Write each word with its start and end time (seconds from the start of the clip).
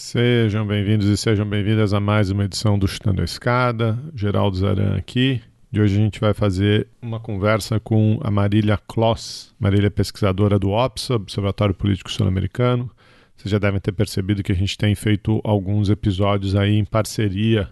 Sejam 0.00 0.66
bem-vindos 0.66 1.06
e 1.06 1.16
sejam 1.16 1.46
bem-vindas 1.46 1.92
a 1.92 2.00
mais 2.00 2.30
uma 2.30 2.46
edição 2.46 2.78
do 2.78 2.88
Chutando 2.88 3.20
a 3.20 3.24
Escada. 3.24 3.98
Geraldo 4.14 4.56
Zaran 4.56 4.96
aqui. 4.96 5.42
De 5.70 5.78
hoje 5.78 5.94
a 5.94 6.00
gente 6.00 6.18
vai 6.18 6.32
fazer 6.32 6.88
uma 7.02 7.20
conversa 7.20 7.78
com 7.78 8.18
a 8.24 8.30
Marília 8.30 8.78
Kloss. 8.88 9.54
Marília 9.60 9.88
é 9.88 9.90
pesquisadora 9.90 10.58
do 10.58 10.70
OPSA, 10.70 11.16
Observatório 11.16 11.74
Político 11.74 12.10
Sul-Americano. 12.10 12.90
Vocês 13.36 13.52
já 13.52 13.58
devem 13.58 13.78
ter 13.78 13.92
percebido 13.92 14.42
que 14.42 14.50
a 14.50 14.54
gente 14.54 14.76
tem 14.78 14.94
feito 14.94 15.38
alguns 15.44 15.90
episódios 15.90 16.56
aí 16.56 16.78
em 16.78 16.84
parceria 16.84 17.68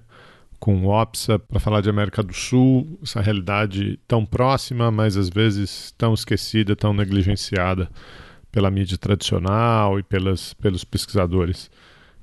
com 0.61 0.85
o 0.85 0.89
OPSA 0.91 1.39
para 1.39 1.59
falar 1.59 1.81
de 1.81 1.89
América 1.89 2.23
do 2.23 2.35
Sul, 2.35 2.99
essa 3.03 3.23
realidade 3.23 3.99
tão 4.07 4.27
próxima, 4.27 4.91
mas 4.91 5.17
às 5.17 5.31
vezes 5.31 5.95
tão 5.97 6.13
esquecida, 6.13 6.77
tão 6.77 6.93
negligenciada 6.93 7.89
pela 8.53 8.71
mídia 8.71 8.99
tradicional 8.99 9.99
e 9.99 10.03
pelas, 10.03 10.53
pelos 10.53 10.85
pesquisadores 10.85 11.71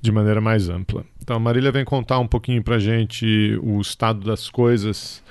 de 0.05 0.11
maneira 0.11 0.39
mais 0.39 0.69
ampla. 0.69 1.03
Então, 1.21 1.35
a 1.35 1.39
Marília 1.39 1.71
vem 1.71 1.83
contar 1.83 2.19
um 2.19 2.27
pouquinho 2.27 2.63
para 2.63 2.79
gente 2.79 3.59
o 3.61 3.81
estado 3.81 4.25
das 4.25 4.49
coisas 4.49 5.23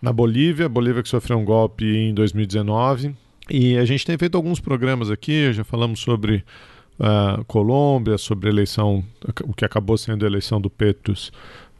na 0.00 0.12
Bolívia, 0.12 0.68
Bolívia 0.68 1.02
que 1.02 1.08
sofreu 1.08 1.38
um 1.38 1.44
golpe 1.44 1.84
em 1.84 2.12
2019. 2.12 3.14
E 3.50 3.76
a 3.76 3.84
gente 3.84 4.04
tem 4.04 4.16
feito 4.16 4.36
alguns 4.36 4.58
programas 4.58 5.10
aqui, 5.10 5.52
já 5.52 5.62
falamos 5.62 6.00
sobre 6.00 6.44
uh, 6.98 7.44
Colômbia, 7.44 8.16
sobre 8.16 8.48
eleição, 8.48 9.04
o 9.44 9.52
que 9.52 9.64
acabou 9.64 9.96
sendo 9.98 10.24
a 10.24 10.28
eleição 10.28 10.60
do 10.60 10.70
Petrus 10.70 11.30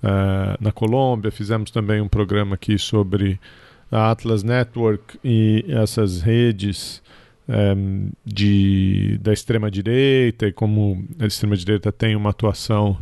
uh, 0.02 0.56
na 0.60 0.70
Colômbia. 0.70 1.30
Fizemos 1.30 1.70
também 1.70 2.00
um 2.00 2.08
programa 2.08 2.54
aqui 2.54 2.78
sobre 2.78 3.40
a 3.90 4.10
Atlas 4.10 4.42
Network 4.42 5.18
e 5.24 5.64
essas 5.68 6.20
redes 6.22 7.02
um, 7.76 8.10
de, 8.24 9.18
da 9.18 9.32
extrema-direita 9.32 10.46
e 10.46 10.52
como 10.52 11.04
a 11.18 11.26
extrema-direita 11.26 11.92
tem 11.92 12.16
uma 12.16 12.30
atuação 12.30 12.98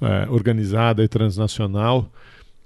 uh, 0.00 0.32
organizada 0.32 1.04
e 1.04 1.08
transnacional. 1.08 2.10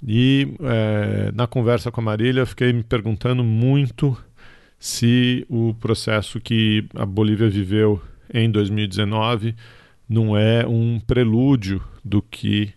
E 0.06 0.54
uh, 0.60 1.34
na 1.34 1.46
conversa 1.46 1.90
com 1.90 2.00
a 2.00 2.04
Marília, 2.04 2.42
eu 2.42 2.46
fiquei 2.46 2.72
me 2.72 2.82
perguntando 2.82 3.42
muito 3.42 4.16
se 4.78 5.44
o 5.48 5.74
processo 5.74 6.40
que 6.40 6.86
a 6.94 7.06
Bolívia 7.06 7.48
viveu 7.48 8.00
em 8.32 8.50
2019 8.50 9.54
não 10.08 10.36
é 10.36 10.66
um 10.66 11.00
prelúdio 11.00 11.82
do 12.04 12.20
que 12.20 12.72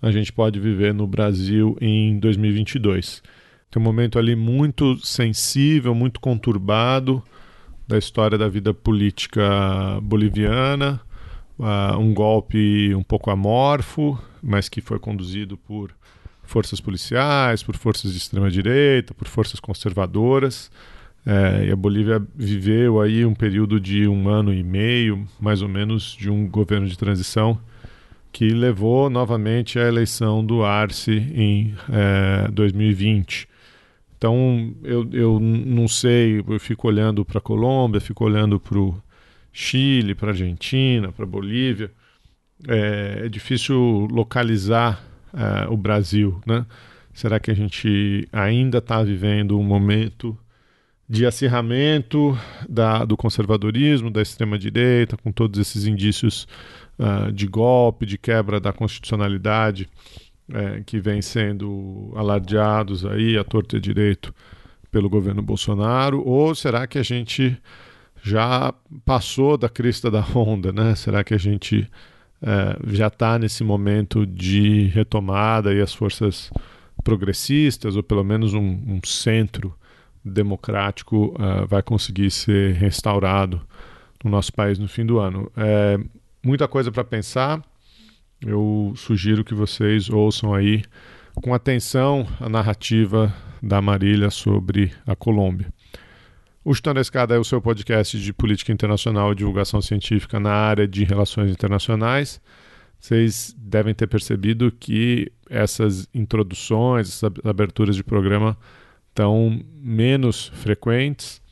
a 0.00 0.10
gente 0.10 0.32
pode 0.32 0.58
viver 0.58 0.92
no 0.92 1.06
Brasil 1.06 1.76
em 1.80 2.18
2022. 2.18 3.22
Tem 3.70 3.80
um 3.80 3.84
momento 3.84 4.18
ali 4.18 4.34
muito 4.34 4.98
sensível, 4.98 5.94
muito 5.94 6.20
conturbado, 6.20 7.22
da 7.86 7.98
história 7.98 8.38
da 8.38 8.48
vida 8.48 8.72
política 8.72 10.00
boliviana, 10.02 11.00
uh, 11.58 11.98
um 11.98 12.14
golpe 12.14 12.94
um 12.94 13.02
pouco 13.02 13.30
amorfo, 13.30 14.18
mas 14.42 14.68
que 14.68 14.80
foi 14.80 14.98
conduzido 14.98 15.56
por 15.56 15.92
forças 16.42 16.80
policiais, 16.80 17.62
por 17.62 17.76
forças 17.76 18.12
de 18.12 18.18
extrema 18.18 18.50
direita, 18.50 19.14
por 19.14 19.28
forças 19.28 19.60
conservadoras. 19.60 20.70
É, 21.24 21.66
e 21.66 21.70
a 21.70 21.76
Bolívia 21.76 22.20
viveu 22.34 23.00
aí 23.00 23.24
um 23.24 23.34
período 23.34 23.78
de 23.78 24.08
um 24.08 24.28
ano 24.28 24.52
e 24.52 24.62
meio, 24.62 25.24
mais 25.40 25.62
ou 25.62 25.68
menos, 25.68 26.16
de 26.18 26.28
um 26.28 26.48
governo 26.48 26.88
de 26.88 26.98
transição 26.98 27.58
que 28.32 28.48
levou 28.48 29.08
novamente 29.10 29.78
à 29.78 29.86
eleição 29.86 30.44
do 30.44 30.64
Arce 30.64 31.12
em 31.34 31.74
é, 31.90 32.48
2020. 32.50 33.46
Então, 34.22 34.72
eu, 34.84 35.08
eu 35.12 35.40
não 35.40 35.88
sei, 35.88 36.44
eu 36.48 36.60
fico 36.60 36.86
olhando 36.86 37.24
para 37.24 37.38
a 37.38 37.40
Colômbia, 37.40 38.00
fico 38.00 38.24
olhando 38.24 38.60
para 38.60 38.78
o 38.78 38.96
Chile, 39.52 40.14
para 40.14 40.28
a 40.28 40.30
Argentina, 40.30 41.10
para 41.10 41.24
a 41.24 41.28
Bolívia. 41.28 41.90
É, 42.68 43.22
é, 43.24 43.28
difícil 43.28 44.06
localizar 44.12 45.04
é, 45.34 45.68
o 45.68 45.76
Brasil, 45.76 46.40
né? 46.46 46.64
Será 47.12 47.40
que 47.40 47.50
a 47.50 47.54
gente 47.54 48.28
ainda 48.32 48.78
está 48.78 49.02
vivendo 49.02 49.58
um 49.58 49.64
momento 49.64 50.38
de 51.08 51.26
acirramento 51.26 52.38
da, 52.68 53.04
do 53.04 53.16
conservadorismo, 53.16 54.08
da 54.08 54.22
extrema-direita, 54.22 55.16
com 55.16 55.32
todos 55.32 55.58
esses 55.58 55.84
indícios 55.84 56.46
uh, 56.96 57.32
de 57.32 57.48
golpe, 57.48 58.06
de 58.06 58.16
quebra 58.16 58.60
da 58.60 58.72
constitucionalidade? 58.72 59.88
É, 60.52 60.82
que 60.84 61.00
vem 61.00 61.22
sendo 61.22 62.12
alardeados 62.14 63.04
aí 63.04 63.36
a 63.38 63.44
torto 63.44 63.76
e 63.76 63.80
direito 63.80 64.34
pelo 64.90 65.08
governo 65.08 65.42
Bolsonaro, 65.42 66.22
ou 66.26 66.54
será 66.54 66.86
que 66.86 66.98
a 66.98 67.02
gente 67.02 67.56
já 68.22 68.72
passou 69.04 69.56
da 69.56 69.68
crista 69.68 70.10
da 70.10 70.24
onda, 70.34 70.72
né? 70.72 70.94
Será 70.94 71.24
que 71.24 71.34
a 71.34 71.38
gente 71.38 71.90
é, 72.42 72.78
já 72.92 73.08
está 73.08 73.38
nesse 73.38 73.64
momento 73.64 74.26
de 74.26 74.86
retomada 74.88 75.72
e 75.72 75.80
as 75.80 75.94
forças 75.94 76.50
progressistas, 77.02 77.96
ou 77.96 78.02
pelo 78.02 78.22
menos 78.22 78.54
um, 78.54 78.60
um 78.60 79.00
centro 79.04 79.74
democrático, 80.24 81.34
uh, 81.34 81.66
vai 81.66 81.82
conseguir 81.82 82.30
ser 82.30 82.74
restaurado 82.74 83.60
no 84.22 84.30
nosso 84.30 84.52
país 84.52 84.78
no 84.78 84.86
fim 84.86 85.04
do 85.04 85.18
ano? 85.18 85.50
É, 85.56 85.98
muita 86.44 86.68
coisa 86.68 86.92
para 86.92 87.02
pensar 87.02 87.60
eu 88.46 88.92
sugiro 88.96 89.44
que 89.44 89.54
vocês 89.54 90.10
ouçam 90.10 90.54
aí 90.54 90.82
com 91.34 91.54
atenção 91.54 92.26
a 92.40 92.48
narrativa 92.48 93.34
da 93.62 93.80
Marília 93.80 94.30
sobre 94.30 94.92
a 95.06 95.14
Colômbia. 95.14 95.72
O 96.64 96.74
Chutando 96.74 96.98
a 96.98 97.02
Escada 97.02 97.34
é 97.34 97.38
o 97.38 97.44
seu 97.44 97.60
podcast 97.60 98.18
de 98.20 98.32
política 98.32 98.72
internacional 98.72 99.32
e 99.32 99.36
divulgação 99.36 99.80
científica 99.80 100.38
na 100.38 100.52
área 100.52 100.86
de 100.86 101.04
relações 101.04 101.50
internacionais. 101.50 102.40
Vocês 103.00 103.54
devem 103.58 103.94
ter 103.94 104.06
percebido 104.06 104.70
que 104.70 105.30
essas 105.50 106.08
introduções, 106.14 107.08
essas 107.08 107.32
aberturas 107.44 107.96
de 107.96 108.04
programa 108.04 108.56
estão 109.08 109.60
menos 109.74 110.52
frequentes. 110.54 111.42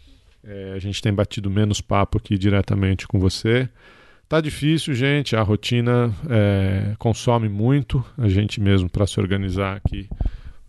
É, 0.45 0.75
a 0.75 0.78
gente 0.78 1.03
tem 1.03 1.12
batido 1.12 1.51
menos 1.51 1.81
papo 1.81 2.19
aqui 2.19 2.39
diretamente 2.39 3.07
com 3.09 3.19
você. 3.19 3.69
Tá 4.30 4.41
difícil, 4.41 4.94
gente. 4.94 5.34
A 5.34 5.42
rotina 5.42 6.14
é, 6.28 6.94
consome 7.00 7.48
muito. 7.48 8.04
A 8.16 8.28
gente 8.28 8.60
mesmo 8.60 8.88
para 8.88 9.04
se 9.04 9.18
organizar 9.18 9.76
aqui 9.76 10.08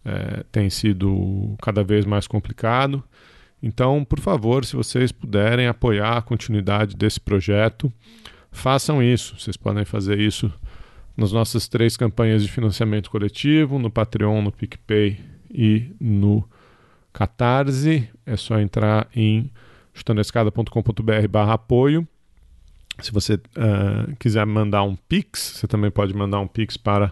é, 0.04 0.44
tem 0.52 0.68
sido 0.68 1.56
cada 1.62 1.84
vez 1.84 2.04
mais 2.04 2.26
complicado. 2.26 3.04
Então, 3.62 4.04
por 4.04 4.20
favor, 4.20 4.66
se 4.66 4.76
vocês 4.76 5.12
puderem 5.12 5.68
apoiar 5.68 6.18
a 6.18 6.22
continuidade 6.24 6.96
desse 6.96 7.20
projeto, 7.20 7.94
façam 8.52 9.00
isso. 9.00 9.40
Vocês 9.40 9.56
podem 9.56 9.86
fazer 9.86 10.20
isso 10.20 10.52
nas 11.16 11.32
nossas 11.32 11.68
três 11.68 11.96
campanhas 11.96 12.42
de 12.42 12.52
financiamento 12.52 13.12
coletivo, 13.12 13.78
no 13.78 13.92
Patreon, 13.92 14.42
no 14.42 14.52
PicPay 14.52 15.20
e 15.52 15.92
no 16.00 16.44
Catarse. 17.14 18.10
É 18.26 18.36
só 18.36 18.60
entrar 18.60 19.08
em 19.16 19.52
chutandoescada.com.br 19.94 21.38
apoio. 21.48 22.08
Se 23.02 23.12
você 23.12 23.36
uh, 23.36 24.16
quiser 24.20 24.46
mandar 24.46 24.84
um 24.84 24.96
Pix, 24.96 25.58
você 25.58 25.68
também 25.68 25.92
pode 25.92 26.14
mandar 26.14 26.40
um 26.40 26.48
Pix 26.48 26.78
para 26.78 27.12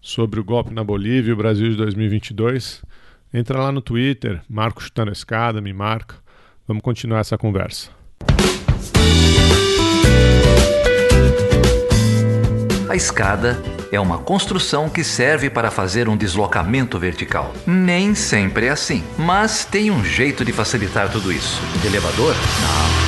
sobre 0.00 0.38
o 0.38 0.44
golpe 0.44 0.72
na 0.72 0.84
Bolívia 0.84 1.30
e 1.30 1.32
o 1.32 1.36
Brasil 1.36 1.70
de 1.70 1.76
2022, 1.76 2.82
entra 3.32 3.58
lá 3.58 3.72
no 3.72 3.80
Twitter, 3.80 4.42
Marco 4.48 4.82
Chutando 4.82 5.10
Escada, 5.10 5.60
me 5.60 5.72
marca. 5.72 6.16
Vamos 6.66 6.82
continuar 6.82 7.20
essa 7.20 7.38
conversa. 7.38 7.90
A 12.88 12.94
escada 12.94 13.60
é 13.90 13.98
uma 13.98 14.18
construção 14.18 14.88
que 14.88 15.02
serve 15.02 15.50
para 15.50 15.72
fazer 15.72 16.08
um 16.08 16.16
deslocamento 16.16 16.96
vertical. 17.00 17.52
Nem 17.66 18.14
sempre 18.14 18.66
é 18.66 18.70
assim, 18.70 19.02
mas 19.18 19.64
tem 19.64 19.90
um 19.90 20.04
jeito 20.04 20.44
de 20.44 20.52
facilitar 20.52 21.10
tudo 21.10 21.32
isso. 21.32 21.60
Elevador? 21.84 22.32
Não. 22.62 23.06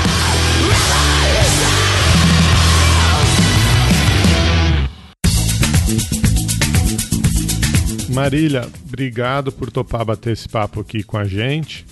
Marília, 8.12 8.69
obrigado 8.84 9.52
por 9.52 9.70
topar 9.70 10.04
bater 10.04 10.32
esse 10.32 10.48
papo 10.48 10.81
aqui 10.81 11.04
com 11.04 11.16
a 11.16 11.24
gente. 11.24 11.86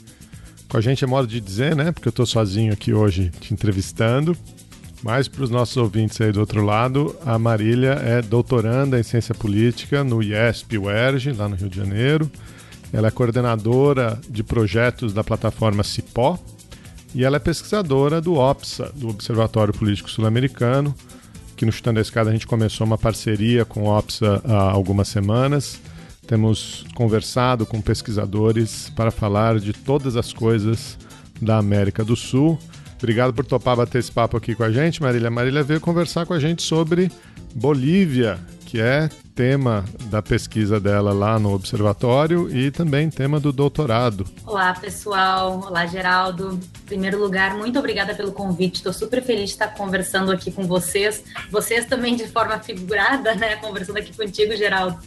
Com 0.69 0.77
a 0.77 0.81
gente 0.81 1.05
é 1.05 1.07
modo 1.07 1.29
de 1.29 1.41
dizer, 1.41 1.77
né? 1.77 1.93
Porque 1.93 2.09
eu 2.09 2.11
estou 2.11 2.27
sozinho 2.27 2.73
aqui 2.73 2.93
hoje 2.93 3.31
te 3.41 3.55
entrevistando. 3.55 4.37
Mas 5.07 5.29
para 5.29 5.45
os 5.45 5.51
nossos 5.51 5.77
ouvintes 5.77 6.21
aí 6.21 6.33
do 6.33 6.41
outro 6.41 6.65
lado, 6.65 7.15
a 7.25 7.39
Marília 7.39 7.93
é 7.93 8.21
doutoranda 8.21 8.99
em 8.99 9.05
ciência 9.05 9.33
política 9.33 10.03
no 10.03 10.21
IESP 10.21 10.79
UERJ, 10.79 11.31
lá 11.31 11.49
no 11.49 11.55
Rio 11.55 11.69
de 11.69 11.77
Janeiro. 11.77 12.29
Ela 12.93 13.07
é 13.07 13.11
coordenadora 13.13 14.21
de 14.29 14.43
projetos 14.43 15.15
da 15.15 15.23
plataforma 15.23 15.85
CIPO 15.85 16.37
e 17.15 17.23
ela 17.23 17.37
é 17.37 17.39
pesquisadora 17.39 18.21
do 18.21 18.35
OPSA, 18.35 18.91
do 18.97 19.09
Observatório 19.11 19.73
Político 19.73 20.11
Sul-Americano, 20.11 20.93
Aqui 21.53 21.65
no 21.65 21.71
Chutando 21.71 22.01
a 22.01 22.03
Escada 22.03 22.31
a 22.31 22.33
gente 22.33 22.47
começou 22.47 22.85
uma 22.85 22.99
parceria 22.99 23.65
com 23.65 23.85
o 23.85 23.97
OPSA 23.97 24.43
há 24.45 24.73
algumas 24.73 25.07
semanas. 25.07 25.81
Temos 26.27 26.85
conversado 26.97 27.65
com 27.65 27.81
pesquisadores 27.81 28.91
para 28.97 29.13
falar 29.13 29.61
de 29.61 29.73
todas 29.73 30.17
as 30.17 30.33
coisas 30.33 30.99
da 31.41 31.59
América 31.59 32.05
do 32.05 32.17
Sul. 32.17 32.59
Obrigado 32.99 33.35
por 33.35 33.45
topar 33.45 33.77
bater 33.77 33.99
esse 33.99 34.11
papo 34.11 34.37
aqui 34.37 34.55
com 34.55 34.65
a 34.65 34.71
gente, 34.71 35.03
Marília. 35.03 35.31
Marília 35.31 35.63
veio 35.63 35.81
conversar 35.81 36.25
com 36.25 36.33
a 36.33 36.41
gente 36.41 36.63
sobre 36.63 37.11
Bolívia, 37.55 38.39
que 38.65 38.81
é 38.81 39.09
tema 39.35 39.85
da 40.05 40.23
pesquisa 40.23 40.81
dela 40.81 41.13
lá 41.13 41.39
no 41.39 41.53
observatório 41.53 42.51
e 42.55 42.71
também 42.71 43.11
tema 43.11 43.39
do 43.39 43.53
doutorado. 43.53 44.27
Olá, 44.47 44.73
pessoal. 44.73 45.63
Olá, 45.67 45.85
Geraldo. 45.85 46.59
Em 46.83 46.87
primeiro 46.87 47.21
lugar, 47.21 47.55
muito 47.55 47.79
obrigada 47.79 48.15
pelo 48.15 48.33
convite. 48.33 48.77
Estou 48.77 48.95
super 48.95 49.23
feliz 49.23 49.51
de 49.51 49.51
estar 49.51 49.69
conversando 49.69 50.33
aqui 50.33 50.51
com 50.51 50.67
vocês. 50.67 51.23
Vocês 51.51 51.85
também 51.85 52.17
de 52.17 52.27
forma 52.27 52.59
figurada, 52.59 53.35
né? 53.35 53.57
Conversando 53.57 53.99
aqui 53.99 54.17
contigo, 54.17 54.57
Geraldo. 54.57 54.99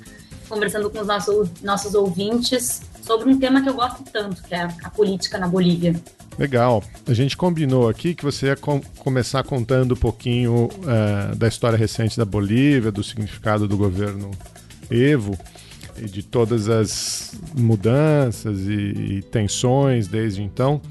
Conversando 0.47 0.91
com 0.91 0.99
os 0.99 1.07
nossos, 1.07 1.49
nossos 1.63 1.95
ouvintes 1.95 2.83
sobre 3.01 3.29
um 3.29 3.39
tema 3.39 3.63
que 3.63 3.69
eu 3.69 3.73
gosto 3.73 4.03
tanto, 4.03 4.43
que 4.43 4.53
é 4.53 4.67
a 4.83 4.89
política 4.91 5.39
na 5.39 5.47
Bolívia. 5.47 5.99
Legal. 6.39 6.81
A 7.05 7.13
gente 7.13 7.35
combinou 7.35 7.89
aqui 7.89 8.15
que 8.15 8.23
você 8.23 8.45
ia 8.45 8.55
com 8.55 8.79
começar 8.99 9.43
contando 9.43 9.93
um 9.93 9.97
pouquinho 9.97 10.69
uh, 10.69 11.35
da 11.35 11.49
história 11.49 11.77
recente 11.77 12.17
da 12.17 12.23
Bolívia, 12.23 12.93
do 12.93 13.03
significado 13.03 13.67
do 13.67 13.75
governo 13.75 14.31
Evo 14.89 15.37
e 15.97 16.05
de 16.05 16.23
todas 16.23 16.69
as 16.69 17.37
mudanças 17.57 18.61
e, 18.61 18.71
e 18.71 19.21
tensões 19.23 20.07
desde 20.07 20.41
então. 20.41 20.81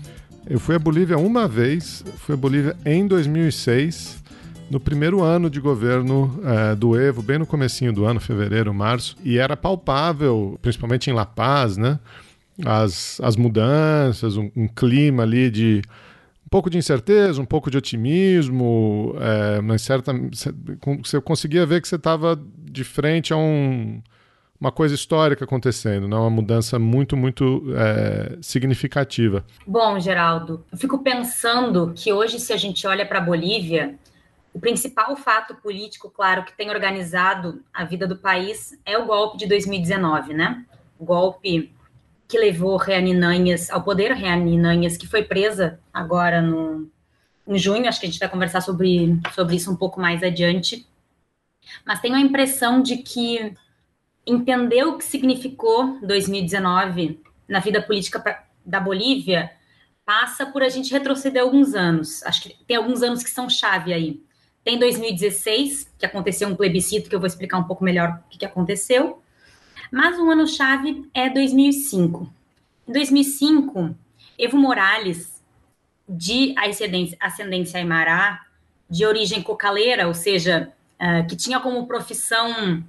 Eu 0.47 0.61
fui 0.61 0.75
à 0.75 0.79
Bolívia 0.79 1.17
uma 1.17 1.49
vez, 1.49 2.05
fui 2.19 2.35
à 2.35 2.37
Bolívia 2.37 2.77
em 2.85 3.06
2006, 3.06 4.23
no 4.71 4.79
primeiro 4.79 5.23
ano 5.23 5.49
de 5.49 5.61
governo 5.61 6.25
uh, 6.43 6.77
do 6.77 6.94
Evo, 6.94 7.23
bem 7.23 7.39
no 7.39 7.47
comecinho 7.47 7.91
do 7.91 8.05
ano, 8.05 8.21
fevereiro, 8.21 8.75
março, 8.75 9.17
e 9.25 9.39
era 9.39 9.56
palpável, 9.56 10.59
principalmente 10.61 11.09
em 11.09 11.15
La 11.15 11.25
Paz, 11.25 11.79
né? 11.79 11.99
As, 12.64 13.20
as 13.22 13.37
mudanças, 13.37 14.37
um, 14.37 14.50
um 14.56 14.69
clima 14.69 15.22
ali 15.22 15.50
de 15.50 15.82
um 16.46 16.49
pouco 16.49 16.70
de 16.70 16.78
incerteza, 16.78 17.40
um 17.40 17.44
pouco 17.44 17.70
de 17.70 17.76
otimismo, 17.76 19.14
é, 19.20 19.60
mas 19.60 19.82
certa, 19.82 20.12
você 20.12 21.20
conseguia 21.20 21.66
ver 21.66 21.82
que 21.82 21.88
você 21.88 21.96
estava 21.96 22.40
de 22.58 22.84
frente 22.84 23.34
a 23.34 23.37
um, 23.37 24.00
uma 24.58 24.72
coisa 24.72 24.94
histórica 24.94 25.44
acontecendo, 25.44 26.08
né? 26.08 26.16
uma 26.16 26.31
mudança 26.31 26.78
muito, 26.78 27.16
muito 27.16 27.64
é, 27.76 28.38
significativa. 28.40 29.44
Bom, 29.66 30.00
Geraldo, 30.00 30.64
eu 30.72 30.78
fico 30.78 30.99
pensando 31.00 31.93
que 31.94 32.12
hoje, 32.12 32.40
se 32.40 32.52
a 32.52 32.56
gente 32.56 32.87
olha 32.87 33.05
para 33.05 33.19
a 33.19 33.22
Bolívia, 33.22 33.96
o 34.52 34.58
principal 34.58 35.14
fato 35.16 35.55
político, 35.55 36.10
claro, 36.10 36.44
que 36.44 36.56
tem 36.56 36.70
organizado 36.70 37.62
a 37.72 37.84
vida 37.84 38.06
do 38.06 38.16
país 38.16 38.76
é 38.84 38.96
o 38.96 39.06
golpe 39.06 39.37
de 39.37 39.46
2019, 39.46 40.34
né? 40.34 40.64
O 40.99 41.05
golpe 41.05 41.70
que 42.29 42.39
levou 42.39 42.77
Reaninanhas 42.77 43.71
ao 43.71 43.83
poder, 43.83 44.13
Reaninanhas, 44.13 44.99
que 44.99 45.07
foi 45.07 45.23
presa 45.23 45.81
agora 45.93 46.43
no, 46.43 46.91
em 47.47 47.57
junho, 47.59 47.89
acho 47.89 47.99
que 47.99 48.07
a 48.07 48.11
gente 48.11 48.21
vai 48.21 48.29
conversar 48.29 48.61
sobre, 48.61 49.19
sobre 49.35 49.57
isso 49.57 49.73
um 49.73 49.77
pouco 49.77 49.99
mais 49.99 50.23
adiante. 50.23 50.87
Mas 51.87 52.01
tenho 52.01 52.15
a 52.15 52.21
impressão 52.21 52.83
de 52.83 52.99
que 52.99 53.55
entender 54.27 54.85
o 54.85 54.99
que 54.99 55.05
significou 55.05 55.99
2019 56.03 57.19
na 57.49 57.61
vida 57.61 57.81
política 57.81 58.21
pra, 58.21 58.45
da 58.65 58.79
Bolívia 58.79 59.51
passa 60.05 60.45
por 60.45 60.63
a 60.63 60.69
gente 60.69 60.93
retroceder 60.93 61.43
alguns 61.43 61.75
anos. 61.75 62.23
Acho 62.25 62.43
que 62.43 62.65
tem 62.67 62.77
alguns 62.77 63.03
anos 63.03 63.23
que 63.23 63.31
são 63.31 63.49
chave 63.49 63.93
aí. 63.93 64.23
Tem 64.63 64.79
2016, 64.79 65.95
que 65.99 66.05
aconteceu 66.05 66.47
um 66.47 66.55
plebiscito, 66.55 67.09
que 67.09 67.15
eu 67.15 67.21
vou 67.21 67.27
explicar 67.27 67.57
um 67.57 67.65
pouco 67.65 67.83
melhor 67.83 68.23
o 68.27 68.29
que, 68.29 68.39
que 68.39 68.45
aconteceu. 68.45 69.23
Mas 69.90 70.19
um 70.19 70.31
ano-chave 70.31 71.08
é 71.14 71.29
2005. 71.29 72.31
Em 72.87 72.93
2005, 72.93 73.94
Evo 74.38 74.56
Morales, 74.56 75.43
de 76.08 76.55
ascendência, 77.20 77.79
Aymara, 77.79 78.40
de 78.88 79.05
origem 79.05 79.43
cocaleira, 79.43 80.06
ou 80.06 80.14
seja, 80.14 80.73
uh, 81.00 81.26
que 81.26 81.37
tinha 81.37 81.61
como 81.61 81.87
profissão 81.87 82.82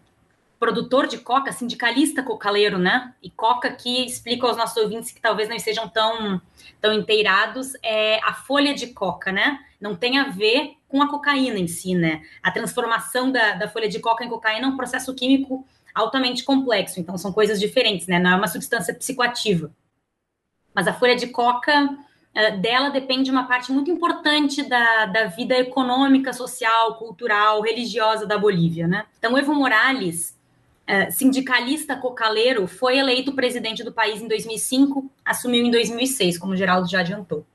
produtor 0.60 1.08
de 1.08 1.18
coca, 1.18 1.54
sindicalista 1.54 2.22
cocaleiro, 2.22 2.78
né? 2.78 3.14
E 3.24 3.30
coca 3.30 3.72
que 3.72 4.06
explica 4.06 4.46
aos 4.46 4.58
nossos 4.58 4.76
ouvintes 4.76 5.12
que 5.12 5.22
talvez 5.22 5.48
não 5.48 5.56
estejam 5.56 5.88
tão, 5.88 6.42
tão 6.82 6.92
inteirados, 6.92 7.74
é 7.82 8.20
a 8.24 8.34
folha 8.34 8.74
de 8.74 8.88
coca, 8.88 9.32
né? 9.32 9.60
Não 9.80 9.96
tem 9.96 10.20
a 10.20 10.26
ver 10.26 10.74
com 10.90 11.02
a 11.02 11.10
cocaína 11.10 11.58
em 11.58 11.68
si, 11.68 11.96
né? 11.96 12.22
A 12.44 12.52
transformação 12.52 13.32
da, 13.32 13.54
da 13.54 13.70
folha 13.70 13.88
de 13.88 14.00
coca 14.00 14.24
em 14.24 14.30
cocaína 14.30 14.68
é 14.68 14.70
um 14.70 14.76
processo 14.76 15.16
químico 15.16 15.66
altamente 15.94 16.44
complexo, 16.44 17.00
então 17.00 17.18
são 17.18 17.32
coisas 17.32 17.60
diferentes, 17.60 18.08
né? 18.08 18.20
Não 18.20 18.32
é 18.32 18.36
uma 18.36 18.48
substância 18.48 18.94
psicoativa. 18.94 19.72
Mas 20.74 20.88
a 20.88 20.94
folha 20.94 21.16
de 21.16 21.28
coca 21.28 21.98
eh, 22.34 22.58
dela 22.58 22.90
depende 22.90 23.32
uma 23.32 23.48
parte 23.48 23.72
muito 23.72 23.90
importante 23.90 24.64
da, 24.64 25.06
da 25.08 25.26
vida 25.26 25.58
econômica, 25.58 26.32
social, 26.32 26.96
cultural, 26.96 27.62
religiosa 27.62 28.26
da 28.26 28.38
Bolívia, 28.38 28.88
né? 28.88 29.06
Então, 29.18 29.38
Evo 29.38 29.54
Morales, 29.54 30.38
eh, 30.86 31.12
sindicalista 31.12 31.96
cocaleiro, 31.96 32.68
foi 32.68 32.98
eleito 32.98 33.34
presidente 33.34 33.84
do 33.84 33.92
país 33.92 34.22
em 34.22 34.28
2005, 34.28 35.10
assumiu 35.26 35.66
em 35.66 35.72
2006, 35.72 36.38
como 36.38 36.54
o 36.54 36.58
Geraldo 36.58 36.90
já 36.90 37.02
adiantou. 37.02 37.46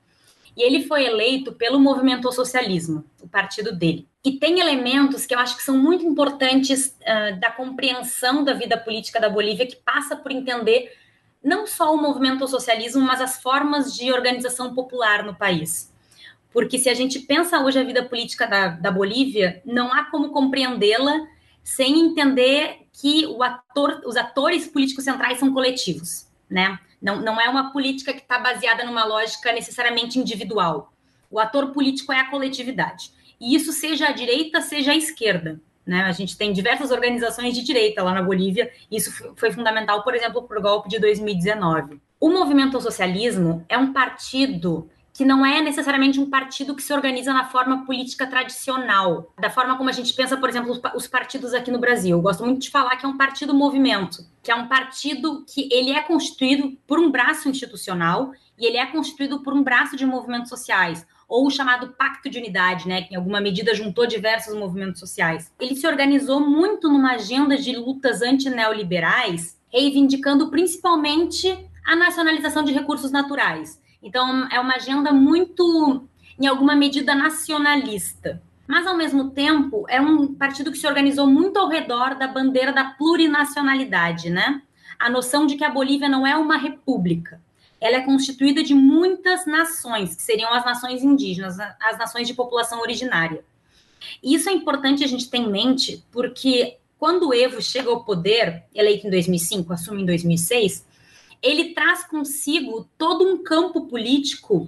E 0.55 0.63
ele 0.63 0.85
foi 0.85 1.05
eleito 1.05 1.51
pelo 1.53 1.79
Movimento 1.79 2.31
Socialismo, 2.31 3.03
o 3.21 3.27
partido 3.27 3.75
dele. 3.75 4.07
E 4.25 4.39
tem 4.39 4.59
elementos 4.59 5.23
que 5.23 5.35
eu 5.35 5.39
acho 5.39 5.55
que 5.55 5.61
são 5.61 5.77
muito 5.77 6.03
importantes 6.03 6.97
uh, 7.01 7.39
da 7.39 7.51
compreensão 7.51 8.43
da 8.43 8.53
vida 8.53 8.75
política 8.75 9.21
da 9.21 9.29
Bolívia, 9.29 9.67
que 9.67 9.75
passa 9.75 10.15
por 10.15 10.31
entender 10.31 10.91
não 11.43 11.67
só 11.67 11.93
o 11.93 12.01
movimento 12.01 12.47
socialismo, 12.47 13.01
mas 13.05 13.21
as 13.21 13.39
formas 13.39 13.93
de 13.93 14.11
organização 14.11 14.73
popular 14.73 15.23
no 15.23 15.35
país. 15.35 15.93
Porque 16.51 16.79
se 16.79 16.89
a 16.89 16.95
gente 16.95 17.19
pensa 17.19 17.59
hoje 17.59 17.77
a 17.77 17.83
vida 17.83 18.03
política 18.03 18.47
da, 18.47 18.69
da 18.69 18.89
Bolívia, 18.89 19.61
não 19.63 19.93
há 19.93 20.05
como 20.05 20.31
compreendê-la 20.31 21.27
sem 21.63 21.99
entender 21.99 22.79
que 22.91 23.25
ator, 23.39 24.01
os 24.05 24.15
atores 24.15 24.65
políticos 24.67 25.03
centrais 25.03 25.37
são 25.37 25.53
coletivos, 25.53 26.27
né? 26.49 26.79
Não, 26.99 27.21
não 27.21 27.39
é 27.39 27.47
uma 27.47 27.71
política 27.71 28.11
que 28.11 28.21
está 28.21 28.39
baseada 28.39 28.83
numa 28.85 29.05
lógica 29.05 29.51
necessariamente 29.51 30.17
individual. 30.17 30.91
O 31.29 31.39
ator 31.39 31.71
político 31.73 32.11
é 32.11 32.19
a 32.21 32.29
coletividade. 32.29 33.11
E 33.39 33.55
isso 33.55 33.71
seja 33.71 34.07
a 34.07 34.11
direita, 34.11 34.61
seja 34.61 34.91
a 34.91 34.95
esquerda. 34.95 35.59
Né? 35.85 36.01
A 36.01 36.11
gente 36.11 36.37
tem 36.37 36.51
diversas 36.51 36.91
organizações 36.91 37.53
de 37.53 37.63
direita 37.63 38.03
lá 38.03 38.13
na 38.13 38.21
Bolívia. 38.21 38.71
Isso 38.89 39.11
foi 39.35 39.51
fundamental, 39.51 40.03
por 40.03 40.15
exemplo, 40.15 40.43
para 40.43 40.59
o 40.59 40.61
golpe 40.61 40.89
de 40.89 40.99
2019. 40.99 41.99
O 42.19 42.29
movimento 42.29 42.79
socialismo 42.81 43.63
é 43.69 43.77
um 43.77 43.93
partido 43.93 44.89
que 45.15 45.23
não 45.23 45.45
é 45.45 45.61
necessariamente 45.61 46.19
um 46.19 46.29
partido 46.29 46.75
que 46.75 46.83
se 46.83 46.91
organiza 46.91 47.31
na 47.31 47.45
forma 47.45 47.85
política 47.85 48.27
tradicional, 48.27 49.31
da 49.39 49.49
forma 49.49 49.77
como 49.77 49.89
a 49.89 49.93
gente 49.93 50.13
pensa, 50.13 50.35
por 50.35 50.49
exemplo, 50.49 50.77
os 50.93 51.07
partidos 51.07 51.53
aqui 51.53 51.71
no 51.71 51.79
Brasil. 51.79 52.17
Eu 52.17 52.21
gosto 52.21 52.43
muito 52.43 52.59
de 52.59 52.69
falar 52.69 52.97
que 52.97 53.05
é 53.05 53.09
um 53.09 53.15
partido 53.15 53.53
movimento, 53.53 54.27
que 54.43 54.51
é 54.51 54.55
um 54.55 54.67
partido 54.67 55.45
que 55.47 55.69
ele 55.71 55.91
é 55.91 56.01
constituído 56.01 56.77
por 56.85 56.99
um 56.99 57.09
braço 57.09 57.47
institucional 57.47 58.33
e 58.59 58.65
ele 58.65 58.75
é 58.75 58.85
constituído 58.87 59.41
por 59.41 59.53
um 59.53 59.63
braço 59.63 59.95
de 59.95 60.05
movimentos 60.05 60.49
sociais, 60.49 61.07
ou 61.27 61.47
o 61.47 61.51
chamado 61.51 61.93
Pacto 61.97 62.29
de 62.29 62.37
Unidade, 62.37 62.87
né, 62.87 63.01
que 63.01 63.13
em 63.13 63.17
alguma 63.17 63.41
medida 63.41 63.73
juntou 63.73 64.05
diversos 64.05 64.55
movimentos 64.55 64.99
sociais. 64.99 65.51
Ele 65.59 65.75
se 65.75 65.87
organizou 65.87 66.39
muito 66.39 66.87
numa 66.87 67.13
agenda 67.13 67.57
de 67.57 67.75
lutas 67.75 68.21
antineoliberais, 68.21 69.59
reivindicando 69.71 70.49
principalmente 70.49 71.57
a 71.85 71.95
nacionalização 71.95 72.63
de 72.63 72.73
recursos 72.73 73.11
naturais. 73.11 73.81
Então, 74.01 74.47
é 74.51 74.59
uma 74.59 74.75
agenda 74.75 75.11
muito, 75.11 76.07
em 76.39 76.47
alguma 76.47 76.75
medida, 76.75 77.15
nacionalista. 77.15 78.41
Mas, 78.67 78.87
ao 78.87 78.97
mesmo 78.97 79.29
tempo, 79.31 79.85
é 79.87 80.01
um 80.01 80.33
partido 80.33 80.71
que 80.71 80.77
se 80.77 80.87
organizou 80.87 81.27
muito 81.27 81.57
ao 81.57 81.67
redor 81.67 82.15
da 82.15 82.27
bandeira 82.27 82.73
da 82.73 82.85
plurinacionalidade, 82.85 84.29
né? 84.29 84.61
A 84.97 85.09
noção 85.09 85.45
de 85.45 85.55
que 85.55 85.63
a 85.63 85.69
Bolívia 85.69 86.09
não 86.09 86.25
é 86.25 86.35
uma 86.35 86.57
república. 86.57 87.41
Ela 87.85 87.97
é 87.97 88.01
constituída 88.01 88.63
de 88.63 88.73
muitas 88.73 89.45
nações, 89.45 90.15
que 90.15 90.21
seriam 90.23 90.51
as 90.51 90.65
nações 90.65 91.03
indígenas, 91.03 91.59
as 91.59 91.99
nações 91.99 92.27
de 92.27 92.33
população 92.33 92.81
originária. 92.81 93.45
Isso 94.23 94.49
é 94.49 94.53
importante 94.53 95.03
a 95.03 95.07
gente 95.07 95.29
ter 95.29 95.37
em 95.37 95.51
mente, 95.51 96.03
porque 96.11 96.77
quando 96.97 97.27
o 97.27 97.33
Evo 97.33 97.61
chega 97.61 97.91
ao 97.91 98.03
poder, 98.03 98.63
eleito 98.73 99.05
em 99.05 99.11
2005, 99.11 99.71
assume 99.71 100.01
em 100.01 100.05
2006, 100.07 100.83
ele 101.43 101.75
traz 101.75 102.03
consigo 102.07 102.89
todo 102.97 103.23
um 103.23 103.43
campo 103.43 103.85
político 103.85 104.67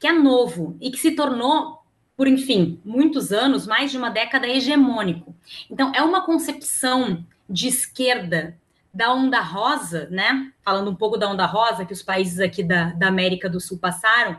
que 0.00 0.06
é 0.06 0.12
novo 0.12 0.78
e 0.80 0.90
que 0.90 0.98
se 0.98 1.10
tornou, 1.10 1.82
por 2.16 2.26
enfim, 2.26 2.80
muitos 2.82 3.32
anos, 3.32 3.66
mais 3.66 3.90
de 3.90 3.98
uma 3.98 4.08
década 4.08 4.48
hegemônico. 4.48 5.36
Então, 5.70 5.92
é 5.94 6.00
uma 6.00 6.24
concepção 6.24 7.22
de 7.50 7.68
esquerda 7.68 8.58
da 8.96 9.12
onda 9.12 9.40
rosa, 9.40 10.08
né? 10.10 10.50
Falando 10.64 10.90
um 10.90 10.94
pouco 10.94 11.18
da 11.18 11.28
onda 11.28 11.44
rosa 11.44 11.84
que 11.84 11.92
os 11.92 12.02
países 12.02 12.40
aqui 12.40 12.62
da, 12.62 12.92
da 12.92 13.08
América 13.08 13.46
do 13.46 13.60
Sul 13.60 13.78
passaram, 13.78 14.38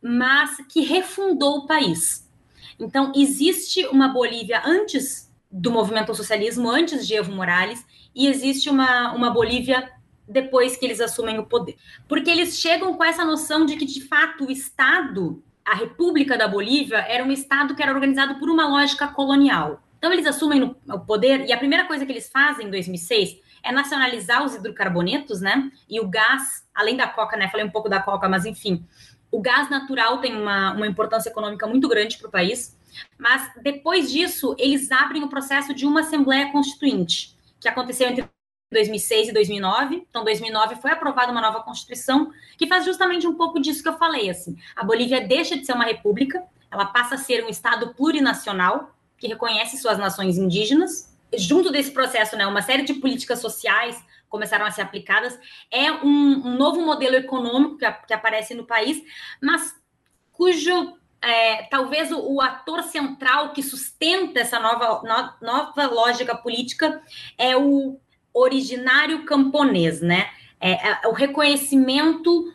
mas 0.00 0.58
que 0.68 0.82
refundou 0.82 1.58
o 1.58 1.66
país. 1.66 2.30
Então, 2.78 3.10
existe 3.16 3.84
uma 3.86 4.08
Bolívia 4.08 4.62
antes 4.64 5.34
do 5.50 5.72
movimento 5.72 6.10
ao 6.10 6.14
socialismo, 6.14 6.70
antes 6.70 7.04
de 7.04 7.14
Evo 7.14 7.32
Morales, 7.32 7.84
e 8.14 8.28
existe 8.28 8.70
uma, 8.70 9.12
uma 9.12 9.30
Bolívia 9.30 9.90
depois 10.28 10.76
que 10.76 10.84
eles 10.84 11.00
assumem 11.00 11.40
o 11.40 11.46
poder. 11.46 11.76
Porque 12.06 12.30
eles 12.30 12.60
chegam 12.60 12.94
com 12.94 13.02
essa 13.02 13.24
noção 13.24 13.66
de 13.66 13.74
que, 13.74 13.84
de 13.84 14.02
fato, 14.02 14.46
o 14.46 14.52
Estado, 14.52 15.42
a 15.64 15.74
República 15.74 16.38
da 16.38 16.46
Bolívia, 16.46 16.98
era 16.98 17.24
um 17.24 17.32
Estado 17.32 17.74
que 17.74 17.82
era 17.82 17.92
organizado 17.92 18.38
por 18.38 18.48
uma 18.48 18.68
lógica 18.68 19.08
colonial. 19.08 19.82
Então, 19.98 20.12
eles 20.12 20.26
assumem 20.26 20.76
o 20.88 21.00
poder, 21.00 21.46
e 21.46 21.52
a 21.52 21.58
primeira 21.58 21.86
coisa 21.86 22.06
que 22.06 22.12
eles 22.12 22.28
fazem 22.28 22.68
em 22.68 22.70
2006 22.70 23.45
é 23.66 23.72
nacionalizar 23.72 24.44
os 24.44 24.54
hidrocarbonetos, 24.54 25.40
né? 25.40 25.70
E 25.88 25.98
o 25.98 26.06
gás, 26.06 26.64
além 26.72 26.96
da 26.96 27.08
coca, 27.08 27.36
né? 27.36 27.48
Falei 27.48 27.66
um 27.66 27.70
pouco 27.70 27.88
da 27.88 28.00
coca, 28.00 28.28
mas 28.28 28.46
enfim. 28.46 28.86
O 29.30 29.40
gás 29.40 29.68
natural 29.68 30.18
tem 30.18 30.40
uma, 30.40 30.72
uma 30.72 30.86
importância 30.86 31.28
econômica 31.28 31.66
muito 31.66 31.88
grande 31.88 32.16
para 32.16 32.28
o 32.28 32.30
país. 32.30 32.78
Mas 33.18 33.50
depois 33.60 34.10
disso, 34.10 34.54
eles 34.56 34.90
abrem 34.92 35.24
o 35.24 35.28
processo 35.28 35.74
de 35.74 35.84
uma 35.84 36.00
Assembleia 36.00 36.50
Constituinte, 36.52 37.36
que 37.60 37.68
aconteceu 37.68 38.08
entre 38.08 38.24
2006 38.72 39.28
e 39.28 39.32
2009. 39.32 40.06
Então, 40.08 40.24
2009 40.24 40.76
foi 40.76 40.92
aprovada 40.92 41.32
uma 41.32 41.40
nova 41.40 41.60
Constituição 41.62 42.30
que 42.56 42.68
faz 42.68 42.84
justamente 42.84 43.26
um 43.26 43.34
pouco 43.34 43.60
disso 43.60 43.82
que 43.82 43.88
eu 43.88 43.98
falei. 43.98 44.30
Assim, 44.30 44.56
a 44.76 44.84
Bolívia 44.84 45.26
deixa 45.26 45.58
de 45.58 45.66
ser 45.66 45.72
uma 45.72 45.84
república, 45.84 46.42
ela 46.70 46.86
passa 46.86 47.16
a 47.16 47.18
ser 47.18 47.44
um 47.44 47.48
Estado 47.48 47.92
plurinacional 47.94 48.94
que 49.18 49.26
reconhece 49.26 49.76
suas 49.76 49.98
nações 49.98 50.38
indígenas 50.38 51.15
junto 51.34 51.70
desse 51.70 51.90
processo, 51.90 52.36
né, 52.36 52.46
uma 52.46 52.62
série 52.62 52.82
de 52.82 52.94
políticas 52.94 53.40
sociais 53.40 54.02
começaram 54.28 54.66
a 54.66 54.70
ser 54.70 54.82
aplicadas. 54.82 55.38
É 55.70 55.90
um, 55.90 56.48
um 56.48 56.56
novo 56.56 56.84
modelo 56.84 57.16
econômico 57.16 57.78
que, 57.78 57.84
a, 57.84 57.92
que, 57.92 58.12
aparece 58.12 58.54
no 58.54 58.66
país, 58.66 59.02
mas 59.40 59.74
cujo 60.32 60.96
é, 61.22 61.62
talvez 61.64 62.12
o, 62.12 62.34
o, 62.34 62.40
ator 62.40 62.82
central 62.82 63.52
que 63.52 63.62
sustenta 63.62 64.40
essa 64.40 64.60
nova, 64.60 65.02
no, 65.02 65.46
nova 65.46 65.86
lógica 65.86 66.36
política 66.36 67.02
é 67.38 67.56
o 67.56 67.98
originário 68.32 69.24
camponês, 69.24 70.00
né? 70.00 70.30
É, 70.60 70.88
é 70.88 71.08
o 71.08 71.12
reconhecimento 71.12 72.52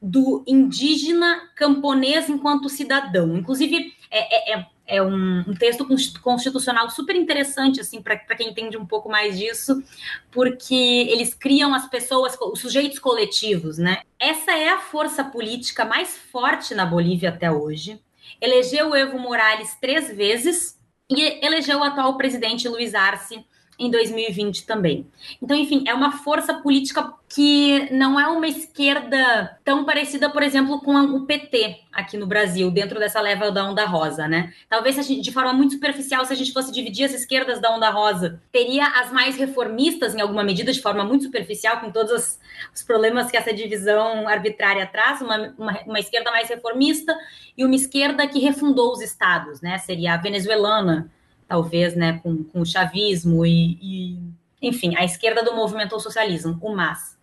do 0.00 0.42
indígena 0.46 1.48
camponês 1.54 2.28
enquanto 2.28 2.68
cidadão. 2.68 3.36
Inclusive, 3.36 3.94
é, 4.10 4.52
é, 4.52 4.58
é 4.58 4.66
é 4.92 5.02
um, 5.02 5.40
um 5.48 5.54
texto 5.54 5.86
constitucional 6.20 6.90
super 6.90 7.16
interessante, 7.16 7.80
assim, 7.80 8.02
para 8.02 8.18
quem 8.36 8.50
entende 8.50 8.76
um 8.76 8.84
pouco 8.84 9.08
mais 9.08 9.38
disso, 9.38 9.82
porque 10.30 10.74
eles 10.74 11.32
criam 11.32 11.74
as 11.74 11.88
pessoas, 11.88 12.36
os 12.38 12.60
sujeitos 12.60 12.98
coletivos, 12.98 13.78
né? 13.78 14.02
Essa 14.18 14.52
é 14.52 14.68
a 14.68 14.78
força 14.78 15.24
política 15.24 15.84
mais 15.86 16.16
forte 16.30 16.74
na 16.74 16.84
Bolívia 16.84 17.30
até 17.30 17.50
hoje. 17.50 17.98
Elegeu 18.40 18.94
Evo 18.94 19.18
Morales 19.18 19.74
três 19.80 20.14
vezes 20.14 20.78
e 21.10 21.44
elegeu 21.44 21.78
o 21.78 21.84
atual 21.84 22.16
presidente 22.18 22.68
Luiz 22.68 22.94
Arce 22.94 23.44
em 23.78 23.90
2020 23.90 24.66
também. 24.66 25.06
Então, 25.42 25.56
enfim, 25.56 25.84
é 25.86 25.94
uma 25.94 26.12
força 26.12 26.54
política 26.54 27.12
que 27.28 27.88
não 27.90 28.20
é 28.20 28.28
uma 28.28 28.46
esquerda 28.46 29.58
tão 29.64 29.84
parecida, 29.84 30.28
por 30.28 30.42
exemplo, 30.42 30.80
com 30.80 30.94
o 30.94 31.24
PT 31.24 31.78
aqui 31.90 32.18
no 32.18 32.26
Brasil, 32.26 32.70
dentro 32.70 32.98
dessa 32.98 33.20
leva 33.20 33.50
da 33.50 33.64
onda 33.64 33.86
rosa, 33.86 34.28
né? 34.28 34.52
Talvez 34.68 34.96
gente, 34.96 35.22
de 35.22 35.32
forma 35.32 35.52
muito 35.52 35.72
superficial, 35.72 36.24
se 36.26 36.32
a 36.32 36.36
gente 36.36 36.52
fosse 36.52 36.70
dividir 36.70 37.06
as 37.06 37.14
esquerdas 37.14 37.60
da 37.60 37.74
onda 37.74 37.88
rosa, 37.88 38.40
teria 38.52 38.86
as 39.00 39.10
mais 39.10 39.36
reformistas, 39.36 40.14
em 40.14 40.20
alguma 40.20 40.44
medida, 40.44 40.72
de 40.72 40.82
forma 40.82 41.04
muito 41.04 41.24
superficial, 41.24 41.80
com 41.80 41.90
todos 41.90 42.12
os, 42.12 42.38
os 42.74 42.82
problemas 42.82 43.30
que 43.30 43.36
essa 43.36 43.52
divisão 43.52 44.28
arbitrária 44.28 44.86
traz, 44.86 45.22
uma, 45.22 45.54
uma, 45.58 45.80
uma 45.86 46.00
esquerda 46.00 46.30
mais 46.30 46.48
reformista 46.50 47.16
e 47.56 47.64
uma 47.64 47.74
esquerda 47.74 48.26
que 48.26 48.38
refundou 48.38 48.92
os 48.92 49.00
estados, 49.00 49.62
né? 49.62 49.78
Seria 49.78 50.14
a 50.14 50.18
venezuelana, 50.18 51.10
talvez, 51.46 51.94
né, 51.94 52.20
com, 52.22 52.44
com 52.44 52.60
o 52.60 52.66
chavismo 52.66 53.44
e, 53.44 53.78
e, 53.80 54.18
enfim, 54.60 54.96
a 54.96 55.04
esquerda 55.04 55.42
do 55.42 55.54
movimento 55.54 55.94
ao 55.94 56.00
socialismo, 56.00 56.58
o 56.60 56.74
MAS. 56.74 57.18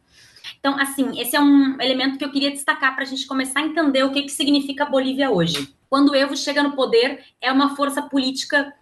Então, 0.60 0.78
assim, 0.80 1.20
esse 1.20 1.36
é 1.36 1.40
um 1.40 1.80
elemento 1.82 2.18
que 2.18 2.26
eu 2.26 2.32
queria 2.32 2.52
destacar 2.52 2.94
para 2.94 3.04
a 3.04 3.08
gente 3.08 3.26
começar 3.26 3.62
a 3.62 3.66
entender 3.66 4.04
o 4.04 4.12
que, 4.12 4.24
que 4.24 4.32
significa 4.32 4.86
Bolívia 4.86 5.32
hoje. 5.32 5.74
Quando 5.90 6.10
o 6.10 6.16
Evo 6.16 6.36
chega 6.36 6.62
no 6.62 6.76
poder, 6.76 7.24
é 7.42 7.52
uma 7.52 7.76
força 7.76 8.02
política 8.02 8.74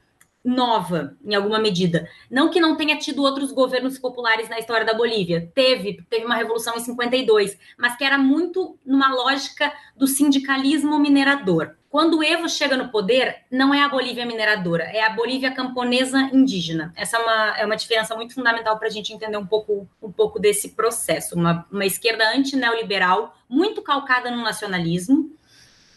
nova, 0.44 1.16
em 1.24 1.36
alguma 1.36 1.60
medida. 1.60 2.10
Não 2.32 2.50
que 2.50 2.60
não 2.60 2.76
tenha 2.76 2.98
tido 2.98 3.22
outros 3.22 3.52
governos 3.52 4.00
populares 4.00 4.50
na 4.50 4.58
história 4.58 4.86
da 4.86 4.94
Bolívia. 4.94 5.52
Teve, 5.54 6.02
teve 6.10 6.26
uma 6.26 6.36
revolução 6.36 6.76
em 6.76 6.80
52, 6.80 7.58
mas 7.78 7.96
que 7.98 8.04
era 8.04 8.18
muito 8.18 8.78
numa 8.86 9.14
lógica 9.14 9.72
do 9.96 10.08
sindicalismo 10.08 10.98
minerador. 11.00 11.77
Quando 11.90 12.18
o 12.18 12.24
Evo 12.24 12.50
chega 12.50 12.76
no 12.76 12.90
poder, 12.90 13.44
não 13.50 13.74
é 13.74 13.82
a 13.82 13.88
Bolívia 13.88 14.26
mineradora, 14.26 14.84
é 14.84 15.04
a 15.04 15.10
Bolívia 15.10 15.52
camponesa 15.52 16.20
indígena. 16.34 16.94
Essa 16.96 17.18
é 17.18 17.20
uma, 17.20 17.58
é 17.60 17.66
uma 17.66 17.78
diferença 17.78 18.14
muito 18.14 18.34
fundamental 18.34 18.78
para 18.78 18.88
a 18.88 18.92
gente 18.92 19.14
entender 19.14 19.38
um 19.38 19.46
pouco, 19.46 19.88
um 20.02 20.12
pouco 20.12 20.38
desse 20.38 20.70
processo. 20.70 21.36
Uma, 21.36 21.66
uma 21.72 21.86
esquerda 21.86 22.30
antineoliberal, 22.36 23.38
muito 23.48 23.82
calcada 23.82 24.30
no 24.30 24.44
nacionalismo, 24.44 25.32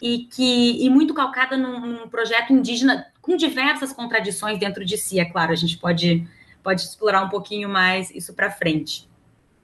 e 0.00 0.28
que 0.30 0.84
e 0.84 0.88
muito 0.88 1.12
calcada 1.12 1.56
num, 1.56 1.80
num, 1.80 2.08
projeto 2.08 2.52
indígena 2.52 3.06
com 3.20 3.36
diversas 3.36 3.92
contradições 3.92 4.58
dentro 4.58 4.84
de 4.84 4.96
si, 4.96 5.20
é 5.20 5.24
claro, 5.24 5.52
a 5.52 5.56
gente 5.56 5.76
pode, 5.76 6.26
pode 6.62 6.82
explorar 6.82 7.22
um 7.22 7.28
pouquinho 7.28 7.68
mais 7.68 8.10
isso 8.10 8.32
para 8.32 8.50
frente. 8.50 9.08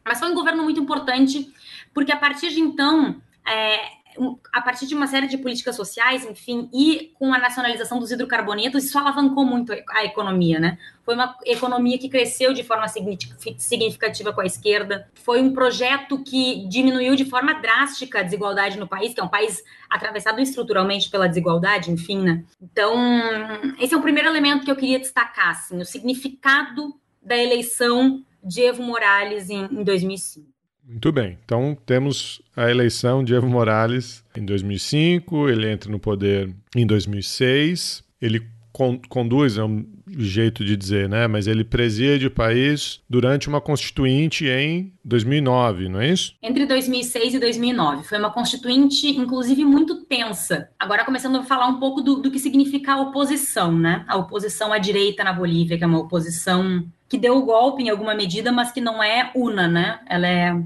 Mas 0.05 0.19
foi 0.19 0.31
um 0.31 0.35
governo 0.35 0.63
muito 0.63 0.79
importante, 0.79 1.51
porque 1.95 2.13
a 2.13 2.17
partir 2.17 2.51
de 2.51 2.61
então 2.61 3.21
é, 3.47 3.79
a 4.53 4.61
partir 4.61 4.87
de 4.87 4.95
uma 4.95 5.07
série 5.07 5.27
de 5.27 5.39
políticas 5.39 5.77
sociais, 5.77 6.25
enfim, 6.25 6.69
e 6.73 7.13
com 7.15 7.33
a 7.33 7.39
nacionalização 7.39 7.99
dos 7.99 8.11
hidrocarbonetos, 8.11 8.85
isso 8.85 8.99
alavancou 8.99 9.45
muito 9.45 9.73
a 9.91 10.05
economia, 10.05 10.59
né? 10.59 10.79
Foi 11.05 11.15
uma 11.15 11.37
economia 11.45 11.99
que 11.99 12.09
cresceu 12.09 12.53
de 12.53 12.65
forma 12.65 12.87
significativa 12.89 14.33
com 14.33 14.41
a 14.41 14.47
esquerda. 14.47 15.09
Foi 15.15 15.41
um 15.41 15.53
projeto 15.53 16.23
que 16.23 16.67
diminuiu 16.69 17.15
de 17.15 17.25
forma 17.25 17.55
drástica 17.55 18.21
a 18.21 18.23
desigualdade 18.23 18.79
no 18.79 18.89
país, 18.89 19.15
que 19.15 19.21
é 19.21 19.25
um 19.25 19.29
país 19.29 19.63
atravessado 19.89 20.41
estruturalmente 20.41 21.11
pela 21.11 21.29
desigualdade, 21.29 21.91
enfim, 21.91 22.23
né? 22.23 22.45
Então, 22.61 22.95
esse 23.79 23.95
é 23.95 23.97
o 23.97 24.03
primeiro 24.03 24.29
elemento 24.29 24.65
que 24.65 24.71
eu 24.71 24.77
queria 24.77 24.99
destacar, 24.99 25.51
assim, 25.51 25.81
o 25.81 25.85
significado 25.85 26.95
da 27.23 27.37
eleição 27.37 28.25
de 28.43 28.63
Evo 28.63 28.83
Morales 28.83 29.51
em, 29.51 29.65
em 29.65 29.83
2005. 29.83 30.57
Muito 30.87 31.11
bem. 31.11 31.37
Então 31.45 31.77
temos 31.85 32.41
a 32.57 32.71
eleição 32.71 33.23
de 33.23 33.35
Evo 33.35 33.49
Morales 33.49 34.25
em 34.35 34.45
2005, 34.45 35.49
ele 35.51 35.71
entra 35.71 35.91
no 35.91 36.01
poder 36.01 36.51
em 36.75 36.87
2006, 36.87 38.03
ele 38.21 38.43
con 38.73 38.99
conduz, 39.09 39.57
é 39.57 39.65
um 39.65 39.87
jeito 40.19 40.65
de 40.65 40.77
dizer, 40.77 41.09
né? 41.09 41.27
Mas 41.27 41.47
ele 41.47 41.65
preside 41.65 42.27
o 42.27 42.31
país 42.31 43.01
durante 43.09 43.49
uma 43.49 43.61
constituinte 43.61 44.47
em 44.47 44.93
2009, 45.05 45.89
não 45.89 46.01
é 46.01 46.11
isso? 46.11 46.35
Entre 46.43 46.67
2006 46.67 47.35
e 47.35 47.39
2009. 47.39 48.05
Foi 48.05 48.19
uma 48.19 48.31
constituinte, 48.31 49.09
inclusive, 49.09 49.65
muito 49.65 50.05
tensa. 50.05 50.69
Agora, 50.79 51.05
começando 51.05 51.37
a 51.37 51.43
falar 51.43 51.69
um 51.69 51.79
pouco 51.81 52.03
do, 52.03 52.17
do 52.17 52.31
que 52.31 52.39
significa 52.39 52.93
a 52.93 53.01
oposição, 53.01 53.77
né? 53.77 54.05
A 54.07 54.17
oposição 54.17 54.73
à 54.73 54.79
direita 54.79 55.25
na 55.25 55.33
Bolívia, 55.33 55.79
que 55.79 55.85
é 55.85 55.87
uma 55.87 56.01
oposição 56.01 56.87
que 57.09 57.19
deu 57.19 57.37
o 57.37 57.45
golpe 57.45 57.83
em 57.83 57.89
alguma 57.89 58.15
medida, 58.15 58.53
mas 58.53 58.73
que 58.73 58.81
não 58.81 59.03
é 59.03 59.31
una, 59.35 59.67
né? 59.67 60.01
Ela 60.07 60.27
é 60.27 60.63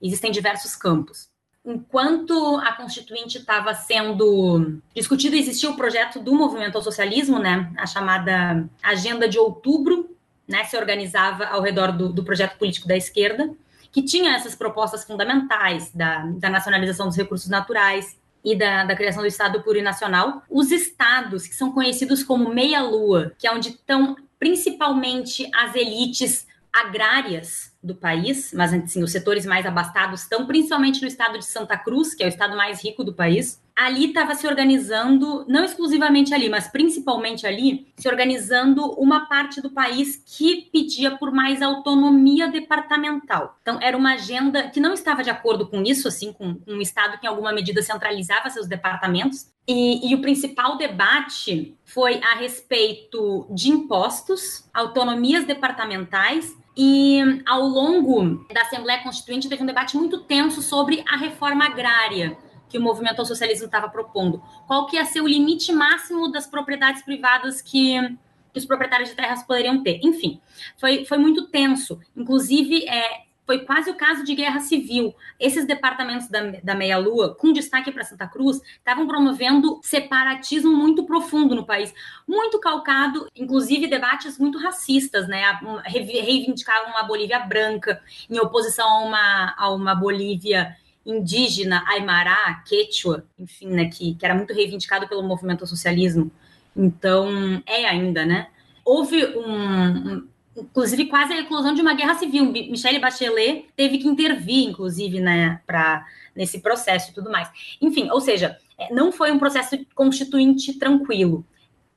existem 0.00 0.32
diversos 0.32 0.74
campos. 0.74 1.28
Enquanto 1.64 2.56
a 2.56 2.72
Constituinte 2.72 3.38
estava 3.38 3.74
sendo 3.74 4.80
discutida, 4.94 5.36
existia 5.36 5.70
o 5.70 5.76
projeto 5.76 6.18
do 6.18 6.34
movimento 6.34 6.76
ao 6.76 6.82
socialismo, 6.82 7.38
né, 7.38 7.70
a 7.76 7.86
chamada 7.86 8.66
Agenda 8.82 9.28
de 9.28 9.38
Outubro, 9.38 10.16
né, 10.48 10.64
se 10.64 10.76
organizava 10.76 11.44
ao 11.44 11.60
redor 11.60 11.92
do, 11.92 12.10
do 12.10 12.24
projeto 12.24 12.56
político 12.58 12.88
da 12.88 12.96
esquerda, 12.96 13.50
que 13.92 14.02
tinha 14.02 14.34
essas 14.34 14.54
propostas 14.54 15.04
fundamentais 15.04 15.92
da, 15.92 16.24
da 16.26 16.48
nacionalização 16.48 17.06
dos 17.06 17.16
recursos 17.16 17.48
naturais, 17.48 18.18
e 18.44 18.56
da, 18.56 18.84
da, 18.84 18.96
criação 18.96 19.22
do 19.22 19.28
Estado 19.28 19.62
plurinacional, 19.62 20.42
os 20.48 20.70
estados 20.70 21.46
que 21.46 21.54
são 21.54 21.72
conhecidos 21.72 22.22
como 22.22 22.48
meia-lua, 22.48 23.32
que 23.38 23.46
é 23.46 23.52
onde 23.52 23.68
estão 23.68 24.16
principalmente 24.38 25.48
as 25.54 25.74
elites 25.74 26.46
agrárias 26.72 27.69
do 27.82 27.94
país, 27.94 28.52
mas 28.54 28.74
assim, 28.74 29.02
os 29.02 29.10
setores 29.10 29.46
mais 29.46 29.64
abastados 29.64 30.22
estão 30.22 30.46
principalmente 30.46 31.00
no 31.00 31.08
estado 31.08 31.38
de 31.38 31.46
Santa 31.46 31.78
Cruz, 31.78 32.14
que 32.14 32.22
é 32.22 32.26
o 32.26 32.28
estado 32.28 32.54
mais 32.54 32.84
rico 32.84 33.02
do 33.02 33.14
país. 33.14 33.60
Ali 33.74 34.08
estava 34.08 34.34
se 34.34 34.46
organizando, 34.46 35.46
não 35.48 35.64
exclusivamente 35.64 36.34
ali, 36.34 36.50
mas 36.50 36.68
principalmente 36.68 37.46
ali, 37.46 37.86
se 37.96 38.06
organizando 38.06 38.84
uma 39.00 39.26
parte 39.26 39.62
do 39.62 39.70
país 39.70 40.22
que 40.26 40.68
pedia 40.70 41.16
por 41.16 41.32
mais 41.32 41.62
autonomia 41.62 42.48
departamental. 42.48 43.56
Então, 43.62 43.78
era 43.80 43.96
uma 43.96 44.12
agenda 44.12 44.68
que 44.68 44.80
não 44.80 44.92
estava 44.92 45.22
de 45.22 45.30
acordo 45.30 45.66
com 45.66 45.82
isso, 45.82 46.06
assim, 46.06 46.34
com, 46.34 46.60
um 46.68 46.82
estado 46.82 47.18
que 47.18 47.26
em 47.26 47.30
alguma 47.30 47.52
medida 47.52 47.80
centralizava 47.80 48.50
seus 48.50 48.66
departamentos. 48.66 49.48
E, 49.66 50.10
e, 50.10 50.14
o 50.14 50.20
principal 50.20 50.76
debate 50.76 51.74
foi 51.84 52.20
a 52.22 52.34
respeito 52.34 53.46
de 53.50 53.70
impostos, 53.70 54.68
autonomias 54.74 55.44
departamentais 55.46 56.54
e 56.76 57.42
ao 57.46 57.62
longo 57.62 58.46
da 58.52 58.62
Assembleia 58.62 59.02
Constituinte 59.02 59.48
teve 59.48 59.62
um 59.62 59.66
debate 59.66 59.96
muito 59.96 60.20
tenso 60.20 60.62
sobre 60.62 61.04
a 61.08 61.16
reforma 61.16 61.64
agrária, 61.64 62.36
que 62.68 62.78
o 62.78 62.82
movimento 62.82 63.18
ao 63.18 63.26
socialismo 63.26 63.66
estava 63.66 63.88
propondo. 63.88 64.42
Qual 64.66 64.86
que 64.86 64.96
ia 64.96 65.04
ser 65.04 65.20
o 65.20 65.26
limite 65.26 65.72
máximo 65.72 66.30
das 66.30 66.46
propriedades 66.46 67.02
privadas 67.02 67.60
que, 67.60 67.96
que 68.52 68.58
os 68.58 68.64
proprietários 68.64 69.10
de 69.10 69.16
terras 69.16 69.42
poderiam 69.42 69.82
ter. 69.82 70.00
Enfim, 70.02 70.40
foi, 70.78 71.04
foi 71.04 71.18
muito 71.18 71.48
tenso. 71.48 71.98
Inclusive, 72.16 72.88
é, 72.88 73.24
foi 73.50 73.58
quase 73.58 73.90
o 73.90 73.96
caso 73.96 74.22
de 74.22 74.32
guerra 74.36 74.60
civil. 74.60 75.12
Esses 75.36 75.66
departamentos 75.66 76.28
da, 76.28 76.40
da 76.62 76.72
meia-lua, 76.72 77.34
com 77.34 77.52
destaque 77.52 77.90
para 77.90 78.04
Santa 78.04 78.28
Cruz, 78.28 78.60
estavam 78.78 79.08
promovendo 79.08 79.80
separatismo 79.82 80.70
muito 80.70 81.02
profundo 81.02 81.56
no 81.56 81.66
país, 81.66 81.92
muito 82.28 82.60
calcado, 82.60 83.26
inclusive 83.34 83.88
debates 83.88 84.38
muito 84.38 84.56
racistas, 84.56 85.26
né? 85.26 85.42
Reivindicavam 85.84 86.92
uma 86.92 87.02
Bolívia 87.02 87.40
branca 87.40 88.00
em 88.30 88.38
oposição 88.38 88.88
a 88.88 89.00
uma, 89.00 89.54
a 89.58 89.70
uma 89.72 89.96
Bolívia 89.96 90.76
indígena, 91.04 91.82
Aymara, 91.88 92.62
Quechua, 92.64 93.24
enfim, 93.36 93.66
né, 93.66 93.86
que, 93.86 94.14
que 94.14 94.24
era 94.24 94.32
muito 94.32 94.54
reivindicado 94.54 95.08
pelo 95.08 95.24
movimento 95.24 95.66
socialismo. 95.66 96.30
Então, 96.76 97.60
é 97.66 97.84
ainda, 97.84 98.24
né? 98.24 98.46
Houve 98.84 99.26
um 99.36 100.28
inclusive 100.62 101.06
quase 101.06 101.32
a 101.32 101.40
eclosão 101.40 101.74
de 101.74 101.80
uma 101.80 101.94
guerra 101.94 102.14
civil. 102.14 102.46
Michelle 102.46 102.98
Bachelet 102.98 103.66
teve 103.76 103.98
que 103.98 104.08
intervir, 104.08 104.68
inclusive, 104.68 105.20
né, 105.20 105.60
para 105.66 106.04
nesse 106.34 106.60
processo 106.60 107.10
e 107.10 107.14
tudo 107.14 107.30
mais. 107.30 107.50
Enfim, 107.80 108.08
ou 108.10 108.20
seja, 108.20 108.56
é, 108.78 108.92
não 108.92 109.12
foi 109.12 109.30
um 109.30 109.38
processo 109.38 109.78
constituinte 109.94 110.78
tranquilo. 110.78 111.44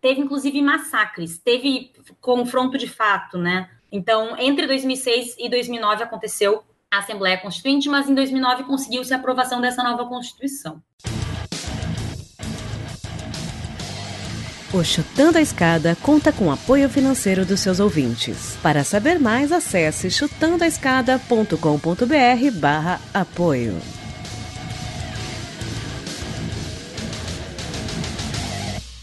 Teve, 0.02 0.22
inclusive, 0.22 0.62
massacres, 0.62 1.38
teve 1.38 1.92
confronto 2.20 2.78
de 2.78 2.88
fato, 2.88 3.38
né? 3.38 3.70
Então, 3.92 4.36
entre 4.38 4.68
2006 4.68 5.38
e 5.40 5.50
2009 5.50 6.04
aconteceu 6.04 6.64
a 6.92 6.98
Assembleia 6.98 7.38
Constituinte, 7.38 7.88
mas 7.88 8.10
em 8.10 8.14
2009 8.14 8.64
conseguiu-se 8.64 9.14
a 9.14 9.18
aprovação 9.18 9.62
dessa 9.62 9.82
nova 9.82 10.06
Constituição. 10.06 10.82
O 14.74 14.84
Chutando 14.84 15.38
a 15.38 15.42
Escada 15.42 15.96
conta 16.02 16.34
com 16.34 16.52
apoio 16.52 16.90
financeiro 16.90 17.46
dos 17.46 17.60
seus 17.60 17.80
ouvintes. 17.80 18.58
Para 18.64 18.84
saber 18.84 19.20
mais, 19.20 19.52
acesse 19.52 20.10
chutandoaescada.com.br 20.10 22.60
barra 22.60 23.00
apoio. 23.14 23.78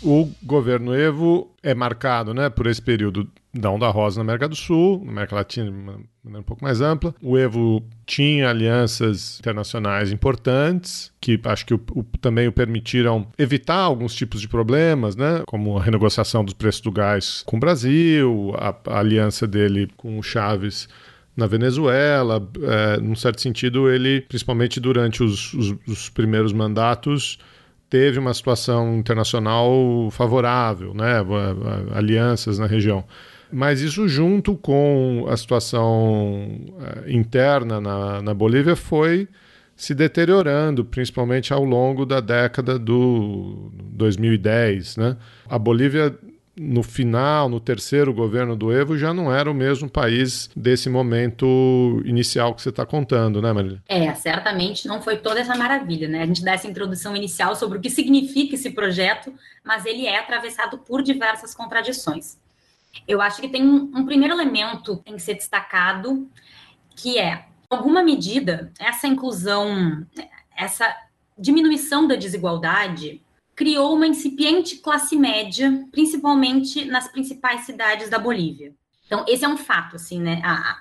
O 0.02 0.28
governo 0.42 0.92
Evo 0.92 1.54
é 1.62 1.72
marcado 1.72 2.34
né, 2.34 2.50
por 2.50 2.66
esse 2.66 2.82
período 2.82 3.30
da 3.52 3.70
Onda 3.70 3.88
Rosa 3.88 4.18
na 4.18 4.22
América 4.22 4.48
do 4.48 4.54
Sul, 4.54 5.02
na 5.04 5.10
América 5.10 5.34
Latina 5.34 5.70
de 5.70 5.76
maneira 5.76 6.40
um 6.40 6.42
pouco 6.42 6.62
mais 6.62 6.80
ampla. 6.80 7.14
O 7.20 7.36
Evo 7.36 7.82
tinha 8.06 8.48
alianças 8.48 9.38
internacionais 9.40 10.12
importantes, 10.12 11.12
que 11.20 11.40
acho 11.44 11.66
que 11.66 11.74
o, 11.74 11.80
o, 11.92 12.04
também 12.20 12.46
o 12.46 12.52
permitiram 12.52 13.26
evitar 13.36 13.78
alguns 13.78 14.14
tipos 14.14 14.40
de 14.40 14.48
problemas, 14.48 15.16
né, 15.16 15.42
como 15.46 15.78
a 15.78 15.82
renegociação 15.82 16.44
dos 16.44 16.54
preços 16.54 16.80
do 16.80 16.92
gás 16.92 17.42
com 17.44 17.56
o 17.56 17.60
Brasil, 17.60 18.52
a, 18.56 18.74
a 18.86 18.98
aliança 19.00 19.46
dele 19.46 19.88
com 19.96 20.18
o 20.18 20.22
Chaves 20.22 20.88
na 21.36 21.46
Venezuela. 21.46 22.48
É, 22.62 23.00
num 23.00 23.16
certo 23.16 23.40
sentido, 23.40 23.90
ele, 23.90 24.20
principalmente 24.22 24.78
durante 24.78 25.22
os, 25.24 25.52
os, 25.54 25.74
os 25.88 26.08
primeiros 26.08 26.52
mandatos, 26.52 27.38
teve 27.88 28.20
uma 28.20 28.32
situação 28.32 28.96
internacional 28.96 30.08
favorável, 30.12 30.94
né? 30.94 31.16
alianças 31.92 32.58
na 32.58 32.66
região. 32.66 33.04
Mas 33.52 33.80
isso, 33.80 34.08
junto 34.08 34.56
com 34.56 35.26
a 35.28 35.36
situação 35.36 36.48
eh, 36.80 37.12
interna 37.12 37.80
na, 37.80 38.22
na 38.22 38.34
Bolívia, 38.34 38.76
foi 38.76 39.28
se 39.74 39.94
deteriorando, 39.94 40.84
principalmente 40.84 41.52
ao 41.52 41.64
longo 41.64 42.04
da 42.04 42.20
década 42.20 42.78
do 42.78 43.72
2010. 43.94 44.98
Né? 44.98 45.16
A 45.48 45.58
Bolívia 45.58 46.14
no 46.62 46.82
final, 46.82 47.48
no 47.48 47.58
terceiro 47.58 48.12
governo 48.12 48.54
do 48.54 48.70
Evo, 48.70 48.98
já 48.98 49.14
não 49.14 49.32
era 49.32 49.50
o 49.50 49.54
mesmo 49.54 49.88
país 49.88 50.50
desse 50.54 50.90
momento 50.90 52.02
inicial 52.04 52.54
que 52.54 52.60
você 52.60 52.68
está 52.68 52.84
contando, 52.84 53.40
né, 53.40 53.50
Marília? 53.50 53.82
É, 53.88 54.12
certamente 54.14 54.86
não 54.86 55.00
foi 55.00 55.16
toda 55.16 55.40
essa 55.40 55.56
maravilha, 55.56 56.06
né? 56.06 56.22
A 56.22 56.26
gente 56.26 56.44
dá 56.44 56.52
essa 56.52 56.68
introdução 56.68 57.16
inicial 57.16 57.56
sobre 57.56 57.78
o 57.78 57.80
que 57.80 57.88
significa 57.88 58.56
esse 58.56 58.70
projeto, 58.70 59.32
mas 59.64 59.86
ele 59.86 60.04
é 60.04 60.18
atravessado 60.18 60.76
por 60.76 61.02
diversas 61.02 61.54
contradições. 61.54 62.36
Eu 63.06 63.20
acho 63.20 63.40
que 63.40 63.48
tem 63.48 63.66
um, 63.66 63.90
um 63.94 64.04
primeiro 64.04 64.34
elemento 64.34 64.96
que 64.98 65.04
tem 65.04 65.16
que 65.16 65.22
ser 65.22 65.34
destacado, 65.34 66.28
que 66.96 67.18
é, 67.18 67.46
alguma 67.68 68.02
medida, 68.02 68.72
essa 68.78 69.06
inclusão, 69.06 70.06
essa 70.56 70.94
diminuição 71.38 72.06
da 72.06 72.16
desigualdade 72.16 73.22
criou 73.54 73.94
uma 73.94 74.06
incipiente 74.06 74.76
classe 74.76 75.16
média, 75.16 75.86
principalmente 75.92 76.84
nas 76.84 77.08
principais 77.08 77.62
cidades 77.62 78.08
da 78.08 78.18
Bolívia. 78.18 78.74
Então, 79.06 79.24
esse 79.28 79.44
é 79.44 79.48
um 79.48 79.56
fato, 79.56 79.96
assim, 79.96 80.20
né? 80.20 80.40
A, 80.44 80.52
a, 80.52 80.78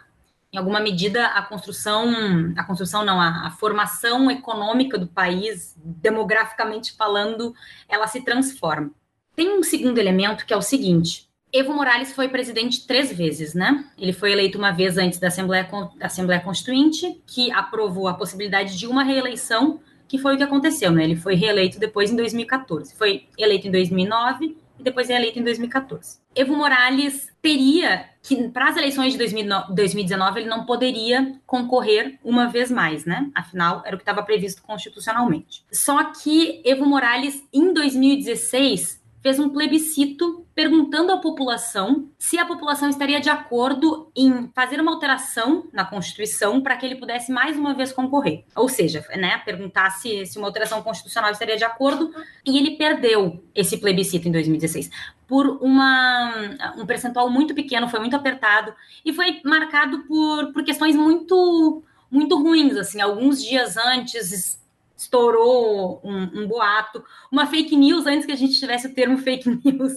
em 0.51 0.57
alguma 0.57 0.79
medida, 0.79 1.27
a 1.27 1.41
construção, 1.41 2.09
a 2.55 2.63
construção 2.63 3.03
não, 3.03 3.19
a, 3.19 3.47
a, 3.47 3.51
formação 3.51 4.31
econômica 4.31 4.97
do 4.97 5.07
país, 5.07 5.75
demograficamente 5.77 6.95
falando, 6.95 7.53
ela 7.87 8.07
se 8.07 8.21
transforma. 8.21 8.91
Tem 9.35 9.57
um 9.57 9.63
segundo 9.63 9.97
elemento 9.97 10.45
que 10.45 10.53
é 10.53 10.57
o 10.57 10.61
seguinte: 10.61 11.28
Evo 11.51 11.73
Morales 11.73 12.13
foi 12.13 12.29
presidente 12.29 12.85
três 12.85 13.11
vezes, 13.11 13.53
né? 13.53 13.85
Ele 13.97 14.13
foi 14.13 14.31
eleito 14.31 14.57
uma 14.57 14.71
vez 14.71 14.97
antes 14.97 15.19
da 15.19 15.27
Assembleia, 15.27 15.67
Assembleia 15.99 16.41
Constituinte, 16.41 17.21
que 17.25 17.51
aprovou 17.51 18.07
a 18.07 18.13
possibilidade 18.13 18.77
de 18.77 18.85
uma 18.85 19.03
reeleição 19.03 19.79
que 20.07 20.17
foi 20.17 20.33
o 20.33 20.37
que 20.37 20.43
aconteceu, 20.43 20.91
né? 20.91 21.03
Ele 21.03 21.15
foi 21.15 21.35
reeleito 21.35 21.79
depois 21.79 22.11
em 22.11 22.15
2014. 22.15 22.95
Foi 22.95 23.27
eleito 23.37 23.67
em 23.67 23.71
2009 23.71 24.57
e 24.79 24.83
depois 24.83 25.07
reeleito 25.07 25.37
em 25.37 25.43
2014. 25.43 26.19
Evo 26.35 26.55
Morales 26.55 27.29
teria 27.41 28.09
que, 28.23 28.49
para 28.49 28.69
as 28.69 28.77
eleições 28.77 29.13
de 29.13 29.17
2019, 29.17 30.39
ele 30.39 30.49
não 30.49 30.65
poderia 30.65 31.35
concorrer 31.45 32.17
uma 32.23 32.47
vez 32.47 32.71
mais, 32.71 33.05
né? 33.05 33.29
Afinal, 33.35 33.83
era 33.85 33.95
o 33.95 33.99
que 33.99 34.03
estava 34.03 34.23
previsto 34.23 34.63
constitucionalmente. 34.63 35.63
Só 35.71 36.03
que 36.05 36.61
Evo 36.65 36.85
Morales, 36.85 37.43
em 37.53 37.73
2016, 37.73 38.99
fez 39.21 39.39
um 39.39 39.49
plebiscito 39.49 40.45
perguntando 40.59 41.13
à 41.13 41.17
população 41.17 42.09
se 42.17 42.37
a 42.37 42.45
população 42.45 42.89
estaria 42.89 43.21
de 43.21 43.29
acordo 43.29 44.11
em 44.13 44.51
fazer 44.53 44.81
uma 44.81 44.91
alteração 44.91 45.69
na 45.71 45.85
Constituição 45.85 46.59
para 46.59 46.75
que 46.75 46.85
ele 46.85 46.95
pudesse 46.95 47.31
mais 47.31 47.55
uma 47.55 47.73
vez 47.73 47.93
concorrer. 47.93 48.43
Ou 48.53 48.67
seja, 48.67 49.05
né, 49.15 49.37
perguntar 49.45 49.89
se, 49.91 50.25
se 50.25 50.37
uma 50.37 50.49
alteração 50.49 50.81
constitucional 50.81 51.31
estaria 51.31 51.55
de 51.55 51.63
acordo, 51.63 52.13
e 52.45 52.57
ele 52.57 52.71
perdeu 52.71 53.41
esse 53.55 53.77
plebiscito 53.77 54.27
em 54.27 54.33
2016 54.33 54.89
por 55.25 55.47
uma, 55.61 56.29
um 56.75 56.85
percentual 56.85 57.29
muito 57.29 57.55
pequeno, 57.55 57.87
foi 57.87 58.01
muito 58.01 58.17
apertado, 58.17 58.73
e 59.05 59.13
foi 59.13 59.39
marcado 59.45 59.99
por, 60.09 60.51
por 60.51 60.65
questões 60.65 60.93
muito 60.93 61.81
muito 62.11 62.41
ruins, 62.41 62.75
assim, 62.75 62.99
alguns 62.99 63.41
dias 63.41 63.77
antes 63.77 64.58
estourou 64.99 66.01
um, 66.03 66.41
um, 66.41 66.47
boato, 66.47 67.03
uma 67.31 67.45
fake 67.45 67.75
news 67.75 68.05
antes 68.05 68.25
que 68.25 68.31
a 68.31 68.35
gente 68.35 68.59
tivesse 68.59 68.87
o 68.87 68.93
termo 68.93 69.17
fake 69.17 69.49
news 69.63 69.93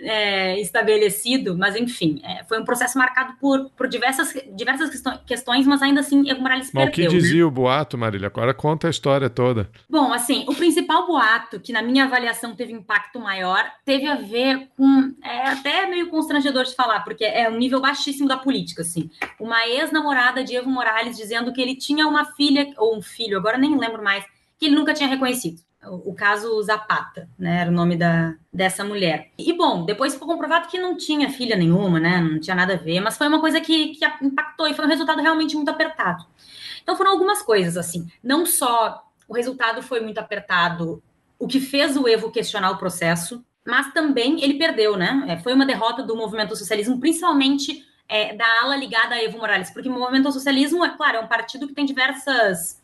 é, 0.00 0.60
estabelecido, 0.60 1.56
mas 1.56 1.76
enfim, 1.76 2.20
é, 2.24 2.42
foi 2.44 2.60
um 2.60 2.64
processo 2.64 2.98
marcado 2.98 3.34
por, 3.40 3.70
por 3.70 3.86
diversas, 3.88 4.34
diversas 4.54 4.90
questões, 5.24 5.66
mas 5.66 5.80
ainda 5.80 6.00
assim 6.00 6.28
Evo 6.28 6.40
Morales 6.40 6.70
mas 6.72 6.86
perdeu. 6.86 7.06
O 7.06 7.10
que 7.10 7.18
dizia 7.18 7.40
né? 7.40 7.44
o 7.44 7.50
boato, 7.50 7.96
Marília? 7.96 8.26
Agora 8.26 8.52
conta 8.52 8.88
a 8.88 8.90
história 8.90 9.30
toda. 9.30 9.70
Bom, 9.88 10.12
assim, 10.12 10.44
o 10.48 10.54
principal 10.54 11.06
boato, 11.06 11.60
que 11.60 11.72
na 11.72 11.82
minha 11.82 12.04
avaliação 12.04 12.56
teve 12.56 12.72
impacto 12.72 13.20
maior, 13.20 13.64
teve 13.84 14.06
a 14.06 14.16
ver 14.16 14.68
com, 14.76 15.14
é 15.22 15.50
até 15.50 15.86
meio 15.86 16.08
constrangedor 16.08 16.64
de 16.64 16.74
falar, 16.74 17.00
porque 17.00 17.24
é 17.24 17.48
um 17.48 17.56
nível 17.56 17.80
baixíssimo 17.80 18.28
da 18.28 18.36
política, 18.36 18.82
assim, 18.82 19.08
uma 19.38 19.66
ex-namorada 19.68 20.42
de 20.42 20.56
Evo 20.56 20.68
Morales 20.68 21.16
dizendo 21.16 21.52
que 21.52 21.60
ele 21.60 21.76
tinha 21.76 22.08
uma 22.08 22.24
filha, 22.24 22.72
ou 22.76 22.96
um 22.96 23.02
filho, 23.02 23.38
agora 23.38 23.56
nem 23.56 23.78
lembro 23.78 24.02
mais, 24.02 24.24
que 24.62 24.66
ele 24.66 24.76
nunca 24.76 24.94
tinha 24.94 25.08
reconhecido. 25.08 25.60
O, 25.84 26.14
caso 26.14 26.62
Zapata, 26.62 27.28
né, 27.36 27.62
era 27.62 27.68
o 27.68 27.74
nome 27.74 27.96
da, 27.96 28.36
dessa 28.52 28.84
mulher. 28.84 29.32
E 29.36 29.52
bom, 29.52 29.84
depois 29.84 30.14
ficou 30.14 30.28
comprovado 30.28 30.68
que 30.68 30.78
não 30.78 30.96
tinha 30.96 31.28
filha 31.28 31.56
nenhuma, 31.56 31.98
né, 31.98 32.20
não 32.20 32.38
tinha 32.38 32.54
nada 32.54 32.74
a 32.74 32.76
ver, 32.76 33.00
mas 33.00 33.18
foi 33.18 33.26
uma 33.26 33.40
coisa 33.40 33.60
que, 33.60 33.88
que 33.96 34.04
impactou 34.22 34.68
e 34.68 34.74
foi 34.74 34.84
um 34.84 34.88
resultado 34.88 35.20
realmente 35.20 35.56
muito 35.56 35.70
apertado. 35.70 36.24
Então 36.80 36.94
foram 36.94 37.10
algumas 37.10 37.42
coisas, 37.42 37.76
assim, 37.76 38.06
não 38.22 38.46
só 38.46 39.02
o 39.26 39.34
resultado 39.34 39.82
foi 39.82 39.98
muito 40.00 40.18
apertado, 40.18 41.02
o 41.36 41.48
que 41.48 41.58
fez 41.58 41.96
o 41.96 42.06
Evo 42.06 42.30
questionar 42.30 42.70
o 42.70 42.78
processo, 42.78 43.44
mas 43.66 43.92
também 43.92 44.40
ele 44.40 44.54
perdeu, 44.54 44.96
né? 44.96 45.24
É, 45.26 45.36
foi 45.38 45.52
uma 45.52 45.66
derrota 45.66 46.04
do 46.04 46.14
movimento 46.14 46.54
socialismo, 46.54 47.00
principalmente 47.00 47.84
é, 48.08 48.36
da 48.36 48.46
ala 48.62 48.76
ligada 48.76 49.16
a 49.16 49.22
Evo 49.22 49.38
Morales, 49.38 49.70
porque 49.70 49.88
o 49.88 49.92
movimento 49.92 50.30
socialismo, 50.30 50.84
é 50.84 50.90
claro, 50.90 51.16
é 51.16 51.20
um 51.20 51.26
partido 51.26 51.66
que 51.66 51.74
tem 51.74 51.84
diversas 51.84 52.81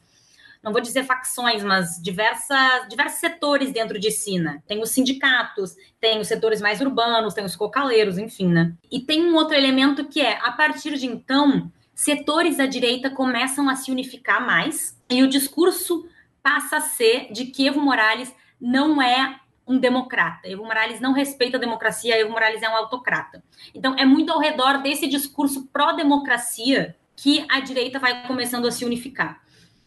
não 0.63 0.73
vou 0.73 0.81
dizer 0.81 1.05
facções, 1.05 1.63
mas 1.63 2.01
diversas, 2.03 2.89
diversos 2.89 3.21
setores 3.21 3.73
dentro 3.73 3.99
de 3.99 4.11
Sina. 4.11 4.55
Né? 4.55 4.63
Tem 4.67 4.83
os 4.83 4.91
sindicatos, 4.91 5.77
tem 6.01 6.21
os 6.21 6.29
setores 6.29 6.61
mais 6.61 6.81
urbanos, 6.81 7.35
tem 7.35 7.45
os 7.45 7.57
cocaleiros, 7.57 8.19
enfim, 8.19 8.49
né? 8.49 8.75
E 8.91 9.01
tem 9.01 9.25
um 9.25 9.35
outro 9.35 9.55
elemento 9.55 10.05
que 10.07 10.21
é, 10.21 10.39
a 10.43 10.53
partir 10.53 10.97
de 10.97 11.07
então, 11.07 11.71
setores 11.95 12.57
da 12.57 12.67
direita 12.67 13.11
começam 13.11 13.69
a 13.69 13.77
se 13.77 13.91
unificar 13.91 14.45
mais 14.45 14.99
e 15.11 15.23
o 15.23 15.29
discurso 15.29 16.09
passa 16.43 16.77
a 16.77 16.81
ser 16.81 17.33
de 17.33 17.47
que 17.47 17.67
Evo 17.67 17.81
Morales 17.81 18.35
não 18.61 19.01
é 19.03 19.39
um 19.67 19.79
democrata. 19.79 20.49
Evo 20.49 20.65
Morales 20.65 21.01
não 21.01 21.13
respeita 21.13 21.57
a 21.57 21.61
democracia, 21.61 22.19
Evo 22.19 22.31
Morales 22.31 22.63
é 22.63 22.69
um 22.69 22.77
autocrata. 22.77 23.43
Então, 23.75 23.95
é 23.99 24.05
muito 24.05 24.33
ao 24.33 24.41
redor 24.41 24.79
desse 24.79 25.07
discurso 25.07 25.69
pró-democracia 25.73 26.97
que 27.15 27.45
a 27.51 27.61
direita 27.61 27.99
vai 27.99 28.27
começando 28.27 28.67
a 28.67 28.71
se 28.71 28.85
unificar. 28.85 29.43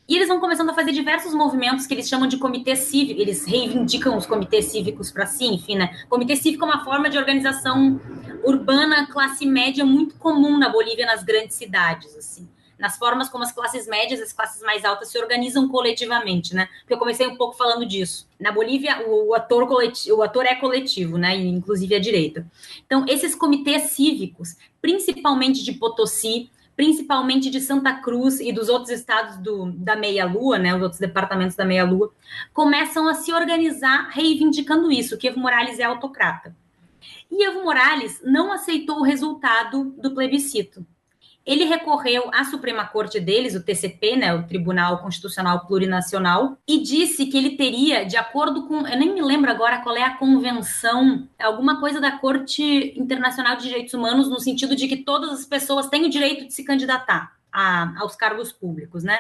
E 0.08 0.16
eles 0.16 0.28
vão 0.28 0.40
começando 0.40 0.70
a 0.70 0.74
fazer 0.74 0.92
diversos 0.92 1.34
movimentos 1.34 1.88
que 1.88 1.94
eles 1.94 2.08
chamam 2.08 2.28
de 2.28 2.38
comitê 2.38 2.76
cívico, 2.76 3.22
eles 3.22 3.46
reivindicam 3.46 4.18
os 4.18 4.26
comitês 4.26 4.66
cívicos 4.66 5.12
para 5.12 5.26
si, 5.26 5.46
enfim, 5.46 5.76
né? 5.76 6.04
Comitê 6.10 6.36
cívico 6.36 6.66
é 6.66 6.68
uma 6.68 6.84
forma 6.84 7.10
de 7.10 7.18
organização 7.18 8.00
urbana, 8.44 9.08
classe 9.08 9.46
média, 9.46 9.86
muito 9.86 10.16
comum 10.16 10.58
na 10.58 10.70
Bolívia, 10.70 11.06
nas 11.06 11.24
grandes 11.24 11.56
cidades, 11.56 12.16
assim 12.18 12.48
nas 12.82 12.98
formas 12.98 13.30
como 13.30 13.44
as 13.44 13.52
classes 13.52 13.88
médias 13.88 14.20
as 14.20 14.34
classes 14.34 14.62
mais 14.64 14.84
altas 14.84 15.10
se 15.10 15.20
organizam 15.20 15.70
coletivamente, 15.70 16.56
né? 16.56 16.68
Porque 16.80 16.96
eu 16.96 16.98
comecei 16.98 17.28
um 17.28 17.36
pouco 17.36 17.56
falando 17.56 17.86
disso. 17.86 18.28
Na 18.40 18.52
Bolívia, 18.52 19.08
o, 19.08 19.30
o 19.30 19.36
ator 19.36 19.68
coletivo, 19.68 20.18
o 20.18 20.24
ator 20.24 20.48
é 20.48 20.56
coletivo, 20.56 21.16
né? 21.16 21.36
Inclusive 21.36 21.94
a 21.94 22.00
direita. 22.00 22.46
Então, 22.84 23.06
esses 23.08 23.36
comitês 23.36 23.92
cívicos, 23.92 24.56
principalmente 24.82 25.64
de 25.64 25.74
Potosí, 25.74 26.50
principalmente 26.82 27.52
de 27.52 27.62
Santa 27.62 27.94
Cruz 27.94 28.40
e 28.40 28.52
dos 28.52 28.68
outros 28.68 28.90
estados 28.90 29.38
do, 29.38 29.72
da 29.74 29.96
meia-lua, 29.96 30.58
né, 30.58 30.76
os 30.76 30.82
outros 30.82 31.00
departamentos 31.00 31.56
da 31.56 31.64
meia-lua, 31.64 32.12
começam 32.52 33.08
a 33.08 33.14
se 33.14 33.32
organizar 33.32 34.10
reivindicando 34.10 34.92
isso, 34.92 35.16
que 35.16 35.28
Evo 35.28 35.40
Morales 35.40 35.78
é 35.78 35.84
autocrata. 35.84 36.56
E 37.30 37.46
Evo 37.46 37.64
Morales 37.64 38.20
não 38.24 38.52
aceitou 38.52 38.98
o 38.98 39.04
resultado 39.04 39.94
do 39.96 40.10
plebiscito. 40.10 40.84
Ele 41.46 41.64
recorreu 41.66 42.30
à 42.34 42.44
Suprema 42.44 42.86
Corte 42.86 43.20
deles, 43.20 43.56
o 43.56 43.64
TCP, 43.64 44.16
né, 44.16 44.34
o 44.34 44.44
Tribunal 44.44 45.00
Constitucional 45.00 45.66
Plurinacional, 45.66 46.58
e 46.68 46.82
disse 46.82 47.26
que 47.26 47.38
ele 47.38 47.58
teria, 47.58 48.06
de 48.06 48.16
acordo 48.16 48.68
com, 48.68 48.88
eu 48.88 48.98
nem 48.98 49.14
me 49.14 49.22
lembro 49.22 49.50
agora 49.50 49.82
qual 49.82 49.96
é 49.96 50.04
a 50.04 50.16
convenção, 50.18 51.28
alguma 51.40 51.80
coisa 51.80 52.00
da 52.00 52.12
Corte 52.12 52.94
Internacional 52.96 53.56
de 53.56 53.64
Direitos 53.64 53.94
Humanos, 53.94 54.30
no 54.30 54.40
sentido 54.40 54.76
de 54.76 54.88
que 54.88 54.98
todas 54.98 55.32
as 55.32 55.46
pessoas 55.46 55.88
têm 55.88 56.06
o 56.06 56.10
direito 56.10 56.46
de 56.46 56.54
se 56.54 56.64
candidatar 56.64 57.36
a, 57.52 58.00
aos 58.00 58.16
cargos 58.16 58.52
públicos, 58.52 59.04
né? 59.04 59.20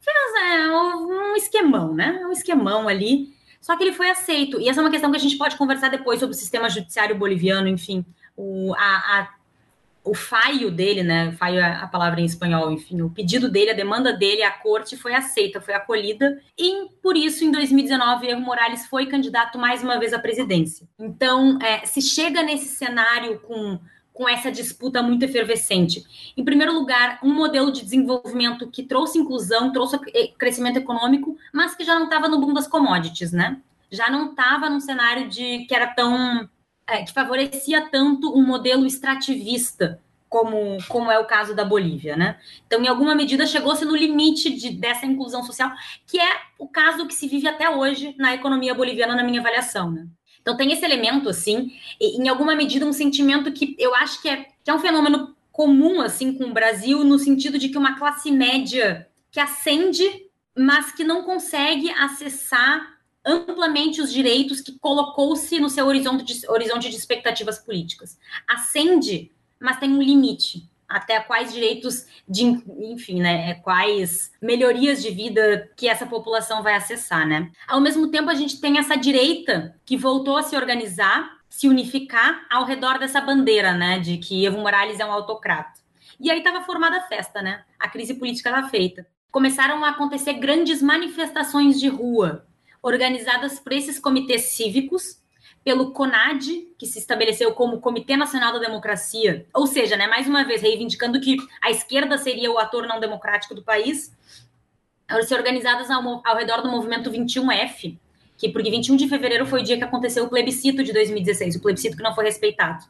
Fez 0.00 0.16
é, 0.44 0.70
um 0.70 1.34
esquemão, 1.34 1.94
né? 1.94 2.20
Um 2.26 2.32
esquemão 2.32 2.86
ali. 2.86 3.34
Só 3.60 3.76
que 3.76 3.82
ele 3.82 3.92
foi 3.92 4.08
aceito. 4.08 4.60
E 4.60 4.68
essa 4.68 4.80
é 4.80 4.84
uma 4.84 4.90
questão 4.90 5.10
que 5.10 5.16
a 5.16 5.20
gente 5.20 5.36
pode 5.36 5.56
conversar 5.56 5.88
depois 5.88 6.20
sobre 6.20 6.36
o 6.36 6.38
sistema 6.38 6.70
judiciário 6.70 7.16
boliviano, 7.16 7.66
enfim. 7.66 8.04
O, 8.36 8.72
a, 8.74 8.78
a 8.78 9.28
o 10.06 10.14
faio 10.14 10.70
dele, 10.70 11.02
né? 11.02 11.32
Faio 11.32 11.58
é 11.58 11.64
a 11.64 11.86
palavra 11.86 12.20
em 12.20 12.24
espanhol, 12.24 12.70
enfim, 12.70 13.02
o 13.02 13.10
pedido 13.10 13.50
dele, 13.50 13.72
a 13.72 13.74
demanda 13.74 14.12
dele 14.12 14.42
à 14.42 14.52
corte 14.52 14.96
foi 14.96 15.14
aceita, 15.14 15.60
foi 15.60 15.74
acolhida, 15.74 16.40
e 16.56 16.88
por 17.02 17.16
isso, 17.16 17.44
em 17.44 17.50
2019, 17.50 18.28
Evo 18.28 18.40
Morales 18.40 18.86
foi 18.86 19.06
candidato 19.06 19.58
mais 19.58 19.82
uma 19.82 19.98
vez 19.98 20.12
à 20.12 20.18
presidência. 20.18 20.86
Então, 20.98 21.58
é, 21.60 21.84
se 21.84 22.00
chega 22.00 22.42
nesse 22.42 22.68
cenário 22.76 23.40
com 23.40 23.78
com 24.16 24.26
essa 24.26 24.50
disputa 24.50 25.02
muito 25.02 25.26
efervescente. 25.26 26.32
Em 26.34 26.42
primeiro 26.42 26.72
lugar, 26.72 27.20
um 27.22 27.34
modelo 27.34 27.70
de 27.70 27.82
desenvolvimento 27.82 28.66
que 28.70 28.82
trouxe 28.82 29.18
inclusão, 29.18 29.70
trouxe 29.70 29.98
crescimento 30.38 30.78
econômico, 30.78 31.36
mas 31.52 31.74
que 31.74 31.84
já 31.84 31.94
não 31.94 32.04
estava 32.04 32.26
no 32.26 32.40
boom 32.40 32.54
das 32.54 32.66
commodities, 32.66 33.30
né? 33.30 33.60
Já 33.90 34.10
não 34.10 34.30
estava 34.30 34.70
num 34.70 34.80
cenário 34.80 35.28
de 35.28 35.66
que 35.66 35.74
era 35.74 35.88
tão 35.88 36.48
é, 36.88 37.02
que 37.02 37.12
favorecia 37.12 37.88
tanto 37.90 38.36
um 38.36 38.46
modelo 38.46 38.86
extrativista, 38.86 40.00
como, 40.28 40.78
como 40.88 41.10
é 41.10 41.18
o 41.18 41.26
caso 41.26 41.54
da 41.54 41.64
Bolívia, 41.64 42.16
né? 42.16 42.38
Então, 42.66 42.82
em 42.82 42.88
alguma 42.88 43.14
medida, 43.14 43.46
chegou-se 43.46 43.84
no 43.84 43.96
limite 43.96 44.50
de, 44.50 44.70
dessa 44.70 45.06
inclusão 45.06 45.42
social, 45.42 45.72
que 46.06 46.20
é 46.20 46.40
o 46.58 46.68
caso 46.68 47.06
que 47.06 47.14
se 47.14 47.28
vive 47.28 47.48
até 47.48 47.70
hoje 47.70 48.14
na 48.18 48.34
economia 48.34 48.74
boliviana, 48.74 49.14
na 49.14 49.22
minha 49.22 49.40
avaliação, 49.40 49.90
né? 49.90 50.06
Então, 50.40 50.56
tem 50.56 50.72
esse 50.72 50.84
elemento, 50.84 51.28
assim, 51.28 51.72
e, 52.00 52.20
em 52.20 52.28
alguma 52.28 52.54
medida, 52.54 52.86
um 52.86 52.92
sentimento 52.92 53.52
que 53.52 53.74
eu 53.78 53.94
acho 53.94 54.20
que 54.22 54.28
é, 54.28 54.46
que 54.62 54.70
é 54.70 54.74
um 54.74 54.78
fenômeno 54.78 55.34
comum, 55.50 56.00
assim, 56.00 56.34
com 56.34 56.44
o 56.44 56.52
Brasil, 56.52 57.02
no 57.02 57.18
sentido 57.18 57.58
de 57.58 57.68
que 57.68 57.78
uma 57.78 57.98
classe 57.98 58.30
média 58.30 59.08
que 59.30 59.40
ascende, 59.40 60.04
mas 60.56 60.92
que 60.92 61.02
não 61.02 61.22
consegue 61.22 61.90
acessar 61.90 62.95
amplamente 63.26 64.00
os 64.00 64.12
direitos 64.12 64.60
que 64.60 64.78
colocou-se 64.78 65.58
no 65.58 65.68
seu 65.68 65.86
horizonte 65.86 66.24
de, 66.24 66.48
horizonte 66.48 66.88
de 66.88 66.96
expectativas 66.96 67.58
políticas. 67.58 68.16
Ascende, 68.46 69.32
mas 69.58 69.78
tem 69.78 69.92
um 69.92 70.00
limite 70.00 70.70
até 70.88 71.18
quais 71.18 71.52
direitos 71.52 72.06
de, 72.28 72.44
enfim, 72.44 73.20
né, 73.20 73.54
quais 73.56 74.32
melhorias 74.40 75.02
de 75.02 75.10
vida 75.10 75.68
que 75.76 75.88
essa 75.88 76.06
população 76.06 76.62
vai 76.62 76.74
acessar, 76.74 77.26
né? 77.26 77.50
Ao 77.66 77.80
mesmo 77.80 78.08
tempo, 78.08 78.30
a 78.30 78.34
gente 78.34 78.60
tem 78.60 78.78
essa 78.78 78.96
direita 78.96 79.74
que 79.84 79.96
voltou 79.96 80.36
a 80.36 80.44
se 80.44 80.54
organizar, 80.54 81.38
se 81.50 81.68
unificar 81.68 82.46
ao 82.48 82.64
redor 82.64 82.98
dessa 82.98 83.20
bandeira, 83.20 83.72
né, 83.72 83.98
de 83.98 84.18
que 84.18 84.46
Evo 84.46 84.58
Morales 84.58 85.00
é 85.00 85.04
um 85.04 85.12
autocrata. 85.12 85.80
E 86.20 86.30
aí 86.30 86.38
estava 86.38 86.62
formada 86.64 86.98
a 86.98 87.08
festa, 87.08 87.42
né? 87.42 87.64
A 87.78 87.88
crise 87.88 88.14
política 88.14 88.48
estava 88.48 88.68
feita. 88.68 89.06
Começaram 89.30 89.84
a 89.84 89.90
acontecer 89.90 90.34
grandes 90.34 90.80
manifestações 90.80 91.78
de 91.78 91.88
rua, 91.88 92.46
organizadas 92.86 93.58
por 93.58 93.72
esses 93.72 93.98
comitês 93.98 94.42
cívicos, 94.42 95.20
pelo 95.64 95.90
CONAD, 95.90 96.68
que 96.78 96.86
se 96.86 97.00
estabeleceu 97.00 97.52
como 97.52 97.80
Comitê 97.80 98.16
Nacional 98.16 98.52
da 98.52 98.60
Democracia, 98.60 99.44
ou 99.52 99.66
seja, 99.66 99.96
né, 99.96 100.06
mais 100.06 100.28
uma 100.28 100.44
vez 100.44 100.62
reivindicando 100.62 101.20
que 101.20 101.36
a 101.60 101.70
esquerda 101.70 102.16
seria 102.16 102.52
o 102.52 102.58
ator 102.58 102.86
não 102.86 103.00
democrático 103.00 103.52
do 103.52 103.64
país, 103.64 104.16
se 105.24 105.34
organizadas 105.34 105.90
ao, 105.90 106.22
ao 106.24 106.36
redor 106.36 106.62
do 106.62 106.70
movimento 106.70 107.10
21F, 107.10 107.98
que 108.38 108.48
porque 108.48 108.70
21 108.70 108.96
de 108.96 109.08
fevereiro 109.08 109.46
foi 109.46 109.60
o 109.60 109.64
dia 109.64 109.76
que 109.76 109.82
aconteceu 109.82 110.24
o 110.24 110.28
plebiscito 110.28 110.84
de 110.84 110.92
2016, 110.92 111.56
o 111.56 111.60
plebiscito 111.60 111.96
que 111.96 112.02
não 112.02 112.14
foi 112.14 112.26
respeitado. 112.26 112.84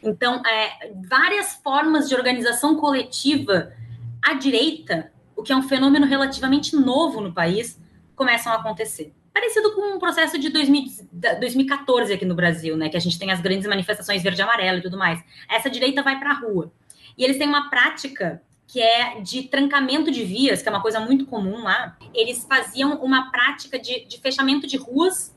Então, 0.00 0.42
é, 0.46 0.92
várias 1.08 1.54
formas 1.54 2.08
de 2.08 2.14
organização 2.14 2.76
coletiva 2.76 3.72
à 4.22 4.34
direita, 4.34 5.10
o 5.34 5.42
que 5.42 5.52
é 5.52 5.56
um 5.56 5.62
fenômeno 5.62 6.06
relativamente 6.06 6.76
novo 6.76 7.20
no 7.20 7.32
país, 7.32 7.80
começam 8.20 8.52
a 8.52 8.56
acontecer. 8.56 9.14
Parecido 9.32 9.74
com 9.74 9.96
um 9.96 9.98
processo 9.98 10.38
de 10.38 10.50
2000, 10.50 11.08
2014 11.40 12.12
aqui 12.12 12.26
no 12.26 12.34
Brasil, 12.34 12.76
né? 12.76 12.90
Que 12.90 12.96
a 12.98 13.00
gente 13.00 13.18
tem 13.18 13.30
as 13.30 13.40
grandes 13.40 13.66
manifestações 13.66 14.22
verde 14.22 14.42
e 14.42 14.44
amarelo 14.44 14.76
e 14.76 14.82
tudo 14.82 14.98
mais. 14.98 15.24
Essa 15.48 15.70
direita 15.70 16.02
vai 16.02 16.18
para 16.18 16.32
a 16.32 16.34
rua. 16.34 16.70
E 17.16 17.24
eles 17.24 17.38
têm 17.38 17.48
uma 17.48 17.70
prática 17.70 18.42
que 18.66 18.78
é 18.78 19.22
de 19.22 19.44
trancamento 19.44 20.10
de 20.10 20.22
vias, 20.22 20.60
que 20.60 20.68
é 20.68 20.70
uma 20.70 20.82
coisa 20.82 21.00
muito 21.00 21.24
comum 21.24 21.62
lá. 21.62 21.96
Eles 22.12 22.44
faziam 22.46 23.02
uma 23.02 23.30
prática 23.30 23.78
de, 23.78 24.04
de 24.04 24.20
fechamento 24.20 24.66
de 24.66 24.76
ruas 24.76 25.34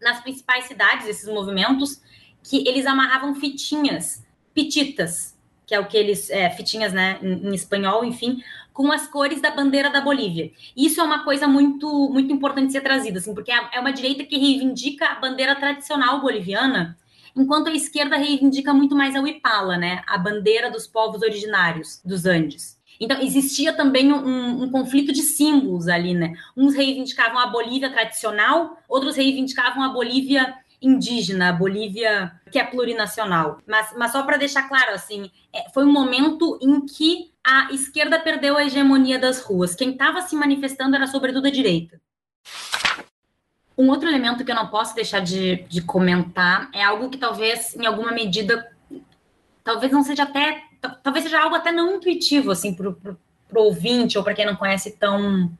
nas 0.00 0.22
principais 0.22 0.64
cidades, 0.64 1.06
esses 1.06 1.28
movimentos, 1.28 2.00
que 2.42 2.66
eles 2.66 2.86
amarravam 2.86 3.34
fitinhas, 3.34 4.24
pititas, 4.54 5.38
que 5.66 5.74
é 5.74 5.78
o 5.78 5.86
que 5.86 5.98
eles, 5.98 6.30
é, 6.30 6.48
fitinhas, 6.48 6.94
né, 6.94 7.18
em, 7.20 7.50
em 7.50 7.54
espanhol, 7.54 8.02
enfim, 8.02 8.42
com 8.78 8.92
as 8.92 9.08
cores 9.08 9.40
da 9.40 9.50
bandeira 9.50 9.90
da 9.90 10.00
Bolívia. 10.00 10.52
Isso 10.76 11.00
é 11.00 11.02
uma 11.02 11.24
coisa 11.24 11.48
muito, 11.48 12.08
muito 12.12 12.32
importante 12.32 12.70
ser 12.70 12.80
trazida, 12.80 13.18
assim, 13.18 13.34
porque 13.34 13.50
é, 13.50 13.70
é 13.72 13.80
uma 13.80 13.92
direita 13.92 14.22
que 14.22 14.38
reivindica 14.38 15.04
a 15.04 15.14
bandeira 15.16 15.56
tradicional 15.56 16.20
boliviana, 16.20 16.96
enquanto 17.34 17.66
a 17.66 17.74
esquerda 17.74 18.16
reivindica 18.16 18.72
muito 18.72 18.94
mais 18.94 19.16
a 19.16 19.20
Huipala, 19.20 19.76
né, 19.76 20.04
a 20.06 20.16
bandeira 20.16 20.70
dos 20.70 20.86
povos 20.86 21.22
originários 21.22 22.00
dos 22.04 22.24
Andes. 22.24 22.78
Então, 23.00 23.20
existia 23.20 23.72
também 23.72 24.12
um, 24.12 24.62
um, 24.62 24.70
conflito 24.70 25.12
de 25.12 25.22
símbolos 25.22 25.88
ali, 25.88 26.14
né? 26.14 26.34
Uns 26.56 26.74
reivindicavam 26.74 27.38
a 27.38 27.46
Bolívia 27.46 27.90
tradicional, 27.90 28.78
outros 28.88 29.16
reivindicavam 29.16 29.82
a 29.82 29.88
Bolívia 29.88 30.54
indígena, 30.80 31.48
a 31.48 31.52
Bolívia 31.52 32.32
que 32.50 32.58
é 32.58 32.64
plurinacional. 32.64 33.58
Mas, 33.66 33.92
mas 33.96 34.12
só 34.12 34.22
para 34.22 34.36
deixar 34.36 34.68
claro, 34.68 34.92
assim, 34.94 35.30
é, 35.52 35.68
foi 35.70 35.84
um 35.84 35.92
momento 35.92 36.58
em 36.62 36.80
que 36.86 37.32
a 37.48 37.72
esquerda 37.72 38.20
perdeu 38.20 38.58
a 38.58 38.64
hegemonia 38.64 39.18
das 39.18 39.40
ruas. 39.40 39.74
Quem 39.74 39.92
estava 39.92 40.20
se 40.20 40.36
manifestando 40.36 40.94
era 40.94 41.06
sobretudo 41.06 41.46
a 41.46 41.50
direita. 41.50 41.98
Um 43.76 43.88
outro 43.88 44.06
elemento 44.06 44.44
que 44.44 44.50
eu 44.50 44.54
não 44.54 44.66
posso 44.66 44.94
deixar 44.94 45.20
de, 45.20 45.62
de 45.62 45.80
comentar 45.80 46.68
é 46.74 46.84
algo 46.84 47.08
que 47.08 47.16
talvez, 47.16 47.74
em 47.74 47.86
alguma 47.86 48.12
medida, 48.12 48.70
talvez 49.64 49.90
não 49.90 50.02
seja 50.02 50.24
até, 50.24 50.62
talvez 51.02 51.24
seja 51.24 51.40
algo 51.40 51.56
até 51.56 51.72
não 51.72 51.96
intuitivo, 51.96 52.50
assim, 52.50 52.74
para 52.74 52.90
o 52.90 53.64
ouvinte 53.64 54.18
ou 54.18 54.24
para 54.24 54.34
quem 54.34 54.44
não 54.44 54.56
conhece 54.56 54.90
tão 54.98 55.50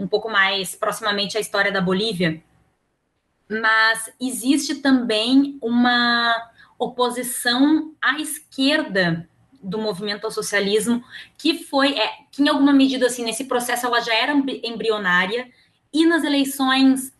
um 0.00 0.08
pouco 0.08 0.28
mais 0.28 0.74
proximamente 0.74 1.38
a 1.38 1.40
história 1.40 1.70
da 1.70 1.80
Bolívia, 1.80 2.42
mas 3.48 4.12
existe 4.20 4.76
também 4.76 5.56
uma 5.62 6.50
oposição 6.76 7.94
à 8.02 8.18
esquerda 8.18 9.28
do 9.62 9.78
movimento 9.78 10.24
ao 10.24 10.30
socialismo, 10.30 11.02
que 11.38 11.64
foi, 11.64 11.98
é, 11.98 12.10
que 12.30 12.42
em 12.42 12.48
alguma 12.48 12.72
medida, 12.72 13.06
assim, 13.06 13.24
nesse 13.24 13.44
processo 13.44 13.86
ela 13.86 14.00
já 14.00 14.14
era 14.14 14.32
embrionária, 14.32 15.48
e 15.92 16.06
nas 16.06 16.24
eleições 16.24 17.12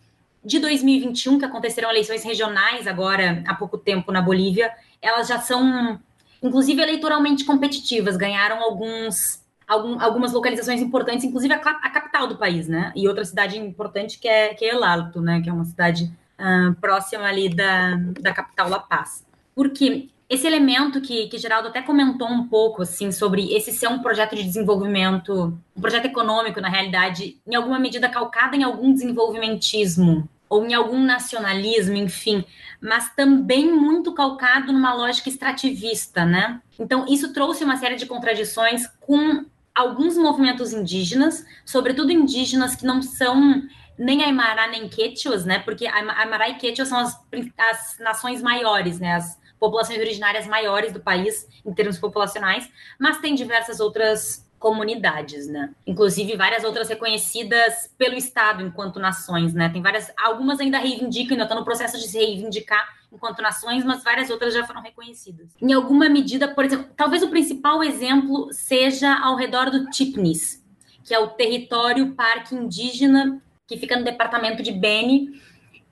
de 0.45 0.59
2021, 0.59 1.39
que 1.39 1.45
aconteceram 1.45 1.91
eleições 1.91 2.25
regionais 2.25 2.87
agora 2.87 3.45
há 3.47 3.55
pouco 3.55 3.79
tempo 3.79 4.11
na 4.11 4.21
Bolívia, 4.21 4.73
elas 5.01 5.29
já 5.29 5.39
são, 5.39 6.01
inclusive, 6.43 6.83
eleitoralmente 6.83 7.45
competitivas, 7.45 8.17
ganharam 8.17 8.61
alguns 8.61 9.41
algum, 9.67 10.01
algumas 10.01 10.33
localizações 10.33 10.81
importantes, 10.81 11.25
inclusive 11.25 11.55
a, 11.55 11.57
a, 11.57 11.91
capital 11.91 12.27
do 12.27 12.37
país, 12.37 12.69
né? 12.69 12.93
E 12.95 13.09
outra 13.09 13.25
cidade 13.25 13.59
importante 13.59 14.19
que 14.19 14.29
é, 14.29 14.55
que 14.55 14.65
é 14.65 14.71
El 14.71 14.85
Alto, 14.85 15.21
né? 15.21 15.41
Que 15.41 15.49
é 15.49 15.53
uma 15.53 15.65
cidade 15.65 16.13
uh, 16.39 16.75
próxima 16.81 17.25
ali 17.25 17.49
da, 17.49 17.97
da 18.21 18.33
capital 18.33 18.69
La 18.69 18.81
Paz. 18.81 19.25
Porque 19.55 20.09
esse 20.33 20.47
elemento 20.47 20.99
que, 21.03 21.27
que 21.27 21.37
Geraldo 21.37 21.69
até 21.69 21.83
comentou 21.83 22.27
um 22.27 22.49
pouco, 22.49 22.81
assim, 22.81 23.13
sobre 23.13 23.53
esse 23.55 23.71
ser 23.71 23.89
um 23.89 23.99
projeto 23.99 24.35
de 24.35 24.43
desenvolvimento, 24.43 25.59
um 25.77 25.81
projeto 25.81 26.07
econômico, 26.07 26.59
na 26.59 26.71
realidade, 26.71 27.39
em 27.47 27.55
alguma 27.55 27.79
medida 27.79 28.09
calcado 28.09 28.57
em 28.57 28.63
algum 28.63 28.95
desenvolvimentismo 28.95 30.27
ou 30.49 30.65
em 30.65 30.73
algum 30.73 31.05
nacionalismo, 31.05 31.97
enfim, 31.97 32.47
mas 32.81 33.15
também 33.15 33.71
muito 33.71 34.15
calcado 34.15 34.73
numa 34.73 34.95
lógica 34.95 35.29
extrativista, 35.29 36.25
né? 36.25 36.63
Então, 36.79 37.05
isso 37.07 37.35
trouxe 37.35 37.63
uma 37.63 37.77
série 37.77 37.97
de 37.97 38.07
contradições 38.07 38.87
com 39.01 39.45
alguns 39.75 40.17
movimentos 40.17 40.73
indígenas, 40.73 41.45
sobretudo 41.63 42.11
indígenas 42.11 42.75
que 42.75 42.87
não 42.87 43.03
são 43.03 43.63
nem 43.99 44.25
Aymara 44.25 44.67
nem 44.69 44.89
Quechuas, 44.89 45.45
né? 45.45 45.59
Porque 45.59 45.87
Aymara 45.87 46.49
e 46.49 46.55
Quechua 46.55 46.87
são 46.87 46.99
as, 46.99 47.21
as 47.59 47.99
nações 48.01 48.41
maiores, 48.41 48.99
né? 48.99 49.17
As 49.17 49.42
populações 49.63 50.01
originárias 50.01 50.45
maiores 50.45 50.93
do 50.93 50.99
país 50.99 51.47
em 51.65 51.73
termos 51.73 51.97
populacionais, 51.97 52.69
mas 52.99 53.19
tem 53.19 53.33
diversas 53.33 53.79
outras 53.79 54.45
comunidades, 54.59 55.47
né? 55.47 55.73
Inclusive 55.87 56.37
várias 56.37 56.65
outras 56.65 56.89
reconhecidas 56.89 57.89
pelo 57.97 58.17
Estado 58.17 58.61
enquanto 58.61 58.99
nações, 58.99 59.55
né? 59.55 59.69
Tem 59.69 59.81
várias, 59.81 60.13
algumas 60.19 60.59
ainda 60.59 60.79
reivindicam, 60.79 61.35
ainda 61.35 61.45
estão 61.45 61.61
no 61.61 61.65
processo 61.65 61.97
de 61.97 62.09
se 62.09 62.19
reivindicar 62.19 62.85
enquanto 63.13 63.41
nações, 63.41 63.85
mas 63.85 64.03
várias 64.03 64.31
outras 64.31 64.53
já 64.53 64.67
foram 64.67 64.83
reconhecidas. 64.83 65.51
Em 65.61 65.73
alguma 65.73 66.09
medida, 66.09 66.49
por 66.49 66.65
exemplo, 66.65 66.89
talvez 66.97 67.23
o 67.23 67.29
principal 67.29 67.85
exemplo 67.85 68.53
seja 68.53 69.15
ao 69.15 69.37
redor 69.37 69.71
do 69.71 69.91
Tipnis, 69.91 70.61
que 71.05 71.15
é 71.15 71.21
o 71.21 71.29
território 71.29 72.15
parque 72.15 72.57
indígena 72.57 73.41
que 73.69 73.77
fica 73.77 73.97
no 73.97 74.05
departamento 74.05 74.61
de 74.61 74.73
Beni 74.73 75.41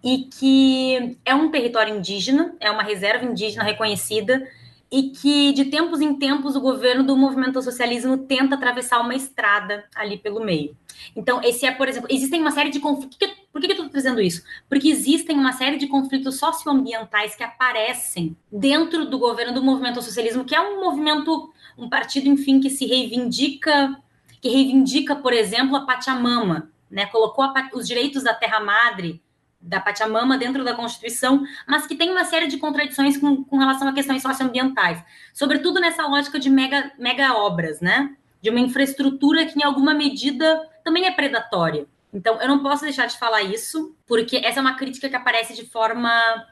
e 0.03 0.25
que 0.25 1.19
é 1.25 1.35
um 1.35 1.51
território 1.51 1.97
indígena, 1.97 2.55
é 2.59 2.71
uma 2.71 2.83
reserva 2.83 3.25
indígena 3.25 3.65
reconhecida 3.65 4.47
e 4.91 5.11
que 5.11 5.53
de 5.53 5.67
tempos 5.67 6.01
em 6.01 6.19
tempos 6.19 6.57
o 6.57 6.61
governo 6.61 7.05
do 7.05 7.17
movimento 7.17 7.63
socialismo 7.63 8.19
tenta 8.19 8.57
atravessar 8.57 9.01
uma 9.01 9.15
estrada 9.15 9.85
ali 9.95 10.19
pelo 10.19 10.45
meio. 10.45 10.77
Então, 11.15 11.41
esse 11.43 11.65
é, 11.65 11.71
por 11.71 11.89
exemplo, 11.89 12.09
existem 12.11 12.41
uma 12.41 12.51
série 12.51 12.71
de 12.71 12.81
conflitos. 12.81 13.19
Por 13.53 13.61
que 13.61 13.69
eu 13.69 13.71
estou 13.71 13.89
trazendo 13.89 14.21
isso? 14.21 14.43
Porque 14.69 14.89
existem 14.89 15.37
uma 15.37 15.53
série 15.53 15.77
de 15.77 15.87
conflitos 15.87 16.39
socioambientais 16.39 17.37
que 17.37 17.45
aparecem 17.45 18.37
dentro 18.51 19.07
do 19.07 19.19
governo 19.19 19.55
do 19.55 19.63
movimento 19.63 20.03
socialismo, 20.03 20.45
que 20.45 20.55
é 20.55 20.61
um 20.61 20.81
movimento, 20.81 21.53
um 21.79 21.89
partido, 21.89 22.29
enfim, 22.29 22.61
que 22.61 22.69
se 22.69 22.85
reivindica, 22.87 23.97
que 24.41 24.49
reivindica, 24.49 25.15
por 25.15 25.33
exemplo, 25.33 25.77
a 25.77 25.87
Pachamama, 25.87 26.71
né? 26.91 27.07
Colocou 27.07 27.45
a, 27.45 27.71
os 27.73 27.87
direitos 27.87 28.25
da 28.25 28.35
terra 28.35 28.61
madre 28.61 29.23
da 29.61 29.81
Pachamama 29.81 30.39
dentro 30.39 30.65
da 30.65 30.75
Constituição, 30.75 31.45
mas 31.67 31.87
que 31.87 31.95
tem 31.95 32.11
uma 32.11 32.25
série 32.25 32.47
de 32.47 32.57
contradições 32.57 33.19
com, 33.19 33.45
com 33.45 33.59
relação 33.59 33.87
a 33.87 33.93
questões 33.93 34.23
socioambientais, 34.23 35.03
sobretudo 35.35 35.81
nessa 35.81 36.07
lógica 36.07 36.39
de 36.39 36.49
mega, 36.49 36.93
mega 36.99 37.35
obras, 37.35 37.81
né? 37.81 38.15
De 38.41 38.49
uma 38.49 38.61
infraestrutura 38.61 39.45
que, 39.45 39.59
em 39.59 39.63
alguma 39.63 39.93
medida, 39.93 40.67
também 40.83 41.05
é 41.05 41.11
predatória. 41.11 41.87
Então, 42.13 42.41
eu 42.41 42.49
não 42.49 42.61
posso 42.61 42.83
deixar 42.83 43.07
de 43.07 43.17
falar 43.19 43.43
isso, 43.43 43.95
porque 44.07 44.39
essa 44.39 44.59
é 44.59 44.61
uma 44.61 44.75
crítica 44.75 45.09
que 45.09 45.15
aparece 45.15 45.55
de 45.55 45.65
forma 45.65 46.11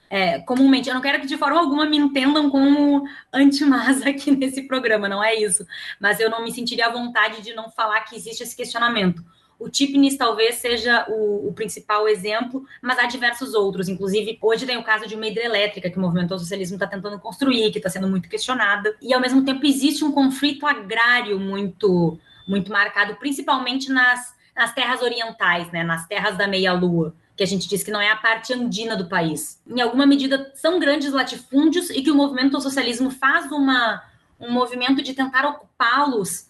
é, 0.08 0.38
comumente. 0.40 0.88
Eu 0.88 0.94
não 0.94 1.02
quero 1.02 1.20
que 1.20 1.26
de 1.26 1.36
forma 1.36 1.58
alguma 1.58 1.84
me 1.84 1.96
entendam 1.96 2.48
como 2.48 3.04
anti-masa 3.32 4.10
aqui 4.10 4.30
nesse 4.36 4.62
programa, 4.68 5.08
não 5.08 5.22
é 5.22 5.34
isso. 5.34 5.66
Mas 5.98 6.20
eu 6.20 6.30
não 6.30 6.44
me 6.44 6.52
sentiria 6.52 6.86
à 6.86 6.92
vontade 6.92 7.42
de 7.42 7.54
não 7.54 7.70
falar 7.70 8.02
que 8.02 8.14
existe 8.14 8.42
esse 8.42 8.56
questionamento. 8.56 9.24
O 9.58 9.68
Tipnis 9.68 10.16
talvez 10.16 10.56
seja 10.56 11.04
o, 11.08 11.48
o, 11.48 11.52
principal 11.52 12.08
exemplo, 12.08 12.64
mas 12.80 12.98
há 12.98 13.06
diversos 13.06 13.54
outros. 13.54 13.88
Inclusive, 13.88 14.38
hoje 14.40 14.64
tem 14.64 14.76
o 14.76 14.84
caso 14.84 15.06
de 15.06 15.16
uma 15.16 15.26
hidrelétrica 15.26 15.90
que 15.90 15.98
o 15.98 16.00
movimento 16.00 16.38
socialismo 16.38 16.76
está 16.76 16.86
tentando 16.86 17.18
construir, 17.18 17.72
que 17.72 17.78
está 17.78 17.90
sendo 17.90 18.08
muito 18.08 18.28
questionada. 18.28 18.96
E, 19.02 19.12
ao 19.12 19.20
mesmo 19.20 19.44
tempo, 19.44 19.66
existe 19.66 20.04
um 20.04 20.12
conflito 20.12 20.64
agrário 20.64 21.40
muito, 21.40 22.18
muito 22.46 22.70
marcado, 22.70 23.16
principalmente 23.16 23.90
nas, 23.90 24.32
nas 24.54 24.72
terras 24.72 25.02
orientais, 25.02 25.70
né, 25.72 25.82
nas 25.82 26.06
terras 26.06 26.36
da 26.36 26.46
meia-lua 26.46 27.14
que 27.38 27.44
a 27.44 27.46
gente 27.46 27.68
diz 27.68 27.84
que 27.84 27.92
não 27.92 28.00
é 28.00 28.10
a 28.10 28.16
parte 28.16 28.52
andina 28.52 28.96
do 28.96 29.06
país. 29.06 29.62
Em 29.64 29.80
alguma 29.80 30.04
medida, 30.04 30.50
são 30.56 30.80
grandes 30.80 31.12
latifúndios 31.12 31.88
e 31.88 32.02
que 32.02 32.10
o 32.10 32.14
movimento 32.14 32.60
socialismo 32.60 33.12
faz 33.12 33.52
uma, 33.52 34.02
um 34.40 34.50
movimento 34.50 35.00
de 35.00 35.14
tentar 35.14 35.46
ocupá-los 35.46 36.47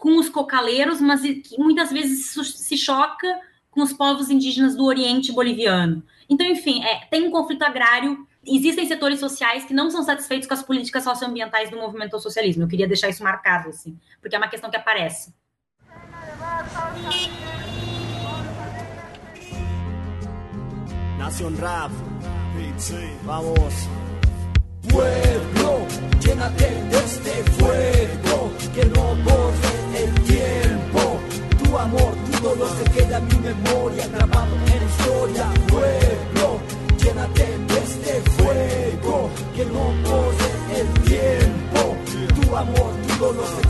com 0.00 0.16
os 0.16 0.30
cocaleiros, 0.30 0.98
mas 0.98 1.20
que 1.20 1.58
muitas 1.58 1.92
vezes 1.92 2.32
se 2.32 2.76
choca 2.78 3.38
com 3.70 3.82
os 3.82 3.92
povos 3.92 4.30
indígenas 4.30 4.74
do 4.74 4.86
Oriente 4.86 5.30
boliviano. 5.30 6.02
Então, 6.26 6.46
enfim, 6.46 6.82
é, 6.82 7.04
tem 7.10 7.28
um 7.28 7.30
conflito 7.30 7.62
agrário. 7.62 8.26
Existem 8.42 8.86
setores 8.86 9.20
sociais 9.20 9.66
que 9.66 9.74
não 9.74 9.90
são 9.90 10.02
satisfeitos 10.02 10.48
com 10.48 10.54
as 10.54 10.62
políticas 10.62 11.04
socioambientais 11.04 11.70
do 11.70 11.76
movimento 11.76 12.14
ao 12.14 12.20
socialismo. 12.20 12.62
Eu 12.62 12.68
queria 12.68 12.88
deixar 12.88 13.10
isso 13.10 13.22
marcado, 13.22 13.68
assim, 13.68 13.94
porque 14.22 14.34
é 14.34 14.38
uma 14.38 14.48
questão 14.48 14.70
que 14.70 14.76
aparece. 14.78 15.34
Vamos. 23.22 24.09
Pueblo, 24.90 25.86
llénate 26.20 26.64
de 26.90 26.98
este 26.98 27.32
fuego 27.58 28.50
que 28.74 28.84
no 28.86 29.14
borre 29.24 30.02
el 30.02 30.14
tiempo. 30.22 31.20
Tu 31.62 31.78
amor, 31.78 32.12
tu 32.30 32.42
dolor 32.42 32.68
se 32.78 32.90
queda 32.90 33.18
en 33.18 33.26
mi 33.28 33.38
memoria, 33.50 34.08
grabado 34.08 34.54
en 34.66 34.88
historia. 34.88 35.46
Pueblo, 35.68 36.60
llénate 37.02 37.46
de 37.68 37.78
este 37.78 38.30
fuego 38.32 39.30
que 39.54 39.64
no 39.66 39.84
corre 40.08 40.80
el 40.80 40.88
tiempo. 41.04 41.96
Tu 42.40 42.56
amor, 42.56 42.99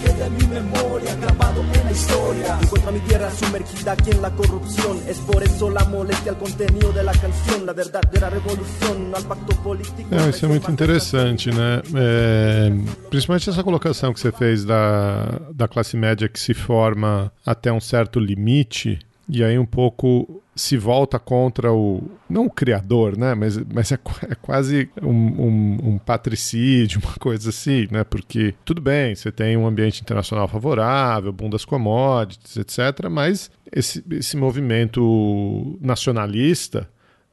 queda 0.02 0.26
en 0.26 0.36
mi 0.36 0.46
memoria, 0.46 1.14
grabado 1.16 1.60
en 1.60 1.84
la 1.84 1.90
historia. 1.90 2.58
Encuentro 2.62 2.92
mi 2.92 3.00
tierra 3.00 3.30
sumergida 3.30 3.92
aquí 3.92 4.10
en 4.10 4.22
la 4.22 4.30
corrupción. 4.30 4.98
Es 5.08 5.18
por 5.18 5.42
eso 5.42 5.70
la 5.70 5.84
molestia 5.84 6.32
al 6.32 6.38
contenido 6.38 6.92
de 6.92 7.02
la 7.02 7.12
canción, 7.12 7.66
la 7.66 7.72
al 7.72 9.24
pacto 9.24 9.56
político. 9.62 10.14
É, 10.14 10.28
isso 10.28 10.44
é 10.44 10.48
muito 10.48 10.70
interessante, 10.70 11.50
né? 11.50 11.82
É, 11.94 12.72
principalmente 13.08 13.50
essa 13.50 13.64
colocação 13.64 14.12
que 14.12 14.20
você 14.20 14.30
fez 14.30 14.64
da, 14.64 15.40
da 15.52 15.66
classe 15.66 15.96
média 15.96 16.28
que 16.28 16.38
se 16.38 16.54
forma 16.54 17.32
até 17.44 17.72
um 17.72 17.80
certo 17.80 18.20
limite 18.20 18.98
e 19.28 19.42
aí 19.42 19.58
um 19.58 19.66
pouco 19.66 20.39
se 20.54 20.76
volta 20.76 21.18
contra 21.18 21.72
o 21.72 22.02
não 22.28 22.46
o 22.46 22.50
criador, 22.50 23.16
né? 23.16 23.34
Mas, 23.34 23.58
mas 23.72 23.92
é, 23.92 23.98
é 24.30 24.34
quase 24.34 24.90
um, 25.02 25.08
um, 25.08 25.78
um, 25.82 25.98
patricídio, 25.98 27.00
uma 27.04 27.14
coisa 27.14 27.50
assim, 27.50 27.86
né? 27.90 28.04
Porque 28.04 28.54
tudo 28.64 28.80
bem, 28.80 29.14
você 29.14 29.30
tem 29.30 29.56
um 29.56 29.66
ambiente 29.66 30.00
internacional 30.00 30.48
favorável, 30.48 31.32
boom 31.32 31.50
das 31.50 31.64
commodities, 31.64 32.56
etc. 32.56 33.08
Mas 33.10 33.50
esse, 33.72 34.04
esse 34.10 34.36
movimento 34.36 35.78
nacionalista, 35.80 36.88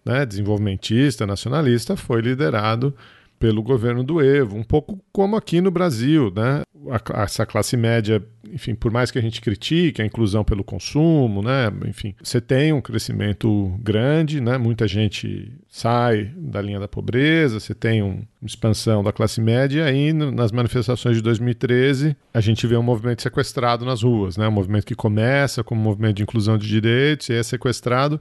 né? 0.06 0.26
Desenvolvimentista, 0.26 1.26
nacionalista, 1.26 1.96
foi 1.96 2.22
liderado 2.22 2.94
pelo 3.40 3.62
governo 3.62 4.04
do 4.04 4.22
Evo, 4.22 4.58
um 4.58 4.64
pouco 4.64 5.00
como 5.12 5.36
aqui 5.36 5.62
no 5.62 5.70
Brasil, 5.70 6.32
né? 6.36 6.62
A, 6.92 7.24
essa 7.24 7.46
classe 7.46 7.76
média, 7.76 8.24
enfim, 8.52 8.76
por 8.76 8.92
mais 8.92 9.12
que 9.12 9.20
a 9.20 9.22
gente 9.22 9.42
critique 9.42 10.02
a 10.02 10.06
inclusão 10.06 10.44
pelo 10.44 10.64
consumo, 10.64 11.42
né? 11.42 11.72
Enfim, 11.86 12.16
você 12.22 12.40
tem 12.40 12.74
um 12.74 12.82
crescimento 12.82 13.78
grande, 13.82 14.40
né? 14.42 14.58
Muita 14.58 14.88
gente 14.88 15.52
sai 15.70 16.32
da 16.36 16.62
linha 16.62 16.80
da 16.80 16.88
pobreza, 16.88 17.60
você 17.60 17.74
tem 17.74 18.02
um, 18.02 18.24
uma 18.42 18.48
expansão 18.48 19.04
da 19.04 19.12
classe 19.12 19.42
média, 19.42 19.82
e 19.82 19.84
aí 19.84 20.14
nas 20.14 20.52
manifestações 20.52 21.18
de 21.18 21.22
2013 21.22 22.16
a 22.34 22.42
gente 22.42 22.66
vê 22.68 22.78
um 22.78 22.84
movimento 22.84 23.22
sequestrado 23.22 23.86
nas 23.86 24.04
ruas, 24.04 24.38
né? 24.38 24.48
Um 24.48 24.52
movimento 24.52 24.86
que 24.86 24.96
começa 24.96 25.64
como 25.64 25.82
um 25.82 25.84
movimento 25.84 26.18
de 26.18 26.24
inclusão 26.24 26.58
de 26.58 26.68
direitos 26.68 27.30
e 27.30 27.34
é 27.34 27.44
sequestrado 27.44 28.20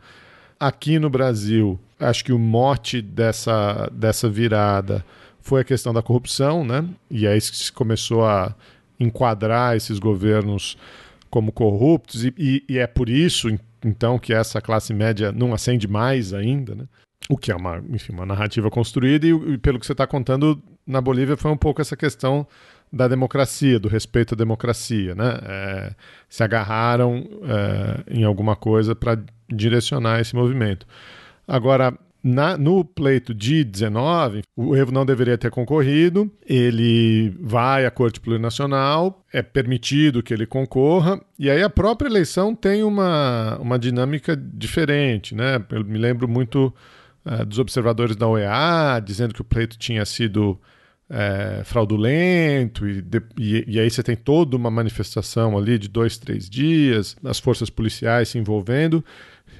Aqui 0.58 0.98
no 0.98 1.10
Brasil, 1.10 1.78
acho 2.00 2.24
que 2.24 2.32
o 2.32 2.38
mote 2.38 3.02
dessa, 3.02 3.90
dessa 3.92 4.26
virada 4.26 5.04
foi 5.46 5.60
a 5.60 5.64
questão 5.64 5.94
da 5.94 6.02
corrupção, 6.02 6.64
né? 6.64 6.84
E 7.08 7.24
aí 7.24 7.40
se 7.40 7.72
começou 7.72 8.24
a 8.24 8.52
enquadrar 8.98 9.76
esses 9.76 10.00
governos 10.00 10.76
como 11.30 11.52
corruptos, 11.52 12.24
e, 12.24 12.34
e, 12.36 12.64
e, 12.68 12.78
é 12.78 12.86
por 12.86 13.08
isso, 13.08 13.48
então, 13.84 14.18
que 14.18 14.34
essa 14.34 14.60
classe 14.60 14.92
média 14.92 15.30
não 15.30 15.54
acende 15.54 15.86
mais 15.86 16.34
ainda, 16.34 16.74
né? 16.74 16.84
O 17.28 17.36
que 17.36 17.52
é 17.52 17.54
uma, 17.54 17.80
enfim, 17.90 18.12
uma 18.12 18.26
narrativa 18.26 18.68
construída, 18.70 19.24
e, 19.24 19.30
e 19.30 19.58
pelo 19.58 19.78
que 19.78 19.86
você 19.86 19.92
está 19.92 20.04
contando, 20.04 20.60
na 20.84 21.00
Bolívia 21.00 21.36
foi 21.36 21.52
um 21.52 21.56
pouco 21.56 21.80
essa 21.80 21.96
questão 21.96 22.44
da 22.92 23.06
democracia, 23.06 23.78
do 23.78 23.88
respeito 23.88 24.34
à 24.34 24.36
democracia, 24.36 25.14
né? 25.14 25.38
É, 25.44 25.94
se 26.28 26.42
agarraram 26.42 27.24
é, 27.44 28.18
em 28.18 28.24
alguma 28.24 28.56
coisa 28.56 28.96
para 28.96 29.16
direcionar 29.48 30.20
esse 30.20 30.34
movimento. 30.34 30.86
Agora, 31.46 31.96
na, 32.26 32.58
no 32.58 32.84
pleito 32.84 33.32
de 33.32 33.62
19, 33.62 34.42
o 34.56 34.74
Evo 34.74 34.90
não 34.90 35.06
deveria 35.06 35.38
ter 35.38 35.48
concorrido, 35.48 36.28
ele 36.44 37.32
vai 37.40 37.86
à 37.86 37.90
Corte 37.90 38.18
Plurinacional, 38.18 39.24
é 39.32 39.42
permitido 39.42 40.24
que 40.24 40.34
ele 40.34 40.44
concorra, 40.44 41.20
e 41.38 41.48
aí 41.48 41.62
a 41.62 41.70
própria 41.70 42.08
eleição 42.08 42.52
tem 42.52 42.82
uma, 42.82 43.56
uma 43.60 43.78
dinâmica 43.78 44.36
diferente, 44.36 45.36
né? 45.36 45.64
Eu 45.70 45.84
me 45.84 45.98
lembro 45.98 46.26
muito 46.26 46.74
uh, 47.24 47.46
dos 47.46 47.60
observadores 47.60 48.16
da 48.16 48.26
OEA 48.26 49.00
dizendo 49.04 49.32
que 49.32 49.40
o 49.40 49.44
pleito 49.44 49.78
tinha 49.78 50.04
sido 50.04 50.58
é, 51.08 51.62
fraudulento, 51.64 52.88
e, 52.88 53.00
de, 53.00 53.22
e, 53.38 53.64
e, 53.68 53.80
aí 53.80 53.88
você 53.88 54.02
tem 54.02 54.16
toda 54.16 54.56
uma 54.56 54.70
manifestação 54.70 55.56
ali 55.56 55.78
de 55.78 55.88
dois, 55.88 56.18
três 56.18 56.50
dias, 56.50 57.16
as 57.24 57.38
forças 57.38 57.70
policiais 57.70 58.30
se 58.30 58.38
envolvendo, 58.38 59.04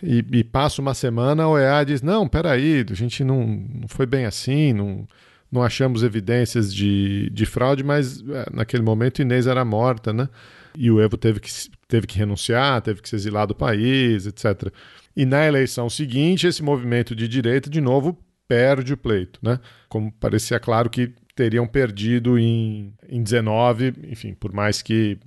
e, 0.03 0.25
e 0.33 0.45
passa 0.45 0.81
uma 0.81 0.95
semana, 0.95 1.45
a 1.45 1.49
OEA 1.49 1.85
diz: 1.85 2.03
não, 2.03 2.29
peraí, 2.29 2.85
a 2.89 2.95
gente 2.95 3.25
não, 3.25 3.47
não 3.47 3.89
foi 3.89 4.07
bem 4.07 4.25
assim, 4.25 4.73
não, 4.73 5.07
não 5.51 5.63
achamos 5.63 6.03
evidências 6.03 6.75
de, 6.75 7.31
de 7.31 7.47
fraude, 7.47 7.85
mas 7.85 8.21
é, 8.29 8.47
naquele 8.53 8.83
momento 8.83 9.23
Inês 9.23 9.47
era 9.47 9.65
morta, 9.65 10.13
né? 10.13 10.29
E 10.77 10.91
o 10.91 11.01
Evo 11.01 11.17
teve 11.17 11.41
que, 11.41 11.51
teve 11.89 12.07
que 12.07 12.19
renunciar, 12.19 12.83
teve 12.83 13.01
que 13.01 13.09
se 13.09 13.17
exilar 13.17 13.47
do 13.47 13.55
país, 13.55 14.27
etc. 14.27 14.71
E 15.17 15.25
na 15.25 15.47
eleição 15.47 15.89
seguinte, 15.89 16.47
esse 16.47 16.63
movimento 16.63 17.15
de 17.17 17.27
direita, 17.27 17.71
de 17.71 17.81
novo, 17.81 18.19
perde 18.47 18.93
o 18.93 18.97
pleito, 18.97 19.41
né? 19.43 19.59
Como 19.89 20.13
parecia 20.13 20.61
claro 20.61 20.91
que 20.91 21.15
teriam 21.35 21.67
perdido 21.67 22.39
em, 22.39 22.95
em 23.09 23.23
19, 23.23 23.95
enfim, 24.09 24.35
por 24.35 24.53
mais 24.53 24.83
que 24.83 25.19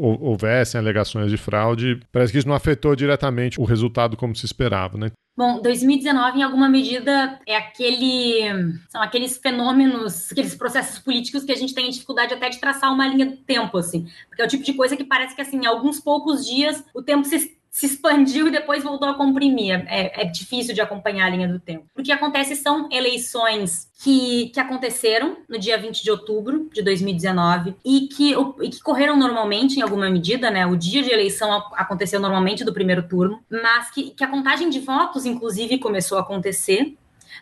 houvessem 0.00 0.80
alegações 0.80 1.30
de 1.30 1.36
fraude, 1.36 2.00
parece 2.10 2.32
que 2.32 2.38
isso 2.38 2.48
não 2.48 2.54
afetou 2.54 2.96
diretamente 2.96 3.60
o 3.60 3.64
resultado 3.64 4.16
como 4.16 4.34
se 4.34 4.46
esperava, 4.46 4.96
né? 4.96 5.10
Bom, 5.36 5.62
2019, 5.62 6.38
em 6.38 6.42
alguma 6.42 6.68
medida, 6.68 7.40
é 7.46 7.56
aquele. 7.56 8.42
São 8.90 9.00
aqueles 9.00 9.38
fenômenos, 9.38 10.30
aqueles 10.30 10.54
processos 10.54 10.98
políticos 10.98 11.44
que 11.44 11.52
a 11.52 11.56
gente 11.56 11.74
tem 11.74 11.88
dificuldade 11.88 12.34
até 12.34 12.50
de 12.50 12.58
traçar 12.60 12.92
uma 12.92 13.06
linha 13.06 13.24
do 13.24 13.36
tempo, 13.38 13.78
assim. 13.78 14.06
Porque 14.28 14.42
é 14.42 14.44
o 14.44 14.48
tipo 14.48 14.62
de 14.62 14.74
coisa 14.74 14.96
que 14.96 15.04
parece 15.04 15.34
que, 15.34 15.40
assim, 15.40 15.58
em 15.58 15.66
alguns 15.66 15.98
poucos 15.98 16.44
dias 16.44 16.84
o 16.94 17.02
tempo 17.02 17.24
se 17.24 17.58
se 17.70 17.86
expandiu 17.86 18.48
e 18.48 18.50
depois 18.50 18.82
voltou 18.82 19.08
a 19.08 19.14
comprimir. 19.14 19.84
É, 19.86 20.22
é, 20.22 20.24
difícil 20.24 20.74
de 20.74 20.80
acompanhar 20.80 21.26
a 21.26 21.30
linha 21.30 21.48
do 21.48 21.60
tempo. 21.60 21.86
O 21.96 22.02
que 22.02 22.10
acontece 22.10 22.56
são 22.56 22.88
eleições 22.90 23.88
que, 24.02 24.48
que 24.48 24.58
aconteceram 24.58 25.36
no 25.48 25.58
dia 25.58 25.78
20 25.78 26.02
de 26.02 26.10
outubro 26.10 26.68
de 26.72 26.82
2019 26.82 27.76
e 27.84 28.08
que, 28.08 28.34
e 28.60 28.68
que 28.68 28.82
correram 28.82 29.16
normalmente, 29.16 29.78
em 29.78 29.82
alguma 29.82 30.10
medida, 30.10 30.50
né? 30.50 30.66
O 30.66 30.76
dia 30.76 31.02
de 31.02 31.10
eleição 31.10 31.52
aconteceu 31.74 32.18
normalmente 32.18 32.64
do 32.64 32.72
primeiro 32.72 33.06
turno, 33.06 33.40
mas 33.48 33.90
que, 33.90 34.10
que 34.10 34.24
a 34.24 34.28
contagem 34.28 34.68
de 34.68 34.80
votos, 34.80 35.24
inclusive, 35.24 35.78
começou 35.78 36.18
a 36.18 36.22
acontecer, 36.22 36.96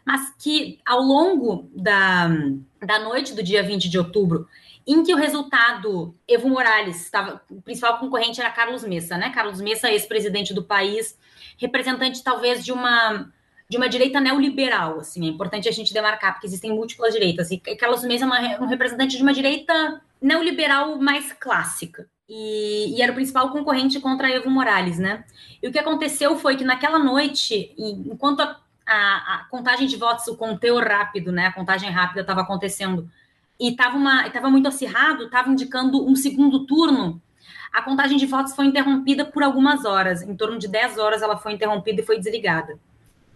mas 0.04 0.34
que 0.38 0.78
ao 0.84 1.00
longo 1.00 1.70
da, 1.74 2.28
da 2.84 2.98
noite 2.98 3.34
do 3.34 3.42
dia 3.42 3.62
20 3.62 3.88
de 3.88 3.98
outubro 3.98 4.46
em 4.88 5.02
que 5.02 5.12
o 5.12 5.18
resultado, 5.18 6.16
Evo 6.26 6.48
Morales, 6.48 7.02
estava, 7.02 7.42
o 7.50 7.60
principal 7.60 7.98
concorrente 7.98 8.40
era 8.40 8.50
Carlos 8.50 8.82
Messa, 8.84 9.18
né? 9.18 9.28
Carlos 9.28 9.60
Messa, 9.60 9.90
ex-presidente 9.90 10.54
do 10.54 10.64
país, 10.64 11.18
representante 11.58 12.24
talvez 12.24 12.64
de 12.64 12.72
uma 12.72 13.30
de 13.70 13.76
uma 13.76 13.86
direita 13.86 14.18
neoliberal, 14.18 15.00
assim, 15.00 15.26
é 15.26 15.28
importante 15.28 15.68
a 15.68 15.72
gente 15.72 15.92
demarcar, 15.92 16.32
porque 16.32 16.46
existem 16.46 16.72
múltiplas 16.72 17.12
direitas, 17.12 17.50
e 17.50 17.58
Carlos 17.58 18.02
Messa 18.02 18.24
é 18.24 18.26
uma, 18.26 18.40
um 18.62 18.66
representante 18.66 19.14
de 19.14 19.22
uma 19.22 19.34
direita 19.34 20.00
neoliberal 20.22 20.96
mais 20.96 21.34
clássica. 21.34 22.08
E, 22.26 22.96
e, 22.96 23.02
era 23.02 23.12
o 23.12 23.14
principal 23.14 23.50
concorrente 23.50 24.00
contra 24.00 24.30
Evo 24.30 24.48
Morales, 24.48 24.98
né? 24.98 25.22
E 25.62 25.68
o 25.68 25.72
que 25.72 25.78
aconteceu 25.78 26.38
foi 26.38 26.56
que 26.56 26.64
naquela 26.64 26.98
noite, 26.98 27.74
enquanto 27.76 28.40
a, 28.40 28.58
a, 28.86 29.34
a 29.34 29.46
contagem 29.50 29.86
de 29.86 29.96
votos, 29.96 30.26
o 30.28 30.36
conteu 30.36 30.78
rápido, 30.78 31.30
né? 31.30 31.46
A 31.46 31.52
contagem 31.52 31.90
rápida 31.90 32.22
estava 32.22 32.40
acontecendo 32.40 33.10
e 33.58 33.70
estava 33.70 34.50
muito 34.50 34.68
acirrado, 34.68 35.24
estava 35.24 35.50
indicando 35.50 36.06
um 36.06 36.14
segundo 36.14 36.64
turno, 36.66 37.20
a 37.72 37.82
contagem 37.82 38.16
de 38.16 38.26
votos 38.26 38.54
foi 38.54 38.66
interrompida 38.66 39.24
por 39.24 39.42
algumas 39.42 39.84
horas. 39.84 40.22
Em 40.22 40.34
torno 40.34 40.58
de 40.58 40.68
10 40.68 40.98
horas 40.98 41.22
ela 41.22 41.36
foi 41.36 41.52
interrompida 41.52 42.00
e 42.00 42.04
foi 42.04 42.18
desligada. 42.18 42.78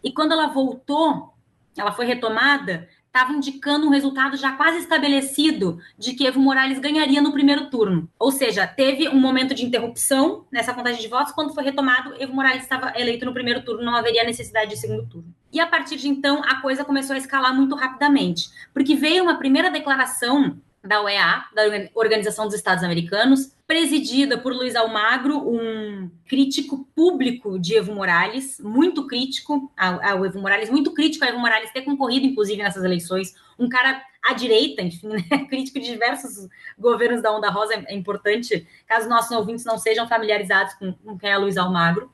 E 0.02 0.12
quando 0.12 0.32
ela 0.32 0.48
voltou, 0.48 1.34
ela 1.76 1.92
foi 1.92 2.06
retomada, 2.06 2.88
estava 3.12 3.34
indicando 3.34 3.86
um 3.86 3.90
resultado 3.90 4.38
já 4.38 4.52
quase 4.52 4.78
estabelecido 4.78 5.78
de 5.98 6.14
que 6.14 6.26
Evo 6.26 6.40
Morales 6.40 6.78
ganharia 6.78 7.20
no 7.20 7.30
primeiro 7.30 7.68
turno. 7.68 8.08
Ou 8.18 8.32
seja, 8.32 8.66
teve 8.66 9.06
um 9.06 9.20
momento 9.20 9.54
de 9.54 9.62
interrupção 9.62 10.46
nessa 10.50 10.72
contagem 10.72 11.00
de 11.00 11.08
votos. 11.08 11.32
Quando 11.32 11.52
foi 11.52 11.62
retomado, 11.62 12.14
Evo 12.18 12.34
Morales 12.34 12.62
estava 12.62 12.90
eleito 12.96 13.26
no 13.26 13.34
primeiro 13.34 13.62
turno, 13.62 13.84
não 13.84 13.94
haveria 13.94 14.24
necessidade 14.24 14.70
de 14.70 14.78
segundo 14.78 15.06
turno. 15.06 15.34
E 15.52 15.60
a 15.60 15.66
partir 15.66 15.96
de 15.96 16.08
então, 16.08 16.42
a 16.42 16.62
coisa 16.62 16.86
começou 16.86 17.12
a 17.12 17.18
escalar 17.18 17.54
muito 17.54 17.76
rapidamente, 17.76 18.48
porque 18.72 18.96
veio 18.96 19.22
uma 19.22 19.36
primeira 19.36 19.70
declaração 19.70 20.56
da 20.82 21.02
UEA, 21.02 21.44
da 21.54 21.62
Organização 21.94 22.46
dos 22.46 22.54
Estados 22.54 22.82
Americanos, 22.82 23.52
presidida 23.72 24.36
por 24.36 24.52
Luiz 24.52 24.76
Almagro, 24.76 25.48
um 25.48 26.10
crítico 26.26 26.86
público 26.94 27.58
de 27.58 27.74
Evo 27.74 27.94
Morales, 27.94 28.60
muito 28.60 29.06
crítico 29.06 29.72
ao 29.74 30.26
Evo 30.26 30.38
Morales, 30.38 30.68
muito 30.68 30.92
crítico 30.92 31.24
a 31.24 31.28
Evo 31.28 31.38
Morales 31.38 31.72
ter 31.72 31.80
concorrido, 31.80 32.26
inclusive, 32.26 32.62
nessas 32.62 32.84
eleições. 32.84 33.34
Um 33.58 33.70
cara 33.70 34.02
à 34.22 34.34
direita, 34.34 34.82
enfim, 34.82 35.08
né? 35.08 35.22
crítico 35.48 35.80
de 35.80 35.86
diversos 35.86 36.50
governos 36.78 37.22
da 37.22 37.34
Onda 37.34 37.48
Rosa, 37.48 37.82
é 37.86 37.94
importante, 37.94 38.68
caso 38.86 39.08
nossos 39.08 39.34
ouvintes 39.34 39.64
não 39.64 39.78
sejam 39.78 40.06
familiarizados 40.06 40.74
com, 40.74 40.92
com 40.92 41.16
quem 41.16 41.30
é 41.30 41.38
Luiz 41.38 41.56
Almagro. 41.56 42.12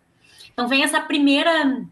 Então 0.53 0.69
vem 0.69 0.85
essa 0.85 1.01
primeira 1.01 1.85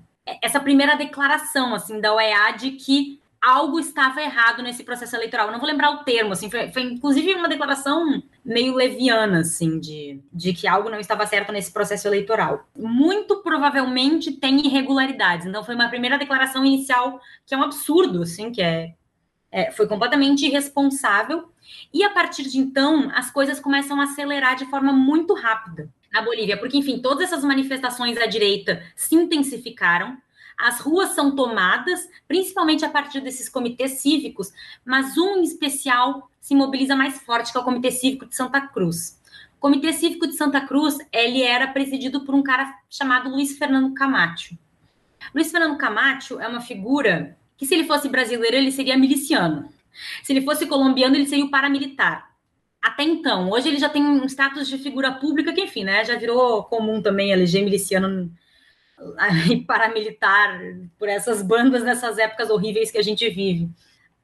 essa 0.42 0.60
primeira 0.60 0.96
declaração 0.96 1.74
assim 1.74 2.00
da 2.00 2.14
OEA 2.14 2.52
de 2.52 2.72
que 2.72 3.20
algo 3.46 3.78
estava 3.78 4.20
errado 4.20 4.60
nesse 4.60 4.82
processo 4.82 5.14
eleitoral. 5.14 5.46
Eu 5.46 5.52
não 5.52 5.60
vou 5.60 5.68
lembrar 5.68 5.90
o 5.90 5.98
termo, 5.98 6.32
assim, 6.32 6.50
foi, 6.50 6.68
foi, 6.72 6.82
inclusive 6.82 7.32
uma 7.34 7.48
declaração 7.48 8.20
meio 8.44 8.74
leviana, 8.74 9.40
assim, 9.40 9.78
de, 9.78 10.20
de 10.32 10.52
que 10.52 10.66
algo 10.66 10.90
não 10.90 10.98
estava 10.98 11.24
certo 11.26 11.52
nesse 11.52 11.72
processo 11.72 12.08
eleitoral. 12.08 12.66
Muito 12.76 13.42
provavelmente 13.42 14.32
tem 14.32 14.66
irregularidades. 14.66 15.46
Então, 15.46 15.62
foi 15.62 15.76
uma 15.76 15.88
primeira 15.88 16.18
declaração 16.18 16.64
inicial 16.64 17.20
que 17.46 17.54
é 17.54 17.58
um 17.58 17.62
absurdo, 17.62 18.22
assim, 18.22 18.50
que 18.50 18.60
é, 18.60 18.94
é 19.52 19.70
foi 19.70 19.86
completamente 19.86 20.44
irresponsável. 20.44 21.48
E 21.94 22.02
a 22.02 22.10
partir 22.10 22.48
de 22.48 22.58
então, 22.58 23.12
as 23.14 23.30
coisas 23.30 23.60
começam 23.60 24.00
a 24.00 24.04
acelerar 24.04 24.56
de 24.56 24.66
forma 24.66 24.92
muito 24.92 25.34
rápida 25.34 25.88
na 26.12 26.20
Bolívia, 26.20 26.56
porque, 26.56 26.78
enfim, 26.78 26.98
todas 26.98 27.30
essas 27.30 27.44
manifestações 27.44 28.16
à 28.16 28.26
direita 28.26 28.82
se 28.96 29.14
intensificaram 29.14 30.16
as 30.58 30.80
ruas 30.80 31.10
são 31.10 31.36
tomadas, 31.36 32.08
principalmente 32.26 32.84
a 32.84 32.88
partir 32.88 33.20
desses 33.20 33.48
comitês 33.48 34.00
cívicos, 34.00 34.52
mas 34.84 35.16
um 35.18 35.38
em 35.38 35.42
especial 35.42 36.30
se 36.40 36.54
mobiliza 36.54 36.96
mais 36.96 37.20
forte, 37.20 37.52
que 37.52 37.58
é 37.58 37.60
o 37.60 37.64
Comitê 37.64 37.90
Cívico 37.90 38.26
de 38.26 38.34
Santa 38.34 38.60
Cruz. 38.60 39.20
O 39.58 39.60
Comitê 39.60 39.92
Cívico 39.92 40.26
de 40.26 40.34
Santa 40.34 40.60
Cruz, 40.60 40.98
ele 41.12 41.42
era 41.42 41.66
presidido 41.66 42.24
por 42.24 42.34
um 42.34 42.42
cara 42.42 42.74
chamado 42.88 43.28
Luiz 43.28 43.58
Fernando 43.58 43.92
Camacho. 43.94 44.56
Luiz 45.34 45.50
Fernando 45.50 45.76
Camacho 45.76 46.40
é 46.40 46.48
uma 46.48 46.60
figura 46.60 47.36
que, 47.56 47.66
se 47.66 47.74
ele 47.74 47.84
fosse 47.84 48.08
brasileiro, 48.08 48.56
ele 48.56 48.70
seria 48.70 48.96
miliciano. 48.96 49.68
Se 50.22 50.32
ele 50.32 50.42
fosse 50.42 50.66
colombiano, 50.66 51.16
ele 51.16 51.26
seria 51.26 51.44
o 51.44 51.50
paramilitar. 51.50 52.30
Até 52.80 53.02
então, 53.02 53.50
hoje 53.50 53.68
ele 53.68 53.78
já 53.78 53.88
tem 53.88 54.04
um 54.04 54.24
status 54.26 54.68
de 54.68 54.78
figura 54.78 55.12
pública 55.12 55.52
que, 55.52 55.62
enfim, 55.62 55.84
né, 55.84 56.04
já 56.04 56.16
virou 56.16 56.62
comum 56.64 57.02
também 57.02 57.32
eleger 57.32 57.64
miliciano 57.64 58.30
paramilitar 59.66 60.60
por 60.98 61.08
essas 61.08 61.42
bandas 61.42 61.82
nessas 61.82 62.18
épocas 62.18 62.50
horríveis 62.50 62.90
que 62.90 62.98
a 62.98 63.02
gente 63.02 63.28
vive. 63.28 63.68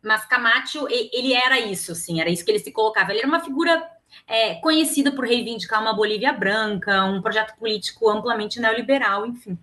Mas 0.02 0.24
Camacho, 0.24 0.86
ele 0.88 1.32
era 1.32 1.60
isso, 1.60 1.92
assim, 1.92 2.20
era 2.20 2.30
isso 2.30 2.44
que 2.44 2.50
ele 2.50 2.58
se 2.58 2.72
colocava. 2.72 3.12
Ele 3.12 3.20
era 3.20 3.28
uma 3.28 3.40
figura 3.40 3.88
é, 4.26 4.56
conhecida 4.56 5.12
por 5.12 5.24
reivindicar 5.24 5.80
uma 5.80 5.92
Bolívia 5.92 6.32
branca, 6.32 7.04
um 7.04 7.22
projeto 7.22 7.56
político 7.56 8.10
amplamente 8.10 8.58
neoliberal, 8.58 9.24
enfim. 9.26 9.56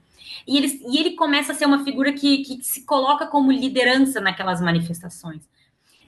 E 0.48 0.58
ele, 0.58 0.82
e 0.88 0.98
ele 0.98 1.12
começa 1.12 1.52
a 1.52 1.56
ser 1.56 1.66
uma 1.66 1.84
figura 1.84 2.14
que, 2.14 2.40
que 2.40 2.64
se 2.64 2.86
coloca 2.86 3.28
como 3.28 3.52
liderança 3.52 4.22
naquelas 4.22 4.62
manifestações. 4.62 5.42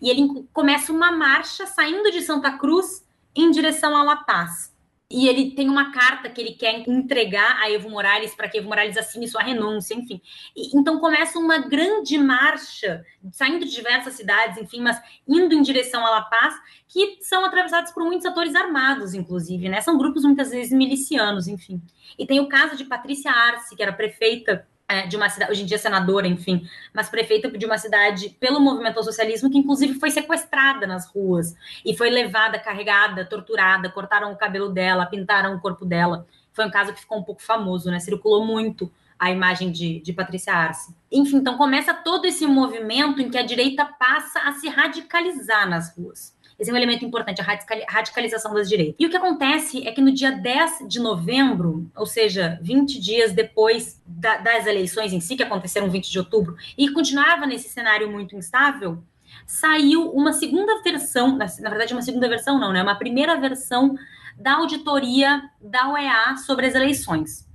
E 0.01 0.09
ele 0.09 0.47
começa 0.53 0.91
uma 0.91 1.11
marcha 1.11 1.67
saindo 1.67 2.09
de 2.09 2.21
Santa 2.21 2.57
Cruz 2.57 3.05
em 3.35 3.51
direção 3.51 3.95
a 3.95 4.03
La 4.03 4.17
Paz 4.17 4.70
e 5.11 5.27
ele 5.27 5.51
tem 5.51 5.69
uma 5.69 5.91
carta 5.91 6.29
que 6.29 6.39
ele 6.39 6.53
quer 6.53 6.87
entregar 6.87 7.61
a 7.61 7.69
Evo 7.69 7.89
Morales 7.89 8.33
para 8.33 8.47
que 8.47 8.57
Evo 8.57 8.69
Morales 8.69 8.97
assine 8.97 9.27
sua 9.27 9.41
renúncia, 9.41 9.93
enfim. 9.93 10.21
E, 10.55 10.77
então 10.77 10.99
começa 10.99 11.37
uma 11.37 11.59
grande 11.59 12.17
marcha, 12.17 13.03
saindo 13.31 13.65
de 13.65 13.71
diversas 13.71 14.13
cidades, 14.13 14.57
enfim, 14.57 14.81
mas 14.81 15.01
indo 15.27 15.53
em 15.53 15.61
direção 15.61 16.05
a 16.05 16.09
La 16.09 16.21
Paz, 16.21 16.55
que 16.87 17.17
são 17.21 17.43
atravessados 17.45 17.91
por 17.91 18.03
muitos 18.03 18.25
atores 18.25 18.55
armados, 18.55 19.13
inclusive, 19.13 19.69
né? 19.69 19.81
São 19.81 19.97
grupos 19.97 20.23
muitas 20.23 20.49
vezes 20.49 20.71
milicianos, 20.71 21.47
enfim. 21.47 21.81
E 22.17 22.25
tem 22.25 22.39
o 22.39 22.47
caso 22.47 22.75
de 22.77 22.85
Patrícia 22.85 23.31
Arce, 23.31 23.75
que 23.75 23.83
era 23.83 23.93
prefeita 23.93 24.67
é, 24.91 25.07
de 25.07 25.15
uma 25.15 25.29
cidade, 25.29 25.51
hoje 25.51 25.63
em 25.63 25.65
dia 25.65 25.77
senadora, 25.77 26.27
enfim, 26.27 26.67
mas 26.93 27.09
prefeita 27.09 27.49
de 27.49 27.65
uma 27.65 27.77
cidade 27.77 28.35
pelo 28.41 28.59
movimento 28.59 28.97
ao 28.97 29.03
socialismo, 29.03 29.49
que 29.49 29.57
inclusive 29.57 29.93
foi 29.93 30.11
sequestrada 30.11 30.85
nas 30.85 31.07
ruas 31.07 31.55
e 31.85 31.95
foi 31.95 32.09
levada, 32.09 32.59
carregada, 32.59 33.23
torturada, 33.23 33.89
cortaram 33.89 34.33
o 34.33 34.35
cabelo 34.35 34.67
dela, 34.67 35.05
pintaram 35.05 35.55
o 35.55 35.61
corpo 35.61 35.85
dela. 35.85 36.27
Foi 36.51 36.65
um 36.65 36.69
caso 36.69 36.93
que 36.93 36.99
ficou 36.99 37.17
um 37.19 37.23
pouco 37.23 37.41
famoso, 37.41 37.89
né? 37.89 37.99
Circulou 37.99 38.45
muito 38.45 38.91
a 39.17 39.31
imagem 39.31 39.71
de, 39.71 40.01
de 40.01 40.11
Patrícia 40.11 40.53
Arce. 40.53 40.93
Enfim, 41.09 41.37
então 41.37 41.55
começa 41.55 41.93
todo 41.93 42.25
esse 42.25 42.45
movimento 42.45 43.21
em 43.21 43.29
que 43.29 43.37
a 43.37 43.43
direita 43.43 43.85
passa 43.85 44.41
a 44.41 44.51
se 44.53 44.67
radicalizar 44.67 45.69
nas 45.69 45.95
ruas. 45.95 46.35
Esse 46.61 46.69
é 46.69 46.73
um 46.75 46.77
elemento 46.77 47.03
importante, 47.03 47.41
a 47.41 47.91
radicalização 47.91 48.53
das 48.53 48.69
direitas. 48.69 48.93
E 48.99 49.07
o 49.07 49.09
que 49.09 49.17
acontece 49.17 49.87
é 49.87 49.91
que 49.91 49.99
no 49.99 50.11
dia 50.11 50.29
10 50.29 50.87
de 50.87 50.99
novembro, 50.99 51.89
ou 51.95 52.05
seja, 52.05 52.59
20 52.61 52.99
dias 52.99 53.33
depois 53.33 53.99
da, 54.05 54.37
das 54.37 54.67
eleições 54.67 55.11
em 55.11 55.19
si, 55.19 55.35
que 55.35 55.41
aconteceram 55.41 55.89
20 55.89 56.11
de 56.11 56.19
outubro, 56.19 56.55
e 56.77 56.87
continuava 56.89 57.47
nesse 57.47 57.67
cenário 57.67 58.11
muito 58.11 58.35
instável, 58.35 59.03
saiu 59.47 60.11
uma 60.11 60.33
segunda 60.33 60.83
versão, 60.83 61.35
na, 61.35 61.47
verdade, 61.47 61.93
uma 61.93 62.03
segunda 62.03 62.29
versão 62.29 62.59
não, 62.59 62.71
né? 62.71 62.83
Uma 62.83 62.93
primeira 62.93 63.39
versão 63.39 63.97
da 64.37 64.53
auditoria 64.57 65.41
da 65.59 65.89
OEA 65.89 66.37
sobre 66.45 66.67
as 66.67 66.75
eleições. 66.75 67.49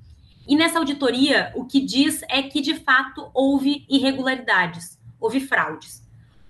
E 0.48 0.56
nessa 0.56 0.80
auditoria, 0.80 1.52
o 1.54 1.64
que 1.64 1.80
diz 1.80 2.24
é 2.28 2.42
que, 2.42 2.60
de 2.60 2.74
fato, 2.74 3.30
houve 3.32 3.86
irregularidades, 3.88 4.98
houve 5.20 5.38
fraudes. 5.38 6.05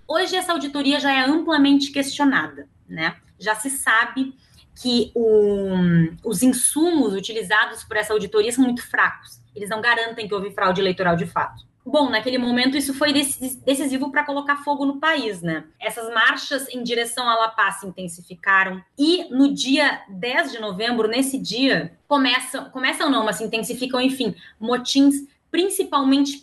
Hoje 0.09 0.37
essa 0.37 0.53
auditoria 0.53 1.01
já 1.01 1.13
é 1.13 1.21
amplamente 1.21 1.91
questionada, 1.91 2.69
né? 2.89 3.17
Já 3.39 3.55
se 3.55 3.71
sabe 3.71 4.35
que 4.81 5.11
o, 5.15 5.75
os 6.23 6.43
insumos 6.43 7.13
utilizados 7.15 7.83
por 7.83 7.97
essa 7.97 8.13
auditoria 8.13 8.53
são 8.53 8.65
muito 8.65 8.87
fracos. 8.87 9.41
Eles 9.55 9.71
não 9.71 9.81
garantem 9.81 10.29
que 10.29 10.35
houve 10.35 10.51
fraude 10.51 10.81
eleitoral 10.81 11.17
de 11.17 11.27
fato. 11.27 11.65
Bom, 11.85 12.11
naquele 12.11 12.37
momento 12.37 12.77
isso 12.77 12.93
foi 12.93 13.13
decisivo 13.13 14.11
para 14.11 14.25
colocar 14.25 14.57
fogo 14.65 14.85
no 14.85 14.99
país, 14.99 15.41
né? 15.41 15.65
Essas 15.81 16.13
marchas 16.13 16.69
em 16.69 16.83
direção 16.83 17.29
à 17.29 17.37
La 17.37 17.49
Paz 17.49 17.77
se 17.81 17.87
intensificaram 17.87 18.83
e 18.99 19.29
no 19.31 19.55
dia 19.55 20.03
10 20.09 20.53
de 20.53 20.59
novembro, 20.59 21.07
nesse 21.07 21.39
dia, 21.39 21.97
começam, 22.09 22.71
começam 22.71 23.09
não, 23.09 23.25
mas 23.25 23.37
se 23.37 23.45
intensificam, 23.45 24.01
enfim, 24.01 24.35
motins 24.59 25.15
principalmente 25.49 26.43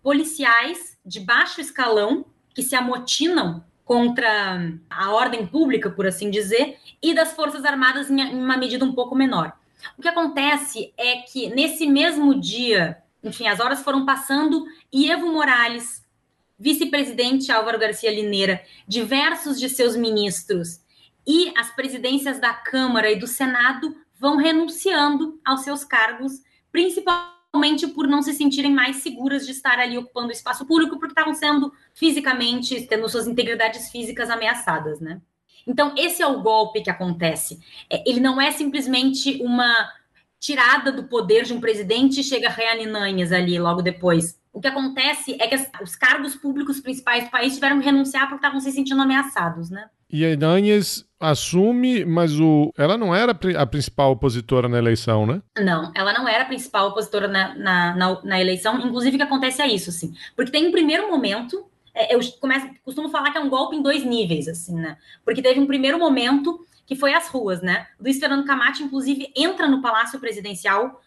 policiais 0.00 0.96
de 1.04 1.18
baixo 1.18 1.60
escalão 1.60 2.24
que 2.54 2.62
se 2.62 2.74
amotinam 2.74 3.64
contra 3.84 4.72
a 4.88 5.12
ordem 5.12 5.46
pública, 5.46 5.90
por 5.90 6.06
assim 6.06 6.30
dizer, 6.30 6.78
e 7.02 7.12
das 7.12 7.32
Forças 7.32 7.64
Armadas 7.64 8.10
em 8.10 8.20
uma 8.34 8.56
medida 8.56 8.84
um 8.84 8.94
pouco 8.94 9.14
menor. 9.14 9.52
O 9.98 10.02
que 10.02 10.08
acontece 10.08 10.92
é 10.96 11.16
que 11.16 11.50
nesse 11.50 11.86
mesmo 11.86 12.40
dia, 12.40 12.96
enfim, 13.22 13.46
as 13.46 13.60
horas 13.60 13.82
foram 13.82 14.06
passando 14.06 14.64
e 14.90 15.10
Evo 15.10 15.30
Morales, 15.30 16.02
vice-presidente 16.58 17.52
Álvaro 17.52 17.78
Garcia 17.78 18.10
Lineira, 18.10 18.62
diversos 18.88 19.60
de 19.60 19.68
seus 19.68 19.96
ministros 19.96 20.80
e 21.26 21.52
as 21.56 21.74
presidências 21.74 22.38
da 22.38 22.54
Câmara 22.54 23.10
e 23.10 23.16
do 23.16 23.26
Senado 23.26 23.94
vão 24.18 24.36
renunciando 24.36 25.38
aos 25.44 25.60
seus 25.60 25.84
cargos, 25.84 26.42
principalmente 26.70 27.33
principalmente 27.54 27.86
por 27.86 28.08
não 28.08 28.20
se 28.20 28.32
sentirem 28.34 28.72
mais 28.72 28.96
seguras 28.96 29.46
de 29.46 29.52
estar 29.52 29.78
ali 29.78 29.96
ocupando 29.96 30.28
o 30.28 30.32
espaço 30.32 30.66
público, 30.66 30.98
porque 30.98 31.12
estavam 31.12 31.34
sendo 31.34 31.72
fisicamente, 31.94 32.86
tendo 32.88 33.08
suas 33.08 33.28
integridades 33.28 33.90
físicas 33.90 34.28
ameaçadas, 34.28 35.00
né? 35.00 35.20
Então, 35.66 35.94
esse 35.96 36.20
é 36.20 36.26
o 36.26 36.42
golpe 36.42 36.82
que 36.82 36.90
acontece. 36.90 37.60
É, 37.88 38.02
ele 38.08 38.20
não 38.20 38.40
é 38.40 38.50
simplesmente 38.50 39.40
uma 39.40 39.72
tirada 40.40 40.90
do 40.90 41.04
poder 41.04 41.44
de 41.44 41.54
um 41.54 41.60
presidente 41.60 42.20
e 42.20 42.24
chega 42.24 42.48
Reaninanhas 42.48 43.32
ali 43.32 43.58
logo 43.58 43.80
depois. 43.80 44.38
O 44.54 44.60
que 44.60 44.68
acontece 44.68 45.36
é 45.40 45.48
que 45.48 45.56
os 45.82 45.96
cargos 45.96 46.36
públicos 46.36 46.80
principais 46.80 47.24
do 47.24 47.30
país 47.30 47.54
tiveram 47.54 47.80
que 47.80 47.84
renunciar 47.84 48.28
porque 48.28 48.36
estavam 48.36 48.60
se 48.60 48.70
sentindo 48.70 49.02
ameaçados, 49.02 49.68
né? 49.68 49.86
E 50.08 50.24
a 50.24 50.30
Inanhes 50.30 51.04
assume, 51.18 52.04
mas 52.04 52.38
o... 52.38 52.72
ela 52.78 52.96
não 52.96 53.12
era 53.12 53.36
a 53.58 53.66
principal 53.66 54.12
opositora 54.12 54.68
na 54.68 54.78
eleição, 54.78 55.26
né? 55.26 55.42
Não, 55.58 55.90
ela 55.92 56.12
não 56.12 56.28
era 56.28 56.44
a 56.44 56.46
principal 56.46 56.88
opositora 56.90 57.26
na, 57.26 57.54
na, 57.56 57.96
na, 57.96 58.22
na 58.22 58.40
eleição. 58.40 58.78
Inclusive, 58.78 59.16
o 59.16 59.18
que 59.18 59.24
acontece 59.24 59.60
é 59.60 59.66
isso, 59.66 59.90
assim. 59.90 60.14
Porque 60.36 60.52
tem 60.52 60.68
um 60.68 60.72
primeiro 60.72 61.10
momento 61.10 61.66
é, 61.94 62.14
eu 62.14 62.20
começo, 62.40 62.68
costumo 62.84 63.08
falar 63.08 63.30
que 63.30 63.38
é 63.38 63.40
um 63.40 63.48
golpe 63.48 63.76
em 63.76 63.82
dois 63.82 64.04
níveis, 64.04 64.48
assim, 64.48 64.74
né? 64.74 64.98
Porque 65.24 65.40
teve 65.40 65.60
um 65.60 65.66
primeiro 65.66 65.98
momento 65.98 66.60
que 66.84 66.96
foi 66.96 67.14
as 67.14 67.28
ruas, 67.28 67.62
né? 67.62 67.86
Luiz 68.00 68.18
Fernando 68.18 68.44
Camate, 68.44 68.82
inclusive, 68.82 69.32
entra 69.34 69.68
no 69.68 69.80
Palácio 69.80 70.18
Presidencial 70.18 71.00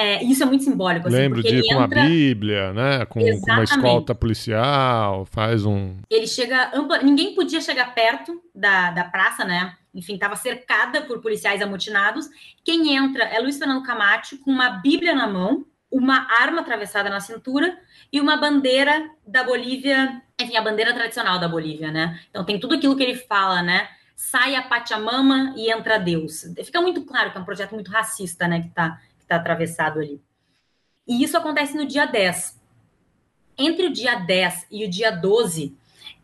é, 0.00 0.22
isso 0.22 0.44
é 0.44 0.46
muito 0.46 0.62
simbólico. 0.62 1.08
Assim, 1.08 1.16
Lembro 1.16 1.42
de 1.42 1.60
com 1.66 1.82
entra... 1.82 2.02
a 2.02 2.06
Bíblia, 2.06 2.72
né? 2.72 3.04
Com, 3.06 3.18
com, 3.18 3.52
uma 3.52 3.64
escolta 3.64 4.14
policial, 4.14 5.26
faz 5.26 5.66
um. 5.66 5.96
Ele 6.08 6.26
chega 6.28 6.70
ampla. 6.72 7.02
Ninguém 7.02 7.34
podia 7.34 7.60
chegar 7.60 7.92
perto 7.96 8.40
da, 8.54 8.92
da 8.92 9.02
praça, 9.02 9.44
né? 9.44 9.74
Enfim, 9.92 10.14
estava 10.14 10.36
cercada 10.36 11.02
por 11.02 11.20
policiais 11.20 11.60
amotinados. 11.60 12.28
Quem 12.64 12.94
entra 12.94 13.24
é 13.24 13.40
Luiz 13.40 13.58
Fernando 13.58 13.82
Camate 13.82 14.36
com 14.36 14.52
uma 14.52 14.70
Bíblia 14.70 15.16
na 15.16 15.26
mão, 15.26 15.66
uma 15.90 16.28
arma 16.40 16.60
atravessada 16.60 17.10
na 17.10 17.18
cintura 17.18 17.76
e 18.12 18.20
uma 18.20 18.36
bandeira 18.36 19.10
da 19.26 19.42
Bolívia, 19.42 20.22
enfim, 20.40 20.56
a 20.56 20.62
bandeira 20.62 20.94
tradicional 20.94 21.40
da 21.40 21.48
Bolívia, 21.48 21.90
né? 21.90 22.20
Então 22.30 22.44
tem 22.44 22.60
tudo 22.60 22.76
aquilo 22.76 22.94
que 22.94 23.02
ele 23.02 23.16
fala, 23.16 23.62
né? 23.62 23.88
Sai 24.14 24.54
a 24.54 24.62
Pachamama 24.62 25.54
e 25.56 25.72
entra 25.72 25.98
Deus. 25.98 26.44
Fica 26.64 26.80
muito 26.80 27.02
claro 27.04 27.32
que 27.32 27.38
é 27.38 27.40
um 27.40 27.44
projeto 27.44 27.74
muito 27.74 27.90
racista, 27.90 28.46
né? 28.46 28.60
Que 28.60 28.68
está 28.68 29.00
está 29.28 29.36
atravessado 29.36 30.00
ali. 30.00 30.20
E 31.06 31.22
isso 31.22 31.36
acontece 31.36 31.76
no 31.76 31.86
dia 31.86 32.06
10. 32.06 32.58
Entre 33.56 33.86
o 33.86 33.92
dia 33.92 34.14
10 34.16 34.66
e 34.70 34.84
o 34.84 34.90
dia 34.90 35.10
12, 35.10 35.76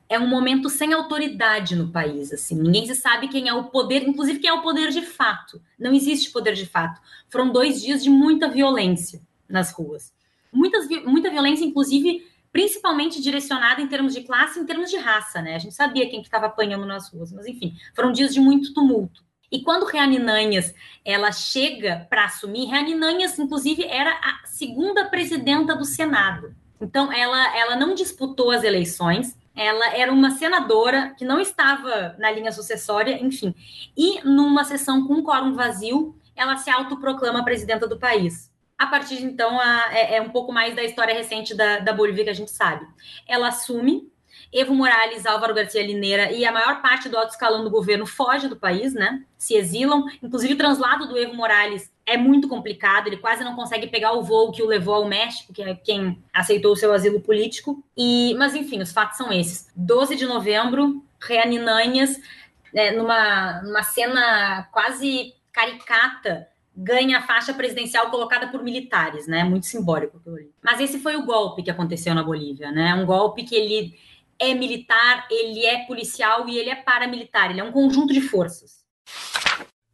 é 0.08 0.18
um 0.18 0.28
momento 0.28 0.68
sem 0.68 0.92
autoridade 0.92 1.74
no 1.74 1.90
país, 1.90 2.32
assim. 2.32 2.54
Ninguém 2.54 2.86
se 2.86 2.94
sabe 2.94 3.28
quem 3.28 3.48
é 3.48 3.54
o 3.54 3.64
poder, 3.64 4.06
inclusive 4.06 4.38
quem 4.38 4.50
é 4.50 4.52
o 4.52 4.62
poder 4.62 4.90
de 4.90 5.02
fato. 5.02 5.60
Não 5.78 5.92
existe 5.92 6.30
poder 6.30 6.54
de 6.54 6.66
fato. 6.66 7.00
Foram 7.28 7.50
dois 7.50 7.82
dias 7.82 8.02
de 8.02 8.10
muita 8.10 8.48
violência 8.48 9.20
nas 9.48 9.72
ruas. 9.72 10.12
Muitas, 10.52 10.86
muita 11.04 11.30
violência, 11.30 11.64
inclusive, 11.64 12.26
principalmente 12.52 13.20
direcionada 13.20 13.80
em 13.80 13.88
termos 13.88 14.14
de 14.14 14.22
classe, 14.22 14.60
em 14.60 14.66
termos 14.66 14.90
de 14.90 14.96
raça, 14.96 15.42
né? 15.42 15.56
A 15.56 15.58
gente 15.58 15.74
sabia 15.74 16.08
quem 16.08 16.20
que 16.20 16.28
estava 16.28 16.46
apanhando 16.46 16.86
nas 16.86 17.12
ruas, 17.12 17.32
mas 17.32 17.46
enfim, 17.46 17.74
foram 17.96 18.12
dias 18.12 18.32
de 18.32 18.40
muito 18.40 18.72
tumulto. 18.72 19.23
E 19.54 19.62
quando 19.62 19.86
Reaninanhas 19.86 20.74
ela 21.04 21.30
chega 21.30 22.08
para 22.10 22.24
assumir, 22.24 22.66
Reaninanhas, 22.66 23.38
inclusive, 23.38 23.84
era 23.84 24.10
a 24.10 24.44
segunda 24.46 25.04
presidenta 25.04 25.76
do 25.76 25.84
Senado. 25.84 26.52
Então, 26.80 27.12
ela, 27.12 27.56
ela 27.56 27.76
não 27.76 27.94
disputou 27.94 28.50
as 28.50 28.64
eleições, 28.64 29.38
ela 29.54 29.94
era 29.94 30.12
uma 30.12 30.32
senadora 30.32 31.14
que 31.16 31.24
não 31.24 31.38
estava 31.38 32.16
na 32.18 32.32
linha 32.32 32.50
sucessória, 32.50 33.16
enfim. 33.22 33.54
E 33.96 34.20
numa 34.22 34.64
sessão 34.64 35.06
com 35.06 35.14
um 35.14 35.22
quórum 35.22 35.54
vazio, 35.54 36.18
ela 36.34 36.56
se 36.56 36.68
autoproclama 36.68 37.44
presidenta 37.44 37.86
do 37.86 37.96
país. 37.96 38.52
A 38.76 38.88
partir 38.88 39.18
de 39.18 39.26
então, 39.26 39.60
a, 39.60 39.88
é, 39.92 40.16
é, 40.16 40.20
um 40.20 40.30
pouco 40.30 40.52
mais 40.52 40.74
da 40.74 40.82
história 40.82 41.14
recente 41.14 41.54
da, 41.54 41.78
da 41.78 41.92
Bolívia 41.92 42.24
que 42.24 42.30
a 42.30 42.34
gente 42.34 42.50
sabe. 42.50 42.84
Ela 43.24 43.46
assume 43.46 44.12
Evo 44.54 44.72
Morales, 44.72 45.26
Álvaro 45.26 45.52
Garcia 45.52 45.84
Lineira 45.84 46.30
e 46.30 46.44
a 46.44 46.52
maior 46.52 46.80
parte 46.80 47.08
do 47.08 47.18
alto 47.18 47.30
escalão 47.30 47.64
do 47.64 47.70
governo 47.70 48.06
foge 48.06 48.46
do 48.46 48.54
país, 48.54 48.94
né? 48.94 49.24
Se 49.36 49.56
exilam. 49.56 50.04
Inclusive, 50.22 50.54
o 50.54 50.56
translado 50.56 51.08
do 51.08 51.18
Evo 51.18 51.34
Morales 51.34 51.92
é 52.06 52.16
muito 52.16 52.46
complicado, 52.46 53.08
ele 53.08 53.16
quase 53.16 53.42
não 53.42 53.56
consegue 53.56 53.88
pegar 53.88 54.12
o 54.12 54.22
voo 54.22 54.52
que 54.52 54.62
o 54.62 54.66
levou 54.66 54.94
ao 54.94 55.08
México, 55.08 55.52
que 55.52 55.60
é 55.60 55.74
quem 55.74 56.22
aceitou 56.32 56.72
o 56.72 56.76
seu 56.76 56.92
asilo 56.92 57.20
político. 57.20 57.82
E, 57.96 58.32
mas 58.38 58.54
enfim, 58.54 58.80
os 58.80 58.92
fatos 58.92 59.16
são 59.16 59.32
esses. 59.32 59.68
12 59.74 60.14
de 60.14 60.24
novembro, 60.24 61.04
Reaninanhas, 61.20 62.20
é, 62.72 62.92
numa, 62.92 63.60
numa 63.62 63.82
cena 63.82 64.68
quase 64.70 65.34
caricata, 65.52 66.46
ganha 66.76 67.18
a 67.18 67.22
faixa 67.22 67.52
presidencial 67.54 68.08
colocada 68.10 68.48
por 68.48 68.62
militares, 68.62 69.26
né? 69.26 69.42
Muito 69.42 69.66
simbólico. 69.66 70.20
Mas 70.62 70.80
esse 70.80 71.00
foi 71.00 71.16
o 71.16 71.24
golpe 71.24 71.62
que 71.62 71.70
aconteceu 71.70 72.14
na 72.14 72.22
Bolívia, 72.22 72.70
né? 72.70 72.94
Um 72.94 73.06
golpe 73.06 73.42
que 73.42 73.54
ele 73.54 73.94
é 74.50 74.54
militar, 74.54 75.26
ele 75.30 75.64
é 75.64 75.84
policial 75.86 76.48
e 76.48 76.58
ele 76.58 76.70
é 76.70 76.76
paramilitar. 76.76 77.50
Ele 77.50 77.60
é 77.60 77.64
um 77.64 77.72
conjunto 77.72 78.12
de 78.12 78.20
forças. 78.20 78.84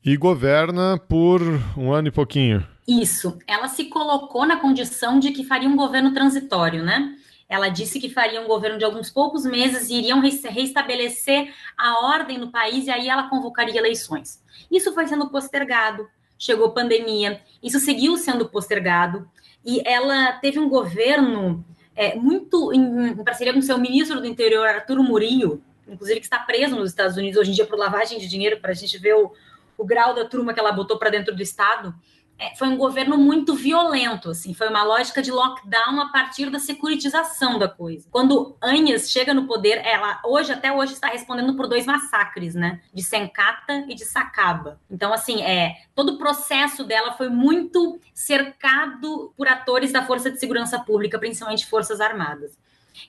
E 0.05 0.17
governa 0.17 0.99
por 0.99 1.41
um 1.77 1.93
ano 1.93 2.09
e 2.09 2.11
pouquinho. 2.11 2.67
Isso. 2.89 3.39
Ela 3.47 3.69
se 3.69 3.85
colocou 3.85 4.47
na 4.47 4.57
condição 4.57 5.19
de 5.19 5.31
que 5.31 5.45
faria 5.45 5.69
um 5.69 5.77
governo 5.77 6.13
transitório, 6.13 6.83
né? 6.83 7.17
Ela 7.49 7.69
disse 7.69 7.99
que 8.01 8.09
faria 8.09 8.41
um 8.41 8.47
governo 8.47 8.79
de 8.79 8.85
alguns 8.85 9.11
poucos 9.11 9.45
meses 9.45 9.91
e 9.91 9.95
iriam 9.95 10.21
reestabelecer 10.21 11.53
a 11.77 12.07
ordem 12.07 12.39
no 12.39 12.51
país 12.51 12.87
e 12.87 12.91
aí 12.91 13.09
ela 13.09 13.29
convocaria 13.29 13.77
eleições. 13.77 14.41
Isso 14.71 14.95
foi 14.95 15.07
sendo 15.09 15.29
postergado, 15.29 16.09
chegou 16.39 16.71
pandemia, 16.71 17.41
isso 17.61 17.81
seguiu 17.81 18.17
sendo 18.17 18.49
postergado 18.49 19.29
e 19.65 19.83
ela 19.85 20.33
teve 20.35 20.61
um 20.61 20.69
governo 20.69 21.65
é, 22.01 22.15
muito 22.15 22.73
em, 22.73 23.09
em, 23.09 23.17
parceria 23.17 23.53
com 23.53 23.61
seu 23.61 23.77
ministro 23.77 24.23
do 24.23 24.27
interior, 24.27 24.67
Arturo 24.67 25.03
Murillo, 25.03 25.63
inclusive 25.87 26.19
que 26.19 26.25
está 26.25 26.39
preso 26.39 26.75
nos 26.75 26.89
Estados 26.89 27.15
Unidos 27.19 27.39
hoje 27.39 27.51
em 27.51 27.55
dia 27.55 27.67
por 27.67 27.79
lavagem 27.79 28.19
de 28.19 28.27
dinheiro, 28.27 28.59
para 28.59 28.71
a 28.71 28.75
gente 28.75 28.97
ver 28.97 29.15
o, 29.17 29.31
o 29.77 29.85
grau 29.85 30.15
da 30.15 30.25
turma 30.25 30.55
que 30.55 30.59
ela 30.59 30.73
botou 30.73 30.99
para 30.99 31.11
dentro 31.11 31.37
do 31.37 31.43
Estado. 31.43 31.95
É, 32.41 32.57
foi 32.57 32.69
um 32.69 32.77
governo 32.79 33.19
muito 33.19 33.55
violento, 33.55 34.31
assim, 34.31 34.55
foi 34.55 34.71
uma 34.71 34.83
lógica 34.83 35.21
de 35.21 35.31
lockdown 35.31 36.01
a 36.01 36.09
partir 36.09 36.49
da 36.49 36.59
securitização 36.59 37.59
da 37.59 37.69
coisa. 37.69 38.09
Quando 38.11 38.57
Anhas 38.63 39.11
chega 39.11 39.35
no 39.35 39.47
poder, 39.47 39.77
ela 39.85 40.19
hoje, 40.25 40.51
até 40.51 40.73
hoje, 40.73 40.95
está 40.95 41.09
respondendo 41.09 41.55
por 41.55 41.69
dois 41.69 41.85
massacres, 41.85 42.55
né? 42.55 42.81
De 42.95 43.03
Sencata 43.03 43.85
e 43.87 43.95
de 43.95 44.07
Sacaba. 44.07 44.81
Então, 44.91 45.13
assim, 45.13 45.43
é, 45.43 45.83
todo 45.95 46.15
o 46.15 46.19
processo 46.19 46.83
dela 46.83 47.13
foi 47.13 47.29
muito 47.29 48.01
cercado 48.15 49.35
por 49.37 49.47
atores 49.47 49.93
da 49.93 50.07
Força 50.07 50.31
de 50.31 50.41
Segurança 50.41 50.79
Pública, 50.79 51.19
principalmente 51.19 51.67
Forças 51.67 52.01
Armadas. 52.01 52.59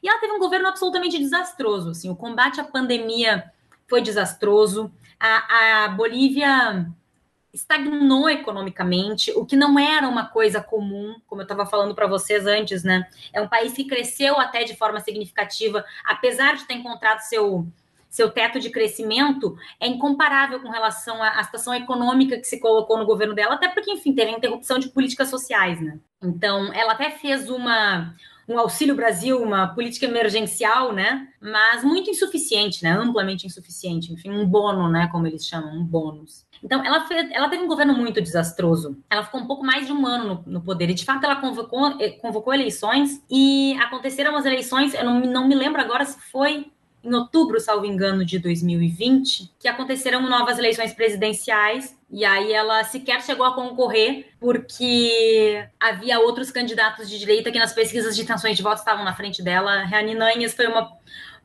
E 0.03 0.09
ela 0.09 0.19
teve 0.19 0.33
um 0.33 0.39
governo 0.39 0.67
absolutamente 0.67 1.17
desastroso, 1.17 1.91
assim, 1.91 2.09
o 2.09 2.15
combate 2.17 2.59
à 2.59 2.65
pandemia 2.65 3.49
foi 3.87 4.01
desastroso, 4.01 4.91
a, 5.17 5.85
a 5.85 5.87
Bolívia 5.89 6.85
estagnou 7.53 8.29
economicamente, 8.29 9.31
o 9.31 9.45
que 9.45 9.55
não 9.55 9.77
era 9.77 10.07
uma 10.07 10.25
coisa 10.25 10.61
comum, 10.61 11.15
como 11.27 11.41
eu 11.41 11.43
estava 11.43 11.65
falando 11.65 11.93
para 11.93 12.07
vocês 12.07 12.45
antes, 12.45 12.83
né? 12.83 13.07
É 13.33 13.41
um 13.41 13.47
país 13.47 13.73
que 13.73 13.85
cresceu 13.85 14.39
até 14.39 14.63
de 14.63 14.75
forma 14.75 14.99
significativa, 14.99 15.83
apesar 16.05 16.55
de 16.55 16.65
ter 16.65 16.75
encontrado 16.75 17.19
seu 17.19 17.67
seu 18.11 18.29
teto 18.29 18.59
de 18.59 18.69
crescimento 18.69 19.55
é 19.79 19.87
incomparável 19.87 20.59
com 20.59 20.69
relação 20.69 21.23
à, 21.23 21.41
situação 21.45 21.73
econômica 21.73 22.37
que 22.37 22.43
se 22.43 22.59
colocou 22.59 22.97
no 22.97 23.05
governo 23.05 23.33
dela, 23.33 23.55
até 23.55 23.69
porque, 23.69 23.89
enfim, 23.89 24.13
teve 24.13 24.31
interrupção 24.31 24.77
de 24.77 24.89
políticas 24.89 25.29
sociais, 25.29 25.79
né? 25.79 25.97
Então, 26.21 26.73
ela 26.73 26.91
até 26.91 27.09
fez 27.09 27.49
uma, 27.49 28.13
um 28.49 28.59
Auxílio 28.59 28.95
Brasil, 28.95 29.41
uma 29.41 29.73
política 29.73 30.05
emergencial, 30.05 30.91
né? 30.91 31.25
Mas 31.39 31.85
muito 31.85 32.09
insuficiente, 32.09 32.83
né? 32.83 32.91
Amplamente 32.91 33.47
insuficiente, 33.47 34.11
enfim, 34.11 34.29
um 34.29 34.45
bono, 34.45 34.89
né? 34.89 35.07
Como 35.09 35.25
eles 35.25 35.47
chamam, 35.47 35.73
um 35.73 35.83
bônus. 35.83 36.45
Então, 36.63 36.83
ela, 36.85 37.07
fez, 37.07 37.29
ela 37.31 37.49
teve 37.49 37.63
um 37.63 37.67
governo 37.67 37.93
muito 37.93 38.21
desastroso. 38.21 38.97
Ela 39.09 39.23
ficou 39.23 39.41
um 39.41 39.47
pouco 39.47 39.65
mais 39.65 39.87
de 39.87 39.93
um 39.93 40.05
ano 40.05 40.43
no, 40.45 40.53
no 40.53 40.61
poder. 40.61 40.89
E, 40.89 40.93
de 40.93 41.03
fato, 41.03 41.23
ela 41.23 41.37
convocou, 41.37 41.97
eh, 41.99 42.11
convocou 42.11 42.53
eleições 42.53 43.23
e 43.29 43.75
aconteceram 43.81 44.35
as 44.35 44.45
eleições. 44.45 44.93
Eu 44.93 45.03
não, 45.03 45.19
não 45.21 45.47
me 45.47 45.55
lembro 45.55 45.81
agora 45.81 46.05
se 46.05 46.19
foi 46.31 46.71
em 47.03 47.15
outubro, 47.15 47.59
salvo 47.59 47.85
engano, 47.85 48.23
de 48.23 48.37
2020, 48.37 49.51
que 49.59 49.67
aconteceram 49.67 50.21
novas 50.21 50.59
eleições 50.59 50.93
presidenciais. 50.93 51.97
E 52.11 52.23
aí 52.23 52.53
ela 52.53 52.83
sequer 52.83 53.23
chegou 53.23 53.45
a 53.45 53.55
concorrer 53.55 54.27
porque 54.39 55.67
havia 55.79 56.19
outros 56.19 56.51
candidatos 56.51 57.09
de 57.09 57.17
direita 57.17 57.51
que 57.51 57.57
nas 57.57 57.73
pesquisas 57.73 58.15
de 58.15 58.21
intenções 58.21 58.55
de 58.55 58.61
voto 58.61 58.77
estavam 58.77 59.03
na 59.03 59.15
frente 59.15 59.41
dela. 59.41 59.83
Reani 59.83 60.13
Nanhas 60.13 60.53
foi 60.53 60.67
uma 60.67 60.91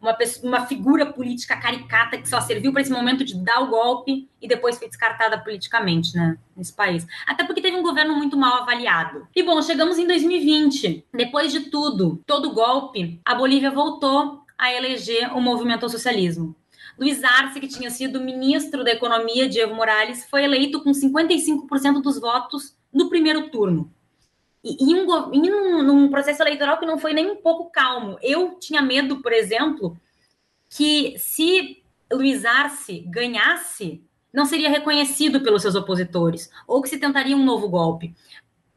uma, 0.00 0.14
pessoa, 0.14 0.46
uma 0.46 0.66
figura 0.66 1.06
política 1.06 1.56
caricata 1.56 2.18
que 2.18 2.28
só 2.28 2.40
serviu 2.40 2.72
para 2.72 2.82
esse 2.82 2.90
momento 2.90 3.24
de 3.24 3.34
dar 3.42 3.60
o 3.60 3.68
golpe 3.68 4.28
e 4.40 4.48
depois 4.48 4.78
foi 4.78 4.88
descartada 4.88 5.38
politicamente, 5.38 6.14
né, 6.16 6.38
nesse 6.56 6.72
país. 6.72 7.06
Até 7.26 7.44
porque 7.44 7.60
teve 7.60 7.76
um 7.76 7.82
governo 7.82 8.14
muito 8.14 8.36
mal 8.36 8.62
avaliado. 8.62 9.26
E 9.34 9.42
bom, 9.42 9.60
chegamos 9.62 9.98
em 9.98 10.06
2020. 10.06 11.04
Depois 11.12 11.52
de 11.52 11.70
tudo, 11.70 12.22
todo 12.26 12.52
golpe, 12.52 13.20
a 13.24 13.34
Bolívia 13.34 13.70
voltou 13.70 14.42
a 14.58 14.72
eleger 14.72 15.36
o 15.36 15.40
movimento 15.40 15.82
ao 15.82 15.88
socialismo. 15.88 16.54
Luiz 16.98 17.22
Arce, 17.22 17.60
que 17.60 17.68
tinha 17.68 17.90
sido 17.90 18.20
ministro 18.20 18.82
da 18.82 18.90
Economia 18.90 19.48
de 19.48 19.60
Evo 19.60 19.74
Morales, 19.74 20.26
foi 20.30 20.44
eleito 20.44 20.82
com 20.82 20.92
55% 20.92 22.00
dos 22.00 22.18
votos 22.18 22.74
no 22.92 23.10
primeiro 23.10 23.50
turno. 23.50 23.92
E, 24.66 24.90
e, 24.90 24.94
um, 24.96 25.32
e 25.32 25.48
num, 25.48 25.82
num, 25.84 26.10
processo 26.10 26.42
eleitoral 26.42 26.76
que 26.76 26.84
não 26.84 26.98
foi 26.98 27.12
nem 27.12 27.30
um 27.30 27.36
pouco 27.36 27.70
calmo. 27.70 28.18
Eu 28.20 28.58
tinha 28.58 28.82
medo, 28.82 29.22
por 29.22 29.32
exemplo, 29.32 29.96
que 30.68 31.16
se 31.18 31.84
Luiz 32.12 32.44
Arce 32.44 33.04
ganhasse, 33.06 34.04
não 34.32 34.44
seria 34.44 34.68
reconhecido 34.68 35.40
pelos 35.40 35.62
seus 35.62 35.76
opositores, 35.76 36.50
ou 36.66 36.82
que 36.82 36.88
se 36.88 36.98
tentaria 36.98 37.36
um 37.36 37.44
novo 37.44 37.68
golpe. 37.68 38.12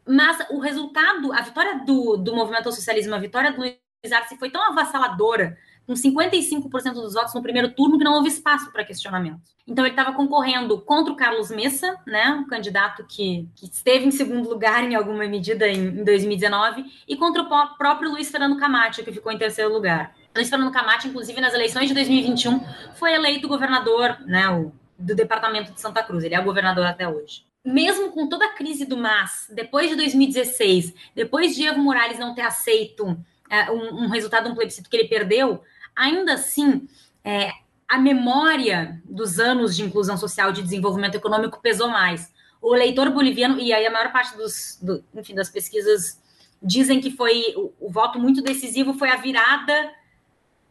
Mas 0.08 0.38
o 0.52 0.60
resultado, 0.60 1.34
a 1.34 1.42
vitória 1.42 1.84
do, 1.84 2.18
do 2.18 2.36
movimento 2.36 2.68
ao 2.68 2.72
socialismo, 2.72 3.16
a 3.16 3.20
vitória 3.20 3.52
do 3.52 3.58
Luiz 3.58 3.78
Arce 4.12 4.38
foi 4.38 4.52
tão 4.52 4.62
avassaladora 4.62 5.58
com 5.90 5.96
55% 5.96 6.94
dos 6.94 7.16
votos 7.16 7.34
no 7.34 7.42
primeiro 7.42 7.72
turno 7.72 7.98
que 7.98 8.04
não 8.04 8.14
houve 8.14 8.28
espaço 8.28 8.72
para 8.72 8.84
questionamento. 8.84 9.42
Então 9.68 9.84
ele 9.84 9.94
estava 9.94 10.16
concorrendo 10.16 10.80
contra 10.82 11.12
o 11.12 11.16
Carlos 11.16 11.50
Messa, 11.50 11.98
né, 12.06 12.30
um 12.30 12.46
candidato 12.46 13.04
que, 13.08 13.50
que, 13.56 13.66
esteve 13.66 14.06
em 14.06 14.12
segundo 14.12 14.48
lugar 14.48 14.84
em 14.84 14.94
alguma 14.94 15.26
medida 15.26 15.68
em, 15.68 15.80
em 15.80 16.04
2019, 16.04 16.86
e 17.08 17.16
contra 17.18 17.42
o 17.42 17.76
próprio 17.76 18.12
Luiz 18.12 18.30
Fernando 18.30 18.60
Camacho, 18.60 19.04
que 19.04 19.12
ficou 19.12 19.32
em 19.32 19.38
terceiro 19.40 19.74
lugar. 19.74 20.16
Luiz 20.36 20.48
Fernando 20.48 20.72
Camacho, 20.72 21.08
inclusive, 21.08 21.42
nas 21.42 21.56
eleições 21.56 21.88
de 21.88 21.96
2021, 21.96 22.64
foi 22.94 23.16
eleito 23.16 23.48
governador 23.48 24.16
né, 24.28 24.48
o, 24.48 24.72
do 24.96 25.16
departamento 25.16 25.72
de 25.72 25.82
Santa 25.82 26.04
Cruz. 26.04 26.24
Ele 26.24 26.36
é 26.36 26.42
governador 26.42 26.86
até 26.86 27.10
hoje 27.10 27.50
mesmo 27.62 28.10
com 28.12 28.28
toda 28.28 28.46
a 28.46 28.54
crise 28.54 28.86
do 28.86 28.96
MAS, 28.96 29.52
depois 29.54 29.90
de 29.90 29.96
2016, 29.98 30.94
depois 31.14 31.54
de 31.54 31.68
Evo 31.68 31.80
Morales 31.80 32.18
não 32.18 32.34
ter 32.34 32.42
aceito 32.42 33.20
é, 33.50 33.70
um, 33.72 34.04
um, 34.04 34.08
resultado, 34.08 34.48
um 34.48 34.56
plebiscito 34.56 34.90
que 34.90 34.96
ele 34.96 35.10
perdeu, 35.10 35.62
ainda 36.00 36.34
assim, 36.34 36.88
é, 37.26 37.52
a 37.88 37.97
memória 37.97 39.02
dos 39.04 39.38
anos 39.38 39.76
de 39.76 39.84
inclusão 39.84 40.18
social, 40.18 40.54
de 40.54 40.64
desenvolvimento 40.64 41.16
econômico 41.16 41.60
pesou 41.62 41.89
mais. 41.89 42.34
O 42.62 42.74
eleitor 42.74 43.10
boliviano, 43.10 43.60
e 43.60 43.74
aí 43.74 43.86
a 43.86 43.91
maior 43.91 44.12
parte 44.12 44.36
dos, 44.38 44.80
do, 44.82 45.04
enfim, 45.14 45.36
das 45.36 45.50
pesquisas 45.50 46.22
dizem 46.62 47.02
que 47.02 47.12
foi 47.12 47.54
o, 47.56 47.74
o 47.80 47.91
voto 47.91 48.18
muito 48.18 48.41
decisivo 48.41 48.93
foi 48.93 49.10
a 49.10 49.18
virada 49.18 49.91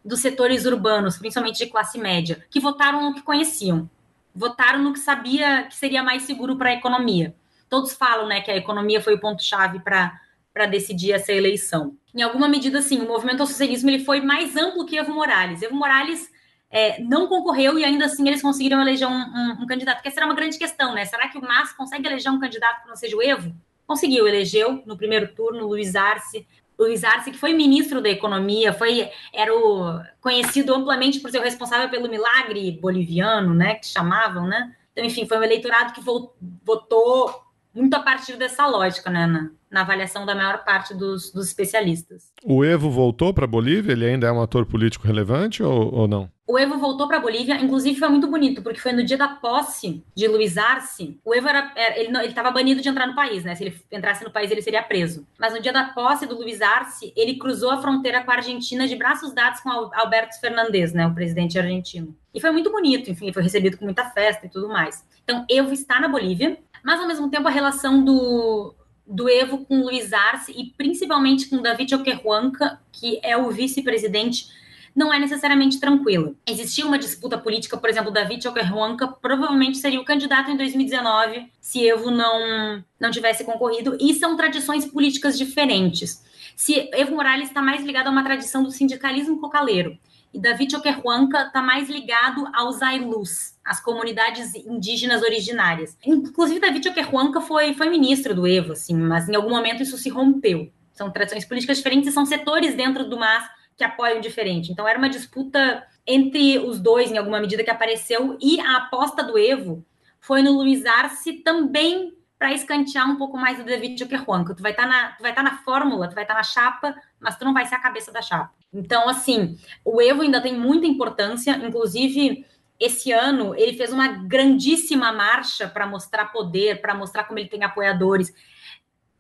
dos 0.02 0.20
setores 0.20 0.64
urbanos, 0.64 1.18
principalmente 1.18 1.58
de 1.58 1.66
classe 1.66 1.98
média, 1.98 2.44
que 2.50 2.60
votaram 2.60 3.02
no 3.02 3.14
que 3.14 3.22
conheciam, 3.22 3.88
votaram 4.34 4.82
no 4.82 4.92
que 4.94 4.98
sabia 4.98 5.64
que 5.64 5.76
seria 5.76 6.02
mais 6.02 6.22
seguro 6.22 6.56
para 6.56 6.70
a 6.70 6.74
economia. 6.74 7.34
Todos 7.68 7.92
falam, 7.92 8.26
né, 8.26 8.40
que 8.40 8.50
a 8.50 8.56
economia 8.56 9.02
foi 9.02 9.14
o 9.14 9.20
ponto 9.20 9.42
chave 9.42 9.80
para 9.80 10.18
para 10.54 10.66
decidir 10.66 11.12
essa 11.12 11.32
eleição. 11.32 11.96
Em 12.14 12.22
alguma 12.22 12.48
medida, 12.48 12.80
sim, 12.82 13.00
o 13.00 13.06
movimento 13.06 13.40
ao 13.40 13.46
socialismo 13.46 13.90
ele 13.90 14.04
foi 14.04 14.20
mais 14.20 14.56
amplo 14.56 14.86
que 14.86 14.96
Evo 14.96 15.12
Morales. 15.12 15.62
Evo 15.62 15.74
Morales 15.74 16.30
é, 16.70 17.00
não 17.02 17.26
concorreu 17.26 17.78
e 17.78 17.84
ainda 17.84 18.06
assim 18.06 18.26
eles 18.26 18.42
conseguiram 18.42 18.80
eleger 18.80 19.08
um, 19.08 19.12
um, 19.12 19.58
um 19.62 19.66
candidato, 19.66 20.02
que 20.02 20.10
será 20.10 20.26
uma 20.26 20.34
grande 20.34 20.58
questão, 20.58 20.94
né? 20.94 21.04
Será 21.04 21.28
que 21.28 21.38
o 21.38 21.42
MAS 21.42 21.72
consegue 21.72 22.06
eleger 22.06 22.32
um 22.32 22.40
candidato 22.40 22.82
que 22.82 22.88
não 22.88 22.96
seja 22.96 23.16
o 23.16 23.22
Evo? 23.22 23.54
Conseguiu, 23.86 24.28
elegeu 24.28 24.82
no 24.84 24.96
primeiro 24.96 25.28
turno 25.34 25.66
Luiz 25.66 25.96
Arce, 25.96 26.46
Luiz 26.78 27.02
Arce, 27.02 27.32
que 27.32 27.38
foi 27.38 27.54
ministro 27.54 28.00
da 28.00 28.08
Economia, 28.08 28.72
foi 28.72 29.10
era 29.32 29.52
o 29.52 30.00
conhecido 30.20 30.74
amplamente 30.74 31.18
por 31.18 31.30
ser 31.30 31.38
o 31.38 31.42
responsável 31.42 31.88
pelo 31.88 32.08
milagre 32.08 32.70
boliviano, 32.80 33.52
né, 33.52 33.74
que 33.74 33.86
chamavam, 33.86 34.46
né? 34.46 34.74
Então, 34.92 35.04
enfim, 35.04 35.26
foi 35.26 35.38
um 35.38 35.42
eleitorado 35.42 35.92
que 35.92 36.00
votou 36.00 37.42
muito 37.74 37.94
a 37.94 38.00
partir 38.00 38.36
dessa 38.36 38.66
lógica, 38.66 39.10
né, 39.10 39.26
na, 39.26 39.50
na 39.70 39.82
avaliação 39.82 40.24
da 40.24 40.34
maior 40.34 40.64
parte 40.64 40.94
dos, 40.94 41.30
dos 41.32 41.46
especialistas. 41.46 42.32
O 42.44 42.64
Evo 42.64 42.90
voltou 42.90 43.32
para 43.34 43.44
a 43.44 43.48
Bolívia? 43.48 43.92
Ele 43.92 44.06
ainda 44.06 44.26
é 44.26 44.32
um 44.32 44.40
ator 44.40 44.66
político 44.66 45.06
relevante 45.06 45.62
ou, 45.62 45.94
ou 45.94 46.08
não? 46.08 46.30
O 46.46 46.58
Evo 46.58 46.78
voltou 46.78 47.06
para 47.06 47.18
a 47.18 47.20
Bolívia, 47.20 47.60
inclusive 47.60 47.98
foi 47.98 48.08
muito 48.08 48.26
bonito, 48.26 48.62
porque 48.62 48.80
foi 48.80 48.92
no 48.92 49.04
dia 49.04 49.18
da 49.18 49.28
posse 49.28 50.02
de 50.16 50.26
Luiz 50.26 50.56
Arce. 50.56 51.20
O 51.22 51.34
Evo 51.34 51.46
era, 51.46 51.70
ele 51.94 52.16
estava 52.26 52.50
banido 52.50 52.80
de 52.80 52.88
entrar 52.88 53.06
no 53.06 53.14
país, 53.14 53.44
né? 53.44 53.54
Se 53.54 53.64
ele 53.64 53.76
entrasse 53.92 54.24
no 54.24 54.30
país, 54.30 54.50
ele 54.50 54.62
seria 54.62 54.82
preso. 54.82 55.28
Mas 55.38 55.52
no 55.52 55.60
dia 55.60 55.74
da 55.74 55.84
posse 55.84 56.24
do 56.24 56.34
Luiz 56.34 56.62
Arce, 56.62 57.12
ele 57.14 57.36
cruzou 57.36 57.70
a 57.70 57.82
fronteira 57.82 58.24
com 58.24 58.30
a 58.30 58.36
Argentina 58.36 58.88
de 58.88 58.96
braços 58.96 59.34
dados 59.34 59.60
com 59.60 59.68
Alberto 59.68 60.40
Fernandes, 60.40 60.94
né? 60.94 61.06
O 61.06 61.14
presidente 61.14 61.58
argentino. 61.58 62.16
E 62.32 62.40
foi 62.40 62.50
muito 62.50 62.72
bonito, 62.72 63.10
enfim, 63.10 63.30
foi 63.30 63.42
recebido 63.42 63.76
com 63.76 63.84
muita 63.84 64.06
festa 64.06 64.46
e 64.46 64.48
tudo 64.48 64.68
mais. 64.68 65.06
Então, 65.22 65.44
Evo 65.50 65.74
está 65.74 66.00
na 66.00 66.08
Bolívia, 66.08 66.56
mas 66.82 66.98
ao 66.98 67.06
mesmo 67.06 67.28
tempo 67.28 67.46
a 67.46 67.50
relação 67.50 68.02
do, 68.02 68.74
do 69.08 69.28
Evo 69.28 69.64
com 69.64 69.80
Luiz 69.80 70.12
Arce 70.12 70.52
e 70.52 70.66
principalmente 70.76 71.48
com 71.48 71.62
David 71.62 71.94
Oquerhuanca, 71.94 72.78
que 72.92 73.18
é 73.22 73.36
o 73.36 73.50
vice-presidente, 73.50 74.46
não 74.94 75.14
é 75.14 75.18
necessariamente 75.18 75.78
tranquila. 75.78 76.34
Existia 76.46 76.84
uma 76.84 76.98
disputa 76.98 77.38
política, 77.38 77.76
por 77.76 77.88
exemplo, 77.88 78.10
David 78.10 78.46
Oquerhuanca 78.48 79.06
provavelmente 79.06 79.78
seria 79.78 80.00
o 80.00 80.04
candidato 80.04 80.50
em 80.50 80.56
2019 80.56 81.50
se 81.60 81.86
Evo 81.86 82.10
não, 82.10 82.82
não 82.98 83.10
tivesse 83.10 83.44
concorrido, 83.44 83.96
e 84.00 84.12
são 84.14 84.36
tradições 84.36 84.84
políticas 84.84 85.38
diferentes. 85.38 86.24
Se 86.56 86.90
Evo 86.92 87.14
Morales 87.14 87.48
está 87.48 87.62
mais 87.62 87.84
ligado 87.84 88.08
a 88.08 88.10
uma 88.10 88.24
tradição 88.24 88.62
do 88.62 88.70
sindicalismo 88.70 89.40
cocaleiro, 89.40 89.96
e 90.34 90.38
David 90.40 90.76
Oquerhuanca 90.76 91.42
está 91.42 91.62
mais 91.62 91.88
ligado 91.88 92.48
aos 92.52 92.82
Ailus, 92.82 93.54
as 93.68 93.80
comunidades 93.80 94.54
indígenas 94.54 95.22
originárias. 95.22 95.94
Inclusive, 96.02 96.58
David 96.58 96.88
Oquerhuanca 96.88 97.38
foi, 97.42 97.74
foi 97.74 97.90
ministro 97.90 98.34
do 98.34 98.46
Evo, 98.46 98.72
assim, 98.72 98.96
mas 98.96 99.28
em 99.28 99.36
algum 99.36 99.50
momento 99.50 99.82
isso 99.82 99.98
se 99.98 100.08
rompeu. 100.08 100.72
São 100.94 101.10
tradições 101.10 101.44
políticas 101.44 101.76
diferentes 101.76 102.08
e 102.08 102.12
são 102.12 102.24
setores 102.24 102.74
dentro 102.74 103.06
do 103.06 103.18
MAS 103.18 103.44
que 103.76 103.84
apoiam 103.84 104.22
diferente. 104.22 104.72
Então, 104.72 104.88
era 104.88 104.98
uma 104.98 105.10
disputa 105.10 105.86
entre 106.06 106.58
os 106.58 106.80
dois, 106.80 107.12
em 107.12 107.18
alguma 107.18 107.40
medida, 107.40 107.62
que 107.62 107.70
apareceu, 107.70 108.38
e 108.40 108.58
a 108.58 108.78
aposta 108.78 109.22
do 109.22 109.38
Evo 109.38 109.84
foi 110.18 110.40
no 110.40 110.52
Luiz 110.52 110.86
Arce 110.86 111.34
também 111.34 112.14
para 112.38 112.54
escantear 112.54 113.08
um 113.10 113.16
pouco 113.16 113.36
mais 113.36 113.60
o 113.60 113.64
David 113.64 114.02
Oquerhuanca. 114.02 114.54
Tu 114.54 114.62
vai 114.62 114.70
estar 114.70 114.84
tá 114.84 114.88
na, 114.88 115.08
tu 115.08 115.20
vai 115.20 115.32
estar 115.32 115.44
tá 115.44 115.50
na 115.50 115.58
fórmula, 115.58 116.08
tu 116.08 116.14
vai 116.14 116.24
estar 116.24 116.34
tá 116.34 116.40
na 116.40 116.44
chapa, 116.44 116.94
mas 117.20 117.36
tu 117.36 117.44
não 117.44 117.52
vai 117.52 117.66
ser 117.66 117.74
a 117.74 117.80
cabeça 117.80 118.10
da 118.10 118.22
chapa. 118.22 118.50
Então, 118.72 119.08
assim, 119.08 119.58
o 119.84 120.00
Evo 120.00 120.22
ainda 120.22 120.40
tem 120.40 120.58
muita 120.58 120.86
importância, 120.86 121.52
inclusive 121.56 122.46
esse 122.78 123.10
ano 123.12 123.54
ele 123.56 123.76
fez 123.76 123.92
uma 123.92 124.08
grandíssima 124.08 125.12
marcha 125.12 125.68
para 125.68 125.86
mostrar 125.86 126.26
poder, 126.26 126.80
para 126.80 126.94
mostrar 126.94 127.24
como 127.24 127.38
ele 127.38 127.48
tem 127.48 127.64
apoiadores, 127.64 128.32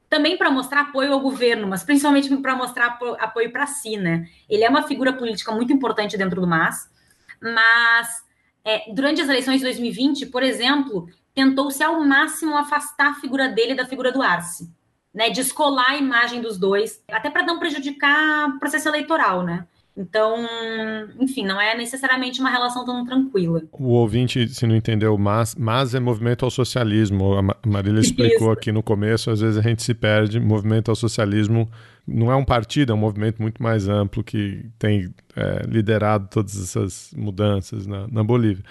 também 0.08 0.38
para 0.38 0.50
mostrar 0.50 0.82
apoio 0.82 1.12
ao 1.12 1.20
governo, 1.20 1.66
mas 1.66 1.82
principalmente 1.82 2.34
para 2.38 2.56
mostrar 2.56 2.98
apoio 3.18 3.52
para 3.52 3.66
si, 3.66 3.96
né? 3.96 4.26
Ele 4.48 4.64
é 4.64 4.68
uma 4.68 4.82
figura 4.82 5.12
política 5.12 5.52
muito 5.52 5.72
importante 5.72 6.16
dentro 6.16 6.40
do 6.40 6.46
MAS, 6.46 6.90
mas 7.40 8.24
é, 8.64 8.92
durante 8.92 9.20
as 9.20 9.28
eleições 9.28 9.58
de 9.58 9.64
2020, 9.64 10.26
por 10.26 10.42
exemplo, 10.42 11.08
tentou-se 11.34 11.82
ao 11.82 12.02
máximo 12.02 12.56
afastar 12.56 13.10
a 13.10 13.14
figura 13.14 13.48
dele 13.48 13.74
da 13.74 13.86
figura 13.86 14.10
do 14.10 14.22
Arce, 14.22 14.72
né? 15.12 15.28
Descolar 15.30 15.90
a 15.90 15.96
imagem 15.96 16.40
dos 16.40 16.58
dois, 16.58 17.02
até 17.10 17.28
para 17.28 17.44
não 17.44 17.58
prejudicar 17.58 18.48
o 18.48 18.58
processo 18.58 18.88
eleitoral, 18.88 19.42
né? 19.42 19.66
Então, 19.98 20.46
enfim, 21.18 21.44
não 21.44 21.60
é 21.60 21.76
necessariamente 21.76 22.40
uma 22.40 22.50
relação 22.50 22.84
tão 22.84 23.04
tranquila. 23.04 23.60
O 23.72 23.94
ouvinte, 23.94 24.48
se 24.48 24.64
não 24.64 24.76
entendeu, 24.76 25.18
mas, 25.18 25.56
mas 25.56 25.92
é 25.92 25.98
movimento 25.98 26.44
ao 26.44 26.50
socialismo. 26.52 27.34
A 27.34 27.68
Marília 27.68 28.00
explicou 28.00 28.52
Isso. 28.52 28.58
aqui 28.58 28.72
no 28.72 28.80
começo, 28.80 29.28
às 29.28 29.40
vezes 29.40 29.58
a 29.58 29.62
gente 29.62 29.82
se 29.82 29.94
perde. 29.94 30.38
Movimento 30.38 30.88
ao 30.88 30.94
socialismo 30.94 31.68
não 32.06 32.30
é 32.30 32.36
um 32.36 32.44
partido, 32.44 32.92
é 32.92 32.94
um 32.94 32.98
movimento 32.98 33.42
muito 33.42 33.60
mais 33.60 33.88
amplo 33.88 34.22
que 34.22 34.64
tem 34.78 35.12
é, 35.34 35.66
liderado 35.66 36.28
todas 36.30 36.56
essas 36.62 37.12
mudanças 37.16 37.84
na, 37.84 38.06
na 38.06 38.22
Bolívia. 38.22 38.64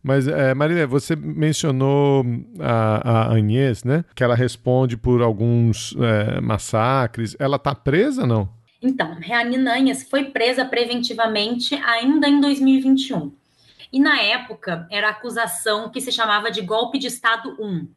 Mas, 0.00 0.28
é, 0.28 0.54
Marília, 0.54 0.86
você 0.86 1.16
mencionou 1.16 2.24
a, 2.60 3.10
a 3.10 3.34
Agnès, 3.34 3.82
né? 3.82 4.04
Que 4.14 4.22
ela 4.22 4.36
responde 4.36 4.96
por 4.96 5.22
alguns 5.22 5.92
é, 5.98 6.40
massacres. 6.40 7.34
Ela 7.38 7.56
está 7.56 7.74
presa, 7.74 8.24
não? 8.24 8.48
Então, 8.80 9.14
Reaninanhas 9.14 10.04
foi 10.04 10.26
presa 10.26 10.64
preventivamente 10.64 11.74
ainda 11.74 12.28
em 12.28 12.40
2021. 12.40 13.32
E 13.92 13.98
na 13.98 14.20
época 14.20 14.86
era 14.90 15.08
acusação 15.08 15.90
que 15.90 16.00
se 16.00 16.12
chamava 16.12 16.50
de 16.50 16.60
golpe 16.60 16.98
de 16.98 17.08
Estado 17.08 17.56
1. 17.58 17.88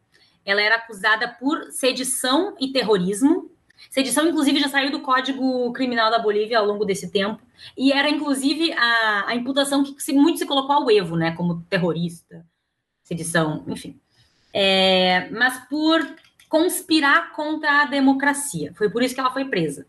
Ela 0.43 0.61
era 0.61 0.75
acusada 0.75 1.27
por 1.27 1.71
sedição 1.71 2.55
e 2.59 2.71
terrorismo. 2.71 3.51
Sedição, 3.91 4.27
inclusive, 4.27 4.59
já 4.59 4.69
saiu 4.69 4.91
do 4.91 5.01
Código 5.01 5.71
Criminal 5.73 6.09
da 6.09 6.17
Bolívia 6.17 6.57
ao 6.57 6.65
longo 6.65 6.85
desse 6.85 7.11
tempo. 7.11 7.41
E 7.77 7.91
era, 7.91 8.09
inclusive, 8.09 8.71
a, 8.73 9.25
a 9.27 9.35
imputação 9.35 9.83
que 9.83 10.01
se, 10.01 10.13
muito 10.13 10.39
se 10.39 10.45
colocou 10.47 10.75
ao 10.75 10.89
Evo, 10.89 11.15
né? 11.15 11.31
Como 11.35 11.61
terrorista, 11.69 12.43
sedição, 13.03 13.63
enfim. 13.67 13.99
É, 14.53 15.29
mas 15.29 15.59
por 15.69 16.01
conspirar 16.49 17.33
contra 17.33 17.83
a 17.83 17.85
democracia. 17.85 18.73
Foi 18.75 18.89
por 18.89 19.03
isso 19.03 19.13
que 19.13 19.19
ela 19.19 19.31
foi 19.31 19.45
presa 19.45 19.85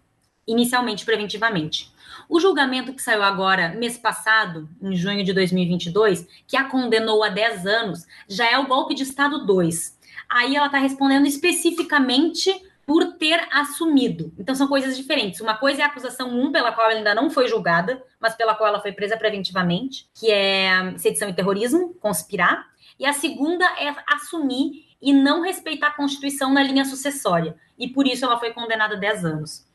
inicialmente 0.46 1.04
preventivamente. 1.04 1.92
O 2.28 2.40
julgamento 2.40 2.92
que 2.92 3.02
saiu 3.02 3.22
agora, 3.22 3.70
mês 3.70 3.98
passado, 3.98 4.68
em 4.80 4.94
junho 4.94 5.24
de 5.24 5.32
2022, 5.32 6.26
que 6.46 6.56
a 6.56 6.64
condenou 6.64 7.22
a 7.22 7.28
10 7.28 7.66
anos, 7.66 8.06
já 8.28 8.50
é 8.50 8.58
o 8.58 8.66
golpe 8.66 8.94
de 8.94 9.02
Estado 9.02 9.44
2. 9.44 9.98
Aí 10.28 10.56
ela 10.56 10.66
está 10.66 10.78
respondendo 10.78 11.26
especificamente 11.26 12.50
por 12.86 13.14
ter 13.14 13.46
assumido. 13.50 14.32
Então 14.38 14.54
são 14.54 14.66
coisas 14.66 14.96
diferentes. 14.96 15.40
Uma 15.40 15.56
coisa 15.56 15.82
é 15.82 15.84
a 15.84 15.88
acusação 15.88 16.28
1, 16.28 16.52
pela 16.52 16.72
qual 16.72 16.90
ela 16.90 16.98
ainda 16.98 17.14
não 17.14 17.30
foi 17.30 17.48
julgada, 17.48 18.02
mas 18.20 18.34
pela 18.34 18.54
qual 18.54 18.68
ela 18.68 18.80
foi 18.80 18.92
presa 18.92 19.16
preventivamente, 19.16 20.08
que 20.14 20.30
é 20.30 20.96
sedição 20.98 21.28
e 21.28 21.32
terrorismo, 21.32 21.94
conspirar. 22.00 22.66
E 22.98 23.06
a 23.06 23.12
segunda 23.12 23.64
é 23.78 23.94
assumir 24.06 24.86
e 25.00 25.12
não 25.12 25.42
respeitar 25.42 25.88
a 25.88 25.96
Constituição 25.96 26.52
na 26.52 26.62
linha 26.62 26.84
sucessória. 26.84 27.56
E 27.78 27.88
por 27.88 28.06
isso 28.06 28.24
ela 28.24 28.38
foi 28.38 28.52
condenada 28.52 28.94
a 28.94 28.98
10 28.98 29.24
anos. 29.24 29.71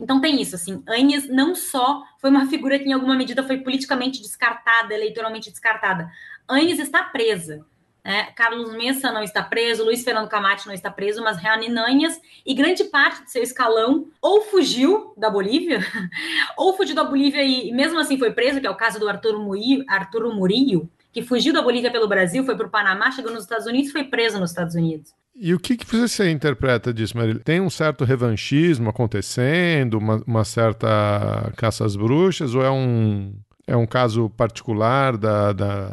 Então 0.00 0.20
tem 0.20 0.40
isso, 0.40 0.54
assim, 0.54 0.82
Anhes 0.88 1.28
não 1.28 1.54
só 1.54 2.02
foi 2.20 2.30
uma 2.30 2.46
figura 2.46 2.78
que 2.78 2.88
em 2.88 2.92
alguma 2.92 3.14
medida 3.14 3.42
foi 3.42 3.58
politicamente 3.58 4.20
descartada, 4.22 4.94
eleitoralmente 4.94 5.50
descartada. 5.50 6.10
Anhes 6.48 6.78
está 6.78 7.02
presa. 7.04 7.64
Né? 8.04 8.24
Carlos 8.36 8.72
Messa 8.74 9.10
não 9.10 9.22
está 9.22 9.42
preso, 9.42 9.84
Luiz 9.84 10.04
Fernando 10.04 10.28
Camate 10.28 10.66
não 10.66 10.74
está 10.74 10.90
preso, 10.90 11.22
mas 11.22 11.38
Renan 11.38 11.86
Anhes 11.86 12.20
e 12.44 12.52
grande 12.52 12.84
parte 12.84 13.22
do 13.22 13.30
seu 13.30 13.42
escalão 13.42 14.08
ou 14.20 14.42
fugiu 14.42 15.14
da 15.16 15.30
Bolívia, 15.30 15.80
ou 16.58 16.76
fugiu 16.76 16.94
da 16.94 17.04
Bolívia 17.04 17.42
e, 17.42 17.72
mesmo 17.72 17.98
assim 17.98 18.18
foi 18.18 18.30
preso, 18.32 18.60
que 18.60 18.66
é 18.66 18.70
o 18.70 18.76
caso 18.76 19.00
do 19.00 19.08
Arturo 19.08 19.40
Murillo, 19.40 19.84
Arturo 19.88 20.34
Murillo 20.34 20.90
que 21.14 21.22
fugiu 21.22 21.54
da 21.54 21.62
Bolívia 21.62 21.92
pelo 21.92 22.08
Brasil, 22.08 22.44
foi 22.44 22.56
para 22.56 22.66
o 22.66 22.70
Panamá, 22.70 23.10
chegou 23.12 23.32
nos 23.32 23.44
Estados 23.44 23.66
Unidos 23.66 23.92
foi 23.92 24.02
preso 24.02 24.38
nos 24.40 24.50
Estados 24.50 24.74
Unidos. 24.74 25.14
E 25.36 25.52
o 25.52 25.58
que, 25.58 25.76
que 25.76 25.96
você 25.96 26.30
interpreta 26.30 26.94
disso, 26.94 27.16
Marília? 27.16 27.42
Tem 27.44 27.60
um 27.60 27.68
certo 27.68 28.04
revanchismo 28.04 28.88
acontecendo, 28.88 29.94
uma, 29.98 30.22
uma, 30.26 30.44
certa 30.44 31.52
caça 31.56 31.84
às 31.84 31.96
bruxas, 31.96 32.54
ou 32.54 32.64
é 32.64 32.70
um, 32.70 33.34
é 33.66 33.76
um 33.76 33.86
caso 33.86 34.30
particular 34.30 35.16
da, 35.16 35.52
da, 35.52 35.90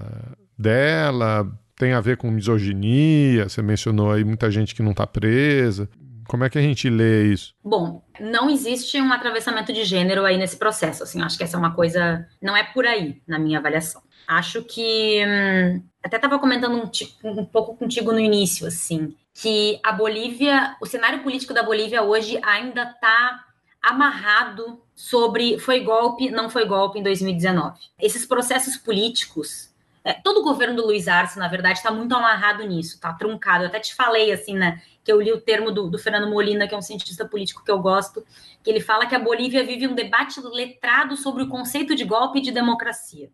dela? 0.57 1.51
Tem 1.75 1.93
a 1.93 1.99
ver 1.99 2.17
com 2.17 2.29
misoginia? 2.29 3.49
Você 3.49 3.63
mencionou 3.63 4.11
aí 4.11 4.23
muita 4.23 4.51
gente 4.51 4.75
que 4.75 4.83
não 4.83 4.91
está 4.91 5.07
presa. 5.07 5.89
Como 6.27 6.43
é 6.43 6.49
que 6.49 6.59
a 6.59 6.61
gente 6.61 6.87
lê 6.87 7.33
isso? 7.33 7.55
Bom, 7.63 8.03
não 8.19 8.47
existe 8.47 9.01
um 9.01 9.11
atravessamento 9.11 9.73
de 9.73 9.83
gênero 9.83 10.23
aí 10.23 10.37
nesse 10.37 10.55
processo. 10.55 11.01
Assim, 11.01 11.19
acho 11.19 11.35
que 11.35 11.43
essa 11.43 11.57
é 11.57 11.59
uma 11.59 11.73
coisa. 11.73 12.27
Não 12.39 12.55
é 12.55 12.63
por 12.63 12.85
aí, 12.85 13.19
na 13.27 13.39
minha 13.39 13.57
avaliação. 13.57 14.03
Acho 14.27 14.63
que. 14.63 15.25
Hum, 15.25 15.81
até 16.03 16.17
estava 16.17 16.37
comentando 16.37 16.75
um, 16.75 17.31
um 17.31 17.45
pouco 17.45 17.75
contigo 17.75 18.11
no 18.11 18.19
início, 18.19 18.67
assim 18.67 19.15
que 19.33 19.79
a 19.83 19.91
Bolívia, 19.91 20.75
o 20.81 20.85
cenário 20.85 21.23
político 21.23 21.53
da 21.53 21.63
Bolívia 21.63 22.03
hoje 22.03 22.39
ainda 22.43 22.83
está 22.83 23.45
amarrado 23.81 24.81
sobre 24.93 25.57
foi 25.57 25.79
golpe, 25.79 26.29
não 26.29 26.49
foi 26.49 26.65
golpe 26.65 26.99
em 26.99 27.03
2019. 27.03 27.79
Esses 27.99 28.25
processos 28.25 28.77
políticos, 28.77 29.73
é, 30.03 30.13
todo 30.13 30.41
o 30.41 30.43
governo 30.43 30.75
do 30.75 30.85
Luiz 30.85 31.07
Arce, 31.07 31.39
na 31.39 31.47
verdade, 31.47 31.79
está 31.79 31.91
muito 31.91 32.13
amarrado 32.13 32.63
nisso, 32.63 32.95
está 32.95 33.13
truncado. 33.13 33.63
Eu 33.63 33.67
até 33.69 33.79
te 33.79 33.95
falei, 33.95 34.31
assim, 34.31 34.55
né, 34.55 34.81
que 35.03 35.11
eu 35.11 35.19
li 35.19 35.31
o 35.31 35.41
termo 35.41 35.71
do, 35.71 35.89
do 35.89 35.97
Fernando 35.97 36.29
Molina, 36.29 36.67
que 36.67 36.75
é 36.75 36.77
um 36.77 36.81
cientista 36.81 37.25
político 37.25 37.63
que 37.63 37.71
eu 37.71 37.79
gosto, 37.79 38.23
que 38.63 38.69
ele 38.69 38.79
fala 38.79 39.07
que 39.07 39.15
a 39.15 39.19
Bolívia 39.19 39.65
vive 39.65 39.87
um 39.87 39.95
debate 39.95 40.39
letrado 40.41 41.15
sobre 41.17 41.43
o 41.43 41.47
conceito 41.47 41.95
de 41.95 42.03
golpe 42.03 42.39
e 42.39 42.41
de 42.41 42.51
democracia. 42.51 43.31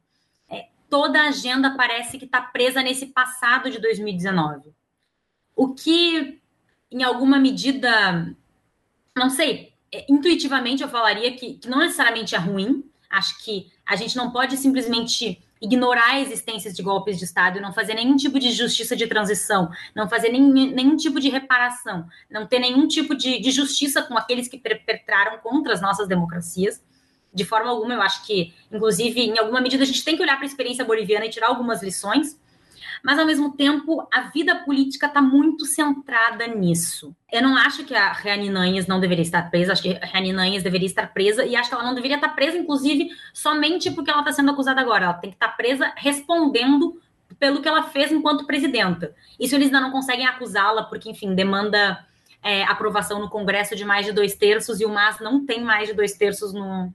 É, 0.49 0.67
toda 0.89 1.19
a 1.19 1.27
agenda 1.27 1.75
parece 1.75 2.17
que 2.17 2.25
está 2.25 2.41
presa 2.41 2.81
nesse 2.81 3.07
passado 3.07 3.69
de 3.69 3.79
2019 3.79 4.73
o 5.57 5.73
que, 5.73 6.39
em 6.91 7.03
alguma 7.03 7.39
medida, 7.39 8.33
não 9.17 9.29
sei, 9.29 9.73
é, 9.91 10.05
intuitivamente 10.07 10.83
eu 10.83 10.87
falaria 10.87 11.35
que, 11.35 11.55
que 11.55 11.67
não 11.67 11.79
necessariamente 11.79 12.35
é 12.35 12.37
ruim. 12.37 12.83
Acho 13.09 13.43
que 13.43 13.71
a 13.83 13.95
gente 13.95 14.15
não 14.15 14.31
pode 14.31 14.55
simplesmente 14.55 15.41
ignorar 15.59 16.11
a 16.11 16.19
existência 16.19 16.71
de 16.71 16.83
golpes 16.83 17.17
de 17.17 17.23
Estado 17.23 17.57
e 17.57 17.61
não 17.61 17.73
fazer 17.73 17.95
nenhum 17.95 18.15
tipo 18.15 18.37
de 18.37 18.51
justiça 18.51 18.95
de 18.95 19.07
transição, 19.07 19.71
não 19.95 20.07
fazer 20.07 20.29
nem, 20.29 20.43
nenhum 20.43 20.95
tipo 20.95 21.19
de 21.19 21.29
reparação, 21.29 22.07
não 22.29 22.45
ter 22.45 22.59
nenhum 22.59 22.87
tipo 22.87 23.15
de, 23.15 23.39
de 23.39 23.49
justiça 23.49 24.03
com 24.03 24.15
aqueles 24.15 24.47
que 24.47 24.59
perpetraram 24.59 25.39
contra 25.39 25.73
as 25.73 25.81
nossas 25.81 26.07
democracias. 26.07 26.83
De 27.33 27.43
forma 27.43 27.71
alguma, 27.71 27.95
eu 27.95 28.01
acho 28.03 28.23
que, 28.23 28.53
inclusive, 28.71 29.21
em 29.21 29.39
alguma 29.39 29.59
medida, 29.59 29.81
a 29.81 29.87
gente 29.87 30.05
tem 30.05 30.15
que 30.15 30.21
olhar 30.21 30.35
para 30.35 30.45
a 30.45 30.47
experiência 30.47 30.85
boliviana 30.85 31.25
e 31.25 31.29
tirar 31.29 31.47
algumas 31.47 31.81
lições 31.81 32.37
mas 33.07 33.17
ao 33.17 33.25
mesmo 33.25 33.53
tempo 33.53 34.05
a 34.13 34.23
vida 34.23 34.53
política 34.53 35.07
está 35.07 35.21
muito 35.21 35.65
centrada 35.65 36.45
nisso. 36.45 37.15
Eu 37.31 37.41
não 37.41 37.55
acho 37.55 37.85
que 37.85 37.95
a 37.95 38.11
Reaninanhas 38.11 38.85
não 38.85 38.99
deveria 38.99 39.21
estar 39.21 39.49
presa, 39.49 39.71
acho 39.71 39.83
que 39.83 39.95
a 39.95 40.05
Reaninanhas 40.05 40.61
deveria 40.61 40.87
estar 40.87 41.13
presa 41.13 41.45
e 41.45 41.55
acho 41.55 41.69
que 41.69 41.73
ela 41.73 41.85
não 41.85 41.95
deveria 41.95 42.17
estar 42.17 42.27
presa, 42.35 42.57
inclusive, 42.57 43.09
somente 43.33 43.89
porque 43.91 44.11
ela 44.11 44.19
está 44.19 44.33
sendo 44.33 44.51
acusada 44.51 44.81
agora. 44.81 45.05
Ela 45.05 45.13
tem 45.13 45.29
que 45.29 45.37
estar 45.37 45.47
presa 45.55 45.93
respondendo 45.95 47.01
pelo 47.39 47.61
que 47.61 47.69
ela 47.69 47.83
fez 47.83 48.11
enquanto 48.11 48.45
presidenta. 48.45 49.15
Isso 49.39 49.55
eles 49.55 49.67
ainda 49.67 49.79
não 49.79 49.91
conseguem 49.91 50.27
acusá-la, 50.27 50.83
porque, 50.83 51.09
enfim, 51.09 51.33
demanda 51.33 52.05
é, 52.43 52.63
aprovação 52.63 53.21
no 53.21 53.29
Congresso 53.29 53.73
de 53.73 53.85
mais 53.85 54.05
de 54.05 54.11
dois 54.11 54.35
terços 54.35 54.81
e 54.81 54.85
o 54.85 54.89
MAS 54.89 55.21
não 55.21 55.45
tem 55.45 55.63
mais 55.63 55.87
de 55.87 55.93
dois 55.93 56.11
terços 56.11 56.51
no, 56.51 56.93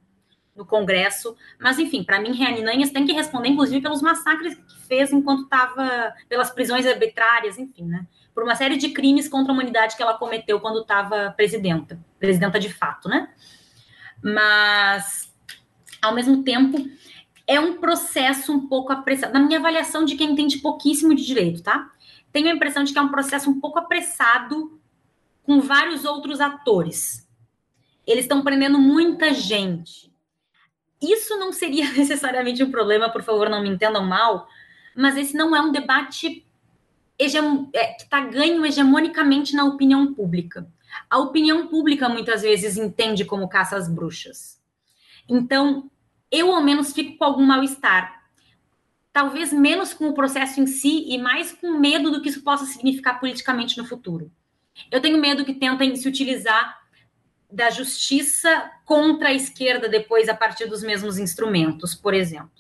no 0.55 0.67
Congresso. 0.67 1.37
Mas, 1.59 1.79
enfim, 1.79 2.03
para 2.05 2.21
mim, 2.21 2.33
Reaninanhas 2.33 2.91
tem 2.91 3.07
que 3.07 3.13
responder, 3.13 3.49
inclusive, 3.49 3.81
pelos 3.81 4.03
massacres 4.03 4.55
que 4.55 4.81
fez 4.87 5.13
enquanto 5.13 5.45
estava, 5.45 6.15
pelas 6.29 6.51
prisões 6.51 6.87
arbitrárias, 6.87 7.59
enfim, 7.59 7.85
né? 7.85 8.07
Por 8.35 8.45
uma 8.45 8.55
série 8.55 8.77
de 8.77 8.91
crimes 8.91 9.29
contra 9.29 9.53
a 9.53 9.55
humanidade 9.55 9.97
que 9.97 10.03
ela 10.03 10.15
cometeu 10.15 10.61
quando 10.61 10.81
estava 10.81 11.33
presidenta, 11.37 11.99
presidenta 12.19 12.59
de 12.59 12.73
fato, 12.73 13.09
né? 13.09 13.31
Mas, 14.23 15.33
ao 16.01 16.15
mesmo 16.15 16.43
tempo, 16.43 16.79
é 17.47 17.59
um 17.59 17.79
processo 17.79 18.53
um 18.53 18.69
pouco 18.69 18.93
apressado. 18.93 19.33
Na 19.33 19.41
minha 19.41 19.59
avaliação 19.59 20.05
de 20.05 20.17
quem 20.17 20.33
entende 20.33 20.59
pouquíssimo 20.59 21.15
de 21.15 21.25
direito, 21.25 21.63
tá? 21.63 21.91
Tenho 22.33 22.49
a 22.49 22.55
impressão 22.55 22.85
de 22.85 22.93
que 22.93 22.99
é 22.99 23.03
um 23.03 23.11
processo 23.11 23.51
um 23.51 23.61
pouco 23.61 23.79
apressado 23.79 24.81
com 25.43 25.61
vários 25.61 26.05
outros 26.05 26.41
atores. 26.41 27.29
Eles 28.07 28.25
estão 28.25 28.43
prendendo 28.43 28.79
muita 28.79 29.35
gente 29.35 30.12
isso 31.03 31.37
não 31.39 31.53
seria 31.53 31.91
necessariamente 31.93 32.63
um 32.63 32.71
problema, 32.71 33.11
por 33.11 33.23
favor, 33.23 33.49
não 33.49 33.63
me 33.63 33.69
entendam 33.69 34.05
mal, 34.05 34.47
mas 34.95 35.17
esse 35.17 35.35
não 35.35 35.55
é 35.55 35.61
um 35.61 35.73
debate 35.73 36.47
é, 37.19 37.27
que 37.95 38.03
está 38.03 38.21
ganho 38.21 38.65
hegemonicamente 38.65 39.55
na 39.55 39.65
opinião 39.65 40.13
pública. 40.15 40.67
A 41.09 41.19
opinião 41.19 41.69
pública 41.69 42.09
muitas 42.09 42.43
vezes 42.43 42.77
entende 42.77 43.25
como 43.25 43.49
caça 43.49 43.77
às 43.77 43.89
bruxas. 43.89 44.61
Então, 45.29 45.91
eu 46.31 46.53
ao 46.55 46.63
menos 46.63 46.93
fico 46.93 47.17
com 47.17 47.25
algum 47.25 47.45
mal-estar. 47.45 48.21
talvez 49.13 49.53
menos 49.53 49.93
com 49.93 50.09
o 50.09 50.15
processo 50.15 50.59
em 50.59 50.67
si 50.67 51.05
e 51.07 51.19
mais 51.19 51.53
com 51.53 51.79
medo 51.79 52.11
do 52.11 52.23
que 52.23 52.31
isso 52.31 52.43
possa 52.43 52.65
significar 52.65 53.21
politicamente 53.21 53.77
no 53.77 53.85
futuro. 53.85 54.33
Eu 54.91 55.01
tenho 55.03 55.19
medo 55.19 55.45
que 55.45 55.53
tentem 55.53 55.95
se 55.97 56.09
utilizar 56.09 56.82
da 57.53 57.69
justiça 57.69 58.71
contra 58.85 59.29
a 59.29 59.35
esquerda 59.35 59.89
depois 59.89 60.29
a 60.29 60.35
partir 60.35 60.67
dos 60.67 60.83
mesmos 60.83 61.19
instrumentos, 61.19 61.95
por 61.95 62.15
exemplo. 62.15 62.51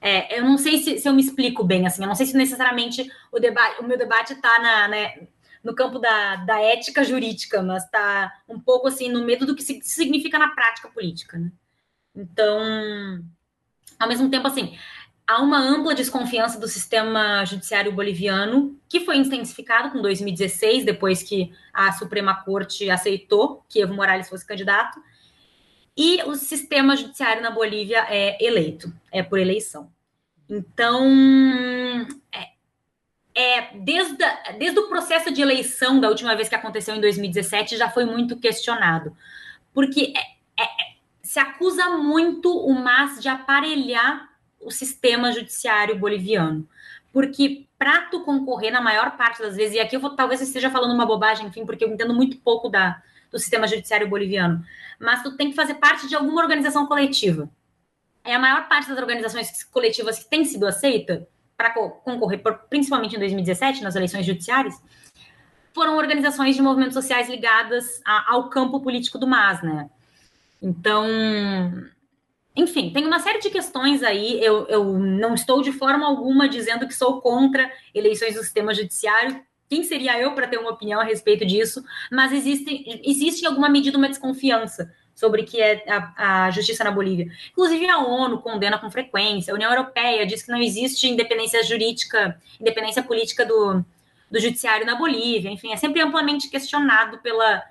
É, 0.00 0.38
eu 0.38 0.44
não 0.44 0.56
sei 0.56 0.78
se, 0.78 0.98
se, 0.98 1.08
eu 1.08 1.12
me 1.12 1.22
explico 1.22 1.62
bem, 1.62 1.86
assim, 1.86 2.02
eu 2.02 2.08
não 2.08 2.14
sei 2.14 2.26
se 2.26 2.36
necessariamente 2.36 3.10
o, 3.30 3.38
debate, 3.38 3.80
o 3.80 3.84
meu 3.86 3.96
debate 3.96 4.32
está 4.32 4.58
né, 4.88 5.28
no 5.62 5.74
campo 5.74 5.98
da, 5.98 6.36
da 6.36 6.60
ética 6.60 7.04
jurídica, 7.04 7.62
mas 7.62 7.84
está 7.84 8.32
um 8.48 8.58
pouco 8.58 8.88
assim 8.88 9.10
no 9.10 9.24
medo 9.24 9.46
do 9.46 9.54
que 9.54 9.62
significa 9.62 10.38
na 10.38 10.48
prática 10.48 10.88
política. 10.88 11.38
Né? 11.38 11.50
Então, 12.14 13.22
ao 13.98 14.08
mesmo 14.08 14.30
tempo, 14.30 14.46
assim, 14.46 14.76
há 15.26 15.40
uma 15.40 15.58
ampla 15.58 15.94
desconfiança 15.94 16.58
do 16.58 16.68
sistema 16.68 17.44
judiciário 17.44 17.92
boliviano, 17.92 18.78
que 18.88 19.00
foi 19.00 19.16
intensificado 19.16 19.90
com 19.90 20.02
2016, 20.02 20.84
depois 20.84 21.22
que 21.22 21.52
a 21.72 21.92
Suprema 21.92 22.34
Corte 22.44 22.90
aceitou 22.90 23.64
que 23.68 23.80
Evo 23.80 23.94
Morales 23.94 24.28
fosse 24.28 24.46
candidato, 24.46 25.00
e 25.96 26.22
o 26.24 26.34
sistema 26.34 26.96
judiciário 26.96 27.42
na 27.42 27.50
Bolívia 27.50 28.04
é 28.08 28.44
eleito, 28.44 28.92
é 29.12 29.22
por 29.22 29.38
eleição. 29.38 29.90
Então, 30.48 31.08
é, 32.32 32.48
é 33.34 33.78
desde, 33.78 34.24
desde 34.58 34.78
o 34.78 34.88
processo 34.88 35.32
de 35.32 35.40
eleição 35.40 36.00
da 36.00 36.08
última 36.08 36.34
vez 36.34 36.48
que 36.48 36.54
aconteceu 36.54 36.94
em 36.94 37.00
2017 37.00 37.76
já 37.76 37.88
foi 37.88 38.04
muito 38.04 38.36
questionado, 38.36 39.16
porque 39.72 40.12
é, 40.16 40.62
é, 40.62 40.66
se 41.22 41.38
acusa 41.38 41.90
muito 41.90 42.54
o 42.54 42.74
MAS 42.74 43.20
de 43.20 43.28
aparelhar 43.28 44.33
o 44.64 44.70
sistema 44.70 45.30
judiciário 45.32 45.98
boliviano. 45.98 46.66
Porque 47.12 47.66
para 47.78 48.02
tu 48.06 48.24
concorrer, 48.24 48.72
na 48.72 48.80
maior 48.80 49.16
parte 49.16 49.40
das 49.40 49.54
vezes, 49.54 49.76
e 49.76 49.80
aqui 49.80 49.94
eu 49.94 50.00
vou, 50.00 50.10
talvez 50.10 50.40
eu 50.40 50.46
esteja 50.46 50.70
falando 50.70 50.94
uma 50.94 51.06
bobagem, 51.06 51.46
enfim, 51.46 51.64
porque 51.64 51.84
eu 51.84 51.88
entendo 51.88 52.14
muito 52.14 52.38
pouco 52.38 52.68
da, 52.68 53.00
do 53.30 53.38
sistema 53.38 53.68
judiciário 53.68 54.08
boliviano, 54.08 54.64
mas 54.98 55.22
tu 55.22 55.36
tem 55.36 55.50
que 55.50 55.56
fazer 55.56 55.74
parte 55.74 56.08
de 56.08 56.16
alguma 56.16 56.42
organização 56.42 56.86
coletiva. 56.86 57.48
É 58.24 58.34
a 58.34 58.38
maior 58.38 58.68
parte 58.68 58.88
das 58.88 58.98
organizações 58.98 59.62
coletivas 59.64 60.18
que 60.18 60.28
tem 60.28 60.44
sido 60.44 60.66
aceita 60.66 61.28
para 61.56 61.70
concorrer, 61.70 62.42
principalmente 62.68 63.14
em 63.14 63.18
2017, 63.18 63.82
nas 63.82 63.94
eleições 63.94 64.26
judiciárias, 64.26 64.74
foram 65.72 65.96
organizações 65.96 66.56
de 66.56 66.62
movimentos 66.62 66.94
sociais 66.94 67.28
ligadas 67.28 68.00
a, 68.04 68.32
ao 68.32 68.48
campo 68.48 68.80
político 68.80 69.18
do 69.18 69.26
MAS, 69.26 69.62
né? 69.62 69.90
Então, 70.62 71.04
enfim, 72.56 72.90
tem 72.90 73.04
uma 73.04 73.18
série 73.18 73.40
de 73.40 73.50
questões 73.50 74.02
aí. 74.02 74.42
Eu, 74.42 74.66
eu 74.68 74.84
não 74.98 75.34
estou 75.34 75.60
de 75.60 75.72
forma 75.72 76.06
alguma 76.06 76.48
dizendo 76.48 76.86
que 76.86 76.94
sou 76.94 77.20
contra 77.20 77.70
eleições 77.92 78.34
do 78.34 78.42
sistema 78.42 78.72
judiciário. 78.72 79.42
Quem 79.68 79.82
seria 79.82 80.18
eu 80.20 80.34
para 80.34 80.46
ter 80.46 80.58
uma 80.58 80.70
opinião 80.70 81.00
a 81.00 81.04
respeito 81.04 81.44
disso? 81.44 81.82
Mas 82.12 82.32
existe, 82.32 83.02
existe 83.04 83.42
em 83.42 83.46
alguma 83.46 83.68
medida 83.68 83.98
uma 83.98 84.08
desconfiança 84.08 84.92
sobre 85.14 85.44
que 85.44 85.60
é 85.60 85.84
a, 85.88 86.46
a, 86.46 86.50
justiça 86.50 86.84
na 86.84 86.90
Bolívia. 86.90 87.28
Inclusive, 87.50 87.88
a 87.88 87.98
ONU 87.98 88.40
condena 88.40 88.78
com 88.78 88.90
frequência, 88.90 89.52
a 89.52 89.54
União 89.54 89.70
Europeia 89.70 90.26
diz 90.26 90.42
que 90.42 90.50
não 90.50 90.60
existe 90.60 91.08
independência 91.08 91.62
jurídica, 91.62 92.40
independência 92.60 93.02
política 93.02 93.46
do, 93.46 93.84
do 94.30 94.40
judiciário 94.40 94.86
na 94.86 94.96
Bolívia. 94.96 95.50
Enfim, 95.50 95.72
é 95.72 95.76
sempre 95.76 96.02
amplamente 96.02 96.48
questionado 96.48 97.18
pela 97.18 97.62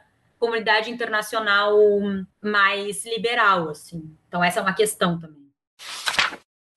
comunidade 0.44 0.92
internacional 0.92 1.74
mais 2.44 3.06
liberal, 3.06 3.70
assim. 3.70 4.14
Então 4.28 4.44
essa 4.44 4.60
é 4.60 4.62
uma 4.62 4.74
questão 4.74 5.18
também. 5.18 5.42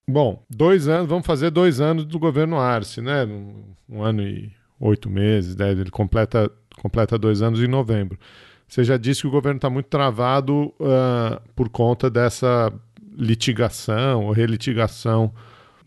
Bom, 0.08 0.40
dois 0.48 0.86
anos, 0.86 1.08
vamos 1.08 1.26
fazer 1.26 1.50
dois 1.50 1.80
anos 1.80 2.04
do 2.04 2.16
governo 2.16 2.60
Arce, 2.60 3.00
né? 3.00 3.24
Um, 3.24 3.74
um 3.88 4.02
ano 4.04 4.22
e 4.22 4.52
oito 4.78 5.10
meses, 5.10 5.56
né? 5.56 5.72
ele 5.72 5.90
completa, 5.90 6.48
completa 6.80 7.18
dois 7.18 7.42
anos 7.42 7.60
em 7.60 7.66
novembro. 7.66 8.16
Você 8.68 8.84
já 8.84 8.96
disse 8.96 9.22
que 9.22 9.26
o 9.26 9.32
governo 9.32 9.56
está 9.56 9.68
muito 9.68 9.86
travado 9.86 10.72
uh, 10.78 11.40
por 11.56 11.68
conta 11.68 12.08
dessa 12.08 12.72
litigação 13.18 14.26
ou 14.26 14.32
relitigação 14.32 15.34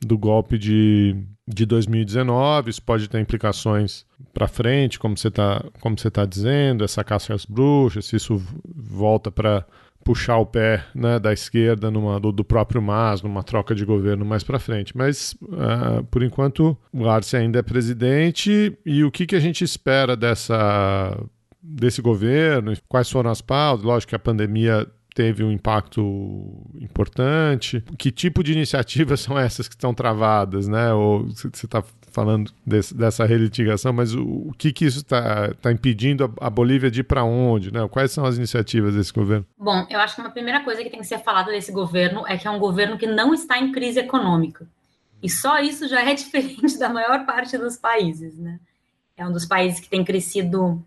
do 0.02 0.18
golpe 0.18 0.58
de, 0.58 1.16
de 1.50 1.66
2019. 1.66 2.70
Isso 2.70 2.82
pode 2.82 3.10
ter 3.10 3.20
implicações 3.20 4.06
para 4.32 4.48
frente, 4.48 5.00
como 5.00 5.18
você 5.18 5.30
está 5.30 5.66
tá 6.14 6.26
dizendo, 6.26 6.84
essa 6.84 7.04
caça 7.04 7.34
às 7.34 7.44
bruxas, 7.44 8.06
se 8.06 8.16
isso 8.16 8.42
volta 8.64 9.32
para 9.32 9.66
puxar 10.04 10.38
o 10.38 10.46
pé 10.46 10.86
né, 10.96 11.20
da 11.20 11.34
esquerda 11.34 11.92
numa, 11.92 12.20
do, 12.20 12.32
do, 12.32 12.44
próprio 12.44 12.82
MAS, 12.82 13.22
numa 13.22 13.44
troca 13.44 13.76
de 13.76 13.84
governo 13.84 14.24
mais 14.24 14.44
para 14.44 14.60
frente. 14.60 14.96
Mas, 14.96 15.36
uh, 15.44 16.04
por 16.10 16.24
enquanto, 16.24 16.78
o 16.94 17.10
Arce 17.10 17.36
ainda 17.36 17.60
é 17.60 17.64
presidente. 17.64 18.78
E 18.86 19.04
o 19.04 19.12
que, 19.12 19.26
que 19.26 19.36
a 19.36 19.40
gente 19.40 19.64
espera 19.64 20.16
dessa, 20.16 21.20
desse 21.62 22.02
governo? 22.02 22.74
Quais 22.88 23.10
foram 23.10 23.30
as 23.30 23.42
pautas? 23.42 23.84
Lógico 23.84 24.10
que 24.10 24.16
a 24.16 24.20
pandemia 24.20 24.88
teve 25.20 25.44
um 25.44 25.52
impacto 25.52 26.02
importante. 26.80 27.84
Que 27.98 28.10
tipo 28.10 28.42
de 28.42 28.54
iniciativas 28.54 29.20
são 29.20 29.38
essas 29.38 29.68
que 29.68 29.76
estão 29.76 29.94
travadas, 29.94 30.66
né? 30.66 30.94
Ou 30.94 31.28
você 31.28 31.66
está 31.66 31.84
falando 32.10 32.54
desse, 32.66 32.96
dessa 32.96 33.26
relitigação, 33.26 33.92
mas 33.92 34.16
o, 34.16 34.24
o, 34.24 34.54
que 34.58 34.72
que 34.72 34.86
isso 34.86 35.00
está 35.00 35.54
tá 35.56 35.74
impedindo 35.74 36.24
a, 36.24 36.48
a, 36.48 36.50
Bolívia 36.50 36.90
de 36.90 37.02
ir 37.02 37.04
para 37.04 37.26
onde, 37.26 37.72
né? 37.72 37.86
Quais 37.90 38.14
são 38.14 38.26
as 38.26 38.38
iniciativas 38.38 38.96
desse 38.96 39.12
governo? 39.12 39.46
Bom, 39.58 39.86
eu 39.90 40.00
acho 40.00 40.16
que 40.16 40.22
uma 40.22 40.32
primeira 40.32 40.64
coisa 40.64 40.82
que 40.82 40.90
tem 40.90 41.02
que 41.02 41.06
ser 41.06 41.20
falada 41.20 41.52
desse 41.52 41.72
governo 41.74 42.26
é 42.26 42.38
que 42.38 42.48
é 42.48 42.52
um 42.52 42.58
governo 42.58 42.98
que 42.98 43.06
não 43.06 43.34
está 43.34 43.60
em 43.60 43.74
crise 43.74 44.00
econômica. 44.00 44.66
E 45.22 45.30
só 45.30 45.60
isso 45.60 45.86
já 45.90 46.02
é 46.02 46.14
diferente 46.16 46.80
da 46.80 46.88
maior 46.88 47.26
parte 47.26 47.58
dos 47.58 47.76
países, 47.76 48.38
né? 48.38 48.58
É 49.18 49.28
um 49.28 49.34
dos 49.34 49.46
países 49.46 49.82
que 49.82 49.90
tem 49.90 50.02
crescido 50.06 50.82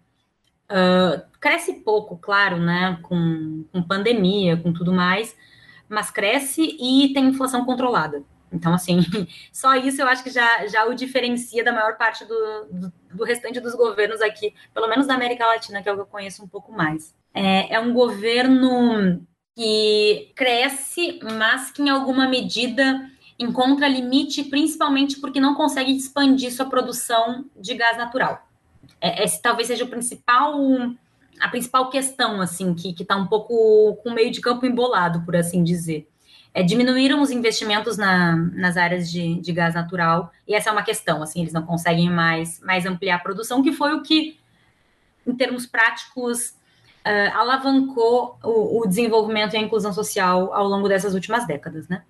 Uh, 0.72 1.22
cresce 1.38 1.74
pouco, 1.74 2.16
claro, 2.16 2.56
né? 2.56 2.98
Com, 3.02 3.64
com 3.70 3.82
pandemia, 3.82 4.56
com 4.56 4.72
tudo 4.72 4.90
mais, 4.90 5.36
mas 5.86 6.10
cresce 6.10 6.62
e 6.80 7.12
tem 7.12 7.26
inflação 7.26 7.66
controlada. 7.66 8.24
Então, 8.50 8.72
assim, 8.72 9.00
só 9.52 9.76
isso 9.76 10.00
eu 10.00 10.08
acho 10.08 10.22
que 10.22 10.30
já, 10.30 10.66
já 10.66 10.86
o 10.86 10.94
diferencia 10.94 11.62
da 11.62 11.72
maior 11.72 11.98
parte 11.98 12.24
do, 12.24 12.66
do, 12.70 12.92
do, 13.14 13.24
restante 13.24 13.60
dos 13.60 13.74
governos 13.74 14.22
aqui, 14.22 14.54
pelo 14.72 14.88
menos 14.88 15.06
da 15.06 15.14
América 15.14 15.46
Latina, 15.46 15.82
que 15.82 15.88
é 15.88 15.92
o 15.92 15.94
que 15.94 16.00
eu 16.00 16.06
conheço 16.06 16.42
um 16.42 16.48
pouco 16.48 16.72
mais. 16.72 17.14
É, 17.34 17.74
é 17.74 17.80
um 17.80 17.92
governo 17.92 19.26
que 19.54 20.32
cresce, 20.34 21.20
mas 21.38 21.70
que 21.70 21.82
em 21.82 21.90
alguma 21.90 22.26
medida 22.26 23.10
encontra 23.38 23.88
limite, 23.88 24.44
principalmente 24.44 25.20
porque 25.20 25.40
não 25.40 25.54
consegue 25.54 25.94
expandir 25.94 26.50
sua 26.50 26.66
produção 26.66 27.44
de 27.54 27.74
gás 27.74 27.98
natural 27.98 28.51
é, 29.03 29.24
esse 29.24 29.42
talvez 29.42 29.66
seja 29.66 29.84
o 29.84 29.88
principal 29.88 30.57
a 31.40 31.48
principal 31.48 31.90
questão 31.90 32.40
assim 32.40 32.72
que 32.72 32.94
está 33.03 33.16
um 33.16 33.26
pouco 33.26 33.96
com 33.96 34.11
o 34.11 34.14
meio 34.14 34.30
de 34.30 34.40
campo 34.40 34.64
embolado, 34.64 35.22
por 35.22 35.34
assim 35.34 35.64
dizer. 35.64 36.09
É, 36.55 36.62
diminuíram 36.62 37.20
os 37.20 37.30
investimentos 37.30 37.96
na, 37.96 38.36
nas 38.36 38.76
áreas 38.76 39.11
de, 39.11 39.40
de, 39.40 39.53
gás 39.53 39.74
natural, 39.74 40.30
e 40.46 40.55
essa 40.55 40.68
é 40.68 40.72
uma 40.72 40.82
questão, 40.82 41.22
assim, 41.22 41.40
eles 41.40 41.53
não 41.53 41.62
conseguem 41.62 42.11
mais, 42.11 42.61
mais 42.61 42.84
ampliar 42.84 43.16
a 43.16 43.18
produção, 43.18 43.62
que 43.62 43.72
foi 43.72 43.94
o 43.94 44.03
que, 44.03 44.38
em 45.26 45.34
termos 45.34 45.64
práticos, 45.64 46.50
uh, 47.07 47.34
alavancou 47.34 48.38
o, 48.44 48.82
o, 48.82 48.86
desenvolvimento 48.86 49.55
e 49.55 49.57
a 49.57 49.61
inclusão 49.62 49.94
social 49.94 50.53
ao 50.53 50.68
longo 50.68 50.88
dessas 50.88 51.14
últimas 51.14 51.46
décadas, 51.46 51.88
né? 51.88 52.03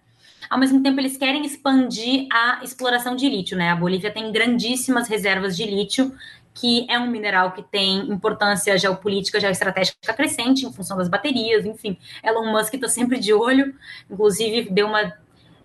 Ao 0.50 0.58
mesmo 0.58 0.82
tempo, 0.82 0.98
eles 0.98 1.16
querem 1.16 1.46
expandir 1.46 2.26
a 2.32 2.60
exploração 2.64 3.14
de 3.14 3.28
lítio, 3.28 3.56
né? 3.56 3.70
A 3.70 3.76
Bolívia 3.76 4.10
tem 4.10 4.32
grandíssimas 4.32 5.06
reservas 5.06 5.56
de 5.56 5.64
lítio 5.64 6.12
que 6.54 6.86
é 6.90 6.98
um 6.98 7.10
mineral 7.10 7.52
que 7.52 7.62
tem 7.62 8.10
importância 8.10 8.76
geopolítica, 8.78 9.40
geoestratégica 9.40 10.12
crescente 10.14 10.66
em 10.66 10.72
função 10.72 10.96
das 10.96 11.08
baterias, 11.08 11.64
enfim. 11.64 11.98
Elon 12.22 12.52
Musk 12.52 12.74
está 12.74 12.88
sempre 12.88 13.18
de 13.18 13.32
olho, 13.32 13.74
inclusive 14.10 14.70
deu 14.70 14.86
uma. 14.86 15.12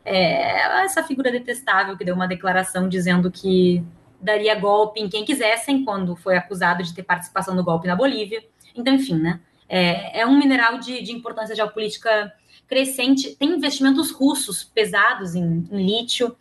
É, 0.06 0.84
essa 0.86 1.04
figura 1.04 1.30
detestável 1.30 1.98
que 1.98 2.06
deu 2.06 2.16
uma 2.16 2.28
declaração 2.28 2.88
dizendo 2.88 3.30
que 3.30 3.84
daria 4.22 4.56
golpe 4.56 5.02
em 5.02 5.10
quem 5.10 5.26
quisessem, 5.26 5.84
quando 5.84 6.16
foi 6.16 6.38
acusado 6.38 6.82
de 6.82 6.94
ter 6.94 7.04
participação 7.04 7.54
no 7.54 7.64
golpe 7.64 7.88
na 7.88 7.96
Bolívia. 7.96 8.44
Então, 8.76 8.94
enfim, 8.94 9.16
né? 9.16 9.42
É, 9.68 10.22
é 10.22 10.26
um 10.26 10.38
mineral 10.38 10.80
de, 10.80 11.02
de 11.02 11.12
importância 11.12 11.56
geopolítica 11.56 12.34
crescente, 12.68 13.36
tem 13.36 13.50
investimentos 13.50 14.12
russos 14.12 14.64
pesados 14.64 15.36
em, 15.36 15.68
em 15.72 15.86
lítio. 15.86 16.36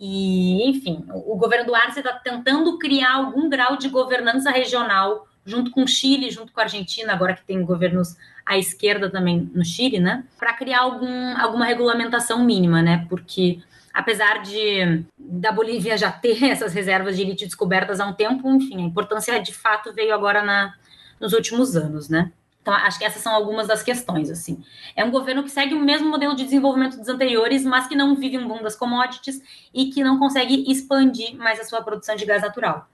E, 0.00 0.66
enfim, 0.66 1.04
o, 1.12 1.36
governo 1.36 1.66
do 1.66 1.74
Arce 1.74 2.00
está 2.00 2.14
tentando 2.14 2.78
criar 2.78 3.16
algum 3.16 3.50
grau 3.50 3.76
de 3.76 3.90
governança 3.90 4.50
regional, 4.50 5.28
junto 5.44 5.70
com 5.70 5.82
o 5.82 5.88
Chile, 5.88 6.30
junto 6.30 6.52
com 6.54 6.60
a 6.60 6.62
Argentina, 6.62 7.12
agora 7.12 7.34
que 7.34 7.44
tem 7.44 7.62
governos 7.62 8.16
à 8.46 8.56
esquerda 8.56 9.10
também 9.10 9.50
no 9.54 9.62
Chile, 9.62 10.00
né? 10.00 10.24
Para 10.38 10.54
criar 10.54 10.80
algum, 10.80 11.36
alguma 11.36 11.66
regulamentação 11.66 12.42
mínima, 12.42 12.80
né? 12.80 13.04
Porque 13.10 13.60
apesar 13.92 14.40
de 14.40 15.04
da 15.18 15.52
Bolívia 15.52 15.98
já 15.98 16.10
ter 16.10 16.42
essas 16.50 16.72
reservas 16.72 17.14
de 17.14 17.24
lítio 17.24 17.46
descobertas 17.46 18.00
há 18.00 18.06
um 18.06 18.14
tempo, 18.14 18.50
enfim, 18.50 18.78
a 18.78 18.86
importância 18.86 19.38
de 19.42 19.52
fato 19.52 19.92
veio 19.92 20.14
agora 20.14 20.42
na, 20.42 20.74
nos 21.20 21.34
últimos 21.34 21.76
anos, 21.76 22.08
né? 22.08 22.32
Então, 22.62 22.74
acho 22.74 22.98
que 22.98 23.04
essas 23.04 23.22
são 23.22 23.32
algumas 23.32 23.68
das 23.68 23.82
questões, 23.82 24.30
assim. 24.30 24.62
É 24.94 25.04
um 25.04 25.10
governo 25.10 25.42
que 25.42 25.50
segue 25.50 25.74
o 25.74 25.80
mesmo 25.80 26.10
modelo 26.10 26.36
de 26.36 26.44
desenvolvimento 26.44 26.98
dos 26.98 27.08
anteriores, 27.08 27.64
mas 27.64 27.86
que 27.86 27.96
não 27.96 28.14
vive 28.14 28.36
um 28.36 28.46
boom 28.46 28.62
das 28.62 28.76
commodities 28.76 29.40
e 29.72 29.86
que 29.86 30.04
não 30.04 30.18
consegue 30.18 30.70
expandir 30.70 31.36
mais 31.36 31.58
a 31.58 31.64
sua 31.64 31.82
produção 31.82 32.14
de 32.16 32.26
gás 32.26 32.42
natural. 32.42 32.86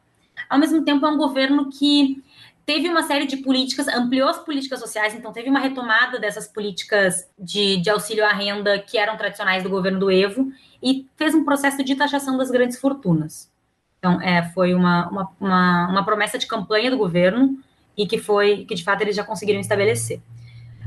Ao 0.49 0.59
mesmo 0.59 0.85
tempo, 0.85 1.05
é 1.05 1.09
um 1.09 1.17
governo 1.17 1.69
que 1.69 2.23
teve 2.65 2.89
uma 2.89 3.03
série 3.03 3.27
de 3.27 3.39
políticas, 3.39 3.89
ampliou 3.89 4.29
as 4.29 4.39
políticas 4.39 4.79
sociais, 4.79 5.15
então 5.15 5.33
teve 5.33 5.49
uma 5.49 5.61
retomada 5.61 6.19
dessas 6.19 6.47
políticas 6.47 7.29
de, 7.39 7.79
de 7.79 7.91
auxílio 7.91 8.25
à 8.25 8.33
renda 8.33 8.79
que 8.79 8.99
eram 8.99 9.17
tradicionais 9.17 9.63
do 9.63 9.71
governo 9.71 9.99
do 9.99 10.11
Evo 10.11 10.53
e 10.83 11.09
fez 11.17 11.35
um 11.35 11.45
processo 11.45 11.83
de 11.83 11.95
taxação 11.97 12.37
das 12.37 12.51
grandes 12.51 12.79
fortunas. 12.79 13.51
Então, 13.99 14.21
é, 14.21 14.43
foi 14.51 14.75
uma, 14.75 15.09
uma, 15.09 15.31
uma, 15.41 15.89
uma 15.89 16.05
promessa 16.05 16.39
de 16.39 16.47
campanha 16.47 16.91
do 16.91 16.99
governo 16.99 17.59
e 17.97 18.07
que 18.07 18.19
foi 18.19 18.65
que 18.65 18.75
de 18.75 18.85
fato 18.85 19.03
eles 19.03 19.17
já 19.17 19.25
conseguiram 19.25 19.61
estabelecer. 19.61 20.21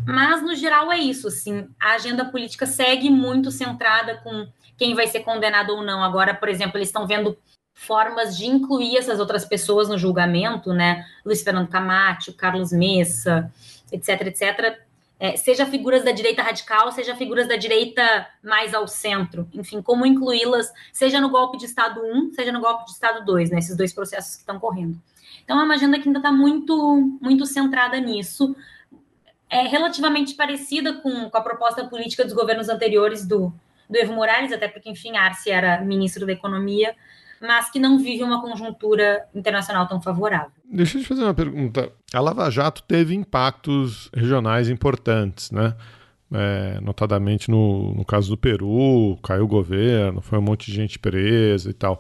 Mas 0.06 0.42
no 0.42 0.56
geral 0.56 0.92
é 0.92 0.98
isso, 0.98 1.28
assim, 1.28 1.68
a 1.80 1.94
agenda 1.94 2.26
política 2.26 2.66
segue 2.66 3.10
muito 3.10 3.52
centrada 3.52 4.18
com 4.24 4.48
quem 4.78 4.96
vai 4.96 5.08
ser 5.08 5.20
condenado 5.22 5.72
ou 5.72 5.84
não. 5.84 6.04
Agora, 6.04 6.34
por 6.34 6.48
exemplo, 6.50 6.78
eles 6.78 6.88
estão 6.88 7.06
vendo 7.06 7.38
formas 7.74 8.38
de 8.38 8.46
incluir 8.46 8.98
essas 8.98 9.20
outras 9.20 9.46
pessoas 9.46 9.88
no 9.88 9.98
julgamento, 9.98 10.74
né? 10.74 11.06
Luiz 11.26 11.42
Fernando 11.42 11.70
Camacho, 11.70 12.34
Carlos 12.34 12.72
Messa, 12.72 13.52
etc, 13.92 14.28
etc. 14.28 14.80
É, 15.20 15.36
seja 15.36 15.66
figuras 15.66 16.04
da 16.04 16.12
direita 16.12 16.42
radical, 16.42 16.92
seja 16.92 17.16
figuras 17.16 17.48
da 17.48 17.56
direita 17.56 18.28
mais 18.42 18.74
ao 18.74 18.88
centro. 18.88 19.48
Enfim, 19.54 19.82
como 19.82 20.06
incluí-las, 20.06 20.72
seja 20.94 21.20
no 21.20 21.30
golpe 21.30 21.58
de 21.58 21.66
Estado 21.66 22.02
1, 22.02 22.34
seja 22.34 22.52
no 22.52 22.62
golpe 22.62 22.86
de 22.86 22.92
Estado 22.92 23.26
2, 23.26 23.50
né? 23.50 23.60
Esses 23.60 23.76
dois 23.76 23.94
processos 23.94 24.36
que 24.36 24.42
estão 24.42 24.60
correndo. 24.60 24.98
Então, 25.50 25.60
é 25.60 25.64
uma 25.64 25.74
agenda 25.74 25.98
que 25.98 26.08
ainda 26.08 26.20
está 26.20 26.32
muito, 26.32 27.18
muito 27.20 27.44
centrada 27.44 28.00
nisso, 28.00 28.56
é 29.50 29.64
relativamente 29.64 30.36
parecida 30.36 30.94
com, 31.02 31.28
com 31.28 31.38
a 31.38 31.42
proposta 31.42 31.84
política 31.86 32.24
dos 32.24 32.34
governos 32.34 32.70
anteriores 32.70 33.26
do, 33.26 33.52
do 33.90 33.98
Evo 33.98 34.14
Morales, 34.14 34.52
até 34.52 34.68
porque, 34.68 34.92
enfim, 34.92 35.18
Arce 35.18 35.50
era 35.50 35.82
ministro 35.82 36.24
da 36.24 36.34
Economia, 36.34 36.96
mas 37.42 37.72
que 37.72 37.80
não 37.80 37.98
vive 37.98 38.22
uma 38.22 38.40
conjuntura 38.40 39.26
internacional 39.34 39.88
tão 39.88 40.00
favorável. 40.00 40.52
Deixa 40.72 41.00
eu 41.00 41.02
te 41.02 41.08
fazer 41.08 41.24
uma 41.24 41.34
pergunta. 41.34 41.92
A 42.14 42.20
Lava 42.20 42.48
Jato 42.52 42.84
teve 42.84 43.16
impactos 43.16 44.08
regionais 44.14 44.70
importantes, 44.70 45.50
né? 45.50 45.74
É, 46.32 46.80
notadamente 46.80 47.50
no, 47.50 47.96
no 47.96 48.06
caso 48.06 48.30
do 48.30 48.38
Peru, 48.38 49.18
caiu 49.24 49.46
o 49.46 49.48
governo, 49.48 50.22
foi 50.22 50.38
um 50.38 50.44
monte 50.44 50.68
de 50.68 50.74
gente 50.74 51.00
presa 51.00 51.72
e 51.72 51.74
tal. 51.74 52.00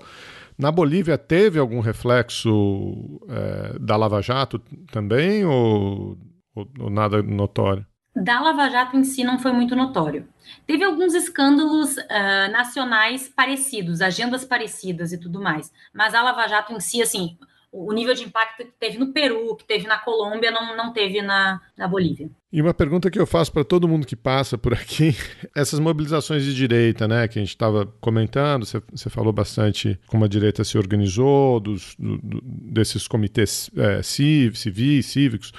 Na 0.60 0.74
Bolívia 0.74 1.18
teve 1.18 1.58
algum 1.58 1.80
reflexo 1.80 3.22
é, 3.30 3.80
da 3.80 3.96
Lava 3.96 4.22
Jato 4.22 4.60
também 4.92 5.46
ou, 5.46 6.18
ou, 6.54 6.68
ou, 6.82 6.90
nada 6.90 7.24
notório? 7.24 7.86
Da 8.14 8.42
Lava 8.42 8.70
Jato 8.70 8.98
em 8.98 9.06
si 9.06 9.24
não 9.24 9.40
foi 9.40 9.54
muito 9.54 9.74
notório. 9.74 10.28
Teve 10.68 10.84
alguns 10.84 11.14
escândalos 11.14 11.96
uh, 11.96 12.52
nacionais 12.52 13.30
parecidos, 13.30 14.02
agendas 14.02 14.44
parecidas 14.44 15.14
e 15.14 15.18
tudo 15.18 15.42
mais. 15.42 15.72
Mas 15.94 16.14
a 16.14 16.22
Lava 16.22 16.46
Jato 16.50 16.74
em 16.74 16.80
si, 16.82 17.02
assim, 17.02 17.38
o 17.72 17.94
nível 17.94 18.14
de 18.14 18.24
impacto 18.24 18.64
que 18.64 18.72
teve 18.80 18.98
no 18.98 19.14
Peru, 19.14 19.56
que 19.56 19.64
teve 19.64 19.88
na 19.88 19.98
Colômbia, 19.98 20.52
não, 20.52 20.76
não 20.76 20.92
teve 20.92 21.22
na, 21.22 21.62
na 21.78 21.88
Bolívia. 21.88 22.30
E 22.52 22.62
uma 22.62 22.74
pergunta 22.74 23.12
que 23.12 23.20
eu 23.20 23.28
faço 23.28 23.52
para 23.52 23.64
todo 23.64 23.88
mundo 23.88 24.08
que 24.08 24.16
passa 24.16 24.58
por 24.58 24.74
aqui: 24.74 25.16
essas 25.56 25.80
mobilizações 25.80 26.44
de 26.44 26.54
direita, 26.54 27.08
né, 27.08 27.28
que 27.28 27.38
a 27.38 27.42
gente 27.42 27.50
estava 27.50 27.86
comentando, 28.02 28.66
você, 28.66 29.10
falou 29.10 29.32
bastante 29.32 30.00
como 30.08 30.26
a 30.26 30.28
direita 30.28 30.64
se 30.64 30.78
organizou, 30.78 31.60
dos, 31.60 31.96
do, 31.98 32.18
do, 32.18 32.42
desses 32.44 33.08
comitês 33.08 33.70
é, 33.76 34.02
civis, 34.02 35.06
cívicos. 35.06 35.54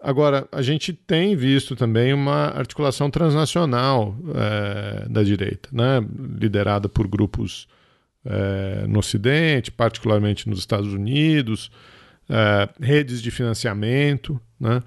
Agora, 0.00 0.46
a 0.52 0.62
gente 0.62 0.92
tem 0.92 1.34
visto 1.34 1.74
também 1.74 2.12
uma 2.12 2.48
articulação 2.48 3.10
transnacional 3.10 4.14
é, 4.34 5.08
da 5.08 5.22
direita, 5.22 5.68
né, 5.72 6.00
liderada 6.38 6.88
por 6.88 7.08
grupos 7.08 7.66
é, 8.26 8.86
no 8.86 8.98
Ocidente, 8.98 9.70
particularmente 9.70 10.48
nos 10.48 10.58
Estados 10.58 10.92
Unidos, 10.92 11.70
é, 12.28 12.68
redes 12.80 13.22
de 13.22 13.30
financiamento, 13.30 14.40
né? 14.58 14.82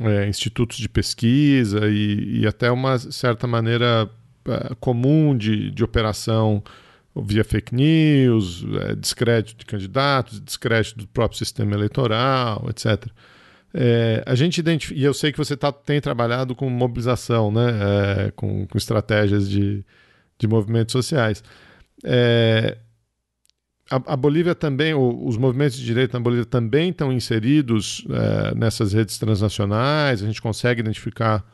É, 0.00 0.28
institutos 0.28 0.78
de 0.78 0.88
pesquisa 0.88 1.88
e, 1.88 2.42
e, 2.42 2.46
até 2.46 2.70
uma 2.70 2.96
certa 2.98 3.48
maneira 3.48 4.08
comum 4.78 5.36
de, 5.36 5.72
de 5.72 5.82
operação 5.82 6.62
via 7.16 7.42
fake 7.42 7.74
news, 7.74 8.64
descrédito 8.98 9.58
de 9.58 9.66
candidatos, 9.66 10.40
descrédito 10.40 11.00
do 11.00 11.08
próprio 11.08 11.36
sistema 11.36 11.74
eleitoral, 11.74 12.64
etc. 12.70 13.10
É, 13.74 14.22
a 14.26 14.34
gente 14.34 14.58
identifica, 14.58 15.00
e 15.00 15.02
eu 15.02 15.14
sei 15.14 15.32
que 15.32 15.38
você 15.38 15.56
tá, 15.56 15.72
tem 15.72 16.00
trabalhado 16.00 16.54
com 16.54 16.68
mobilização, 16.68 17.50
né, 17.50 18.26
é, 18.26 18.30
com, 18.32 18.66
com, 18.66 18.76
estratégias 18.76 19.48
de, 19.48 19.84
de 20.38 20.46
movimentos 20.46 20.92
sociais. 20.92 21.42
É, 22.04 22.78
a, 23.90 23.96
a, 24.14 24.16
Bolívia 24.16 24.54
também, 24.54 24.94
o, 24.94 25.26
os 25.26 25.36
movimentos 25.36 25.76
de 25.76 25.84
direita 25.84 26.18
na 26.18 26.22
Bolívia 26.22 26.46
também 26.46 26.90
estão 26.90 27.12
inseridos 27.12 28.06
é, 28.10 28.54
nessas 28.54 28.92
redes 28.92 29.18
transnacionais, 29.18 30.22
a 30.22 30.26
gente 30.26 30.40
consegue 30.40 30.80
identificar 30.80 31.44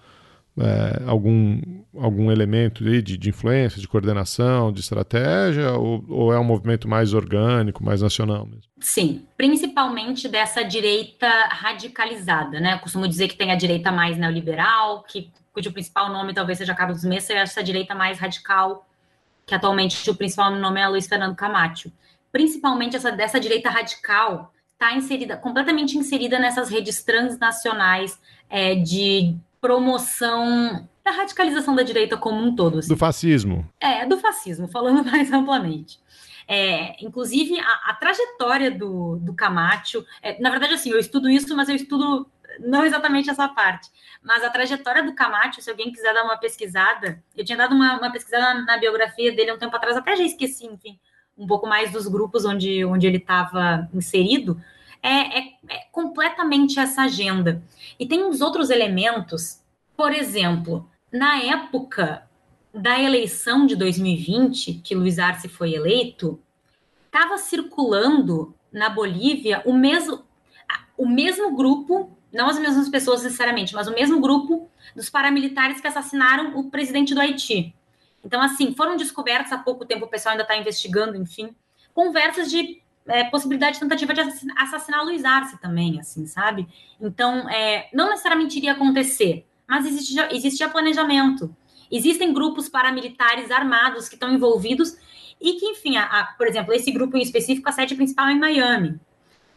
é, 0.61 1.03
algum, 1.07 1.61
algum 1.97 2.33
elemento 2.33 2.83
de, 2.83 3.17
de 3.17 3.29
influência, 3.29 3.81
de 3.81 3.87
coordenação, 3.87 4.73
de 4.73 4.81
estratégia, 4.81 5.73
ou, 5.73 6.05
ou, 6.09 6.33
é 6.33 6.39
um 6.39 6.45
movimento 6.45 6.89
mais 6.89 7.15
orgânico, 7.15 7.85
mais 7.85 8.03
nacional 8.03 8.45
mesmo? 8.45 8.63
Sim, 8.81 9.25
principalmente 9.37 10.29
dessa 10.29 10.63
direita 10.63 11.29
radicalizada, 11.51 12.61
né? 12.61 12.75
Eu 12.75 12.79
costumo 12.81 13.07
dizer 13.07 13.29
que 13.29 13.37
tem 13.37 13.53
a 13.53 13.57
direita 13.57 13.93
mais 13.93 14.17
neoliberal, 14.17 15.05
que, 15.05 15.31
cujo 15.53 15.73
principal 15.73 16.13
nome 16.13 16.35
talvez 16.35 16.59
seja 16.59 16.75
Carlos 16.75 17.05
Messa, 17.05 17.33
e 17.33 17.37
essa 17.37 17.63
direita 17.63 17.95
mais 17.95 18.19
radical 18.19 18.88
que 19.49 19.55
atualmente 19.55 20.09
o 20.11 20.15
principal 20.15 20.55
nome 20.55 20.79
é 20.79 20.87
Luiz 20.87 21.07
Fernando 21.07 21.35
Camacho. 21.35 21.91
Principalmente 22.31 22.95
essa 22.95 23.11
dessa 23.11 23.41
direita 23.41 23.71
radical 23.71 24.53
está 24.75 24.95
inserida, 24.95 25.39
completamente 25.39 25.97
inserida 25.97 26.39
nessas 26.39 26.69
redes 26.69 27.03
transnacionais 27.03 28.21
é, 28.49 28.75
de 28.75 29.35
promoção 29.59 30.87
da 31.03 31.11
radicalização 31.11 31.75
da 31.75 31.83
direita 31.83 32.17
como 32.19 32.41
um 32.45 32.55
todo. 32.55 32.79
Assim. 32.79 32.91
Do 32.91 32.97
fascismo. 32.97 33.67
É, 33.81 34.07
do 34.07 34.19
fascismo, 34.19 34.69
falando 34.69 35.03
mais 35.11 35.33
amplamente. 35.33 35.99
É, 36.47 37.03
inclusive, 37.03 37.59
a, 37.59 37.91
a, 37.91 37.95
trajetória 37.95 38.71
do, 38.71 39.17
do 39.17 39.35
Camacho, 39.35 40.05
é, 40.23 40.41
na 40.41 40.51
verdade, 40.51 40.75
assim, 40.75 40.91
eu 40.91 40.99
estudo 40.99 41.29
isso, 41.29 41.57
mas 41.57 41.69
eu 41.69 41.75
estudo 41.75 42.27
não 42.61 42.85
exatamente 42.85 43.31
essa 43.31 43.49
parte, 43.49 43.89
mas 44.23 44.43
a 44.43 44.51
trajetória 44.51 45.03
do 45.03 45.15
Camacho, 45.15 45.61
se 45.61 45.71
alguém 45.71 45.93
quiser 45.93 46.13
dar 46.13 46.25
uma 46.25 46.37
pesquisada, 46.37 47.23
eu 47.37 47.45
tinha 47.45 47.59
dado 47.59 47.75
uma, 47.75 47.99
uma 47.99 48.11
pesquisada 48.11 48.55
na, 48.55 48.65
na, 48.65 48.79
biografia 48.79 49.35
dele 49.35 49.53
um 49.53 49.59
tempo 49.59 49.75
atrás, 49.77 49.97
até 49.97 50.17
já 50.17 50.25
esqueci, 50.25 50.67
enfim, 50.67 50.99
um 51.37 51.47
pouco 51.47 51.67
mais 51.67 51.93
dos 51.93 52.07
grupos 52.09 52.45
onde, 52.45 52.85
onde 52.85 53.07
ele 53.07 53.19
estava 53.19 53.89
inserido, 53.95 54.61
é, 55.03 55.39
é, 55.39 55.43
é 55.69 55.79
completamente 55.93 56.81
essa 56.81 57.03
agenda. 57.03 57.63
E 57.99 58.07
tem 58.07 58.25
uns 58.25 58.41
outros 58.41 58.71
elementos, 58.71 59.63
por 59.97 60.13
exemplo, 60.13 60.89
na 61.13 61.41
época 61.43 62.29
da 62.75 63.01
eleição 63.01 63.67
de 63.67 63.77
2020, 63.77 64.75
que 64.85 64.95
Luiz 64.95 65.19
Arce 65.19 65.49
foi 65.49 65.75
eleito, 65.75 66.41
estava 67.07 67.39
circulando 67.39 68.55
na 68.73 68.89
Bolívia 68.89 69.63
o 69.65 69.73
mesmo, 69.73 70.23
o 70.97 71.09
mesmo 71.09 71.57
grupo 71.57 72.18
não 72.33 72.49
as 72.49 72.59
mesmas 72.59 72.89
pessoas 72.89 73.23
necessariamente, 73.23 73.75
mas 73.75 73.89
o 73.89 73.95
mesmo 73.95 74.21
grupo 74.21 74.69
dos 74.95 75.09
paramilitares 75.09 75.81
que 75.81 75.87
assassinaram 75.87 76.59
o 76.59 76.71
presidente 76.71 77.15
do 77.15 77.21
Haiti. 77.21 77.75
Então, 78.25 78.41
assim, 78.41 78.75
foram 78.75 78.97
descobertos 78.97 79.53
há 79.53 79.59
pouco 79.59 79.87
tempo, 79.87 80.05
o 80.05 80.09
pessoal 80.09 80.33
ainda 80.33 80.43
está 80.43 80.57
investigando, 80.57 81.17
enfim, 81.17 81.55
conversas 81.95 82.51
de 82.51 82.83
é, 83.07 83.25
possibilidade 83.25 83.75
de 83.75 83.81
tentativa 83.81 84.13
de 84.13 84.21
assassinar 84.57 85.05
Luiz 85.05 85.25
Arce 85.25 85.59
também, 85.61 85.99
assim, 85.99 86.27
sabe? 86.27 86.69
Então, 87.01 87.49
é, 87.49 87.89
não 87.93 88.11
necessariamente 88.11 88.59
iria 88.59 88.73
acontecer, 88.73 89.47
mas 89.67 89.87
existia, 89.87 90.35
existia 90.35 90.69
planejamento. 90.69 91.55
Existem 91.91 92.35
grupos 92.35 92.69
paramilitares 92.69 93.51
armados 93.51 94.09
que 94.09 94.15
estão 94.15 94.31
envolvidos 94.31 94.97
e 95.41 95.55
que, 95.55 95.67
enfim, 95.67 95.97
a, 95.97 96.05
a, 96.05 96.25
por 96.37 96.47
exemplo, 96.47 96.75
esse 96.75 96.91
grupo 96.93 97.17
em 97.17 97.23
específico, 97.23 97.69
a 97.69 97.73
sede 97.73 97.95
principal 97.95 98.29
é 98.29 98.33
em 98.33 98.39
Miami. 98.39 99.01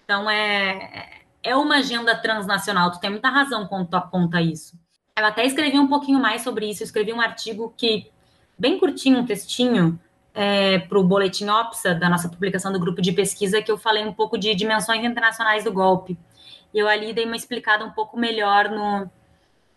Então, 0.05 0.29
é, 0.29 1.20
é 1.43 1.55
uma 1.55 1.77
agenda 1.77 2.15
transnacional. 2.15 2.91
Tu 2.91 2.99
tem 2.99 3.09
muita 3.09 3.29
razão 3.29 3.67
quando 3.67 3.87
tu 3.87 3.95
aponta 3.95 4.41
isso. 4.41 4.79
Eu 5.17 5.25
até 5.25 5.45
escrevi 5.45 5.77
um 5.79 5.87
pouquinho 5.87 6.19
mais 6.19 6.41
sobre 6.41 6.69
isso. 6.69 6.83
Eu 6.83 6.85
escrevi 6.85 7.13
um 7.13 7.21
artigo 7.21 7.73
que, 7.75 8.09
bem 8.57 8.79
curtinho, 8.79 9.19
um 9.19 9.25
textinho, 9.25 9.99
é, 10.33 10.79
para 10.79 10.97
o 10.97 11.03
Boletim 11.03 11.47
OPSA, 11.49 11.93
da 11.93 12.09
nossa 12.09 12.29
publicação 12.29 12.71
do 12.71 12.79
grupo 12.79 13.01
de 13.01 13.11
pesquisa, 13.11 13.61
que 13.61 13.71
eu 13.71 13.77
falei 13.77 14.05
um 14.05 14.13
pouco 14.13 14.37
de 14.37 14.55
dimensões 14.55 15.03
internacionais 15.03 15.63
do 15.63 15.73
golpe. 15.73 16.17
E 16.73 16.79
eu 16.79 16.87
ali 16.87 17.13
dei 17.13 17.25
uma 17.25 17.35
explicada 17.35 17.83
um 17.83 17.91
pouco 17.91 18.17
melhor 18.17 18.69
no, 18.69 19.09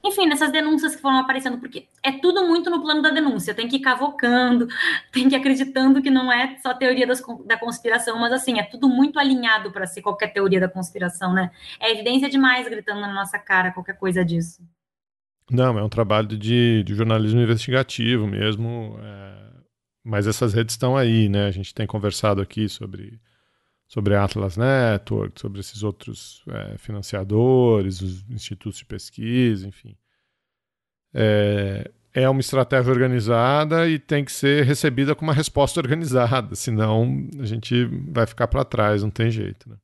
enfim, 0.05 0.27
nessas 0.27 0.53
denúncias 0.53 0.95
que 0.95 1.01
foram 1.01 1.19
aparecendo, 1.19 1.59
porque 1.59 1.89
é 2.03 2.13
tudo 2.13 2.47
muito 2.47 2.69
no 2.69 2.83
plano 2.83 3.01
da 3.01 3.09
denúncia, 3.09 3.55
tem 3.55 3.67
que 3.67 3.77
ir 3.77 3.81
cavocando, 3.81 4.69
tem 5.11 5.29
que 5.29 5.35
ir 5.35 5.39
acreditando 5.39 6.03
que 6.03 6.11
não 6.11 6.31
é 6.31 6.59
só 6.59 6.75
teoria 6.75 7.07
das, 7.07 7.23
da 7.47 7.57
conspiração, 7.57 8.19
mas 8.19 8.33
assim, 8.33 8.59
é 8.59 8.63
tudo 8.63 8.89
muito 8.89 9.19
alinhado 9.19 9.73
para 9.73 9.87
ser 9.87 10.03
qualquer 10.03 10.29
teoria 10.29 10.61
da 10.61 10.69
conspiração, 10.69 11.33
né? 11.33 11.51
É 11.81 11.91
evidência 11.91 12.29
demais 12.29 12.69
gritando 12.69 13.01
na 13.01 13.13
nossa 13.15 13.39
cara 13.39 13.73
qualquer 13.73 13.97
coisa 13.97 14.23
disso. 14.23 14.63
Não, 15.51 15.79
é 15.79 15.83
um 15.83 15.89
trabalho 15.89 16.29
de, 16.29 16.83
de 16.85 16.95
jornalismo 16.95 17.41
investigativo 17.41 18.27
mesmo, 18.27 18.99
é... 19.01 19.53
mas 20.05 20.27
essas 20.27 20.53
redes 20.53 20.75
estão 20.75 20.97
aí, 20.97 21.29
né? 21.31 21.47
A 21.47 21.51
gente 21.51 21.75
tem 21.75 21.87
conversado 21.87 22.43
aqui 22.43 22.69
sobre 22.69 23.19
sobre 23.87 24.15
a 24.15 24.25
Atlas 24.25 24.57
Network, 24.57 25.41
sobre 25.41 25.61
esses 25.61 25.83
outros 25.83 26.43
é, 26.49 26.79
financiadores, 26.79 28.01
os 28.01 28.25
institutos 28.31 28.79
de 28.79 28.85
pesquisa, 28.85 29.69
enfim. 29.69 29.97
É, 31.13 31.91
é 32.13 32.29
uma 32.29 32.41
estratégia 32.41 32.93
organizada 32.93 33.89
e 33.89 33.99
tem 33.99 34.25
que 34.25 34.33
ser 34.33 34.65
recebida 34.65 35.15
com 35.15 35.25
uma 35.25 35.35
resposta 35.35 35.81
organizada, 35.81 36.55
senão 36.55 37.29
a 37.41 37.45
gente 37.45 37.85
vai 38.09 38.27
ficar 38.27 38.47
para 38.49 38.65
trás, 38.65 39.03
não 39.03 39.11
tem 39.11 39.31
jeito. 39.31 39.69
Né? 39.69 39.77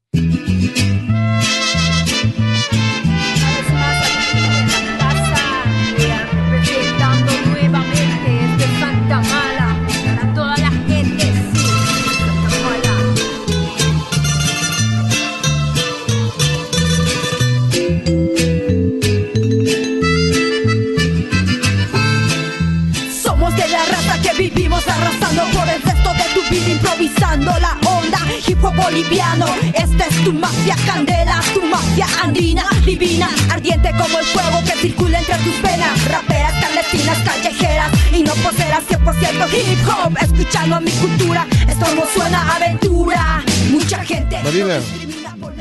Hop 28.62 28.74
boliviano. 28.76 29.46
Esta 29.74 30.06
es 30.06 30.24
tu 30.24 30.32
mafia 30.32 30.76
candela 30.86 31.40
tu 31.54 31.62
mafia 31.62 32.06
andina 32.22 32.64
divina 32.84 33.28
ardiente 33.50 33.90
como 33.98 34.18
el 34.18 34.24
fuego 34.26 34.62
que 34.64 34.72
circula 34.80 35.18
entre 35.18 35.36
tus 35.38 35.62
venas. 35.62 36.04
Raperas 36.06 36.52
clandestinas 36.54 37.18
callejeras 37.18 37.90
y 38.12 38.22
no 38.22 38.32
poseras 38.34 38.84
100% 38.88 39.48
hip 39.52 39.88
hop. 39.88 40.16
Escuchando 40.20 40.80
mi 40.80 40.90
cultura 40.92 41.46
esto 41.68 41.86
no 41.94 42.02
suena 42.14 42.56
aventura. 42.56 43.44
Mucha 43.70 44.04
gente 44.04 44.40
Marina. 44.42 44.80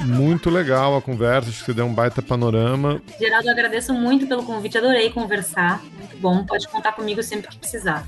Muito 0.05 0.49
legal 0.49 0.97
a 0.97 1.01
conversa, 1.01 1.49
acho 1.49 1.59
que 1.59 1.65
você 1.65 1.73
deu 1.73 1.85
um 1.85 1.93
baita 1.93 2.21
panorama. 2.21 3.01
Geraldo, 3.19 3.49
agradeço 3.49 3.93
muito 3.93 4.27
pelo 4.27 4.43
convite, 4.43 4.77
adorei 4.77 5.09
conversar. 5.09 5.81
Muito 5.97 6.17
bom, 6.17 6.43
pode 6.45 6.67
contar 6.67 6.93
comigo 6.93 7.21
sempre 7.23 7.49
que 7.49 7.57
precisar. 7.57 8.05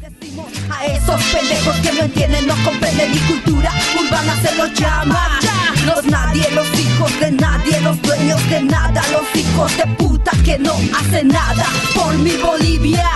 A 0.69 0.87
esos 0.87 1.23
pendejos 1.31 1.79
que 1.79 1.91
no 1.91 2.03
entienden, 2.03 2.47
no 2.47 2.55
comprenden 2.63 3.11
mi 3.11 3.19
cultura 3.21 3.71
urbana 3.99 4.35
se 4.41 4.55
los 4.55 4.73
llama. 4.73 5.39
Los 5.85 6.05
nadie, 6.05 6.49
los 6.51 6.67
hijos 6.79 7.19
de 7.19 7.31
nadie, 7.31 7.79
los 7.81 7.99
dueños 8.01 8.49
de 8.49 8.61
nada, 8.61 9.01
los 9.11 9.35
hijos 9.35 9.75
de 9.77 9.85
puta 9.97 10.31
que 10.45 10.59
no 10.59 10.73
hacen 10.97 11.27
nada 11.27 11.65
por 11.95 12.15
mi 12.17 12.37
Bolivia. 12.37 13.09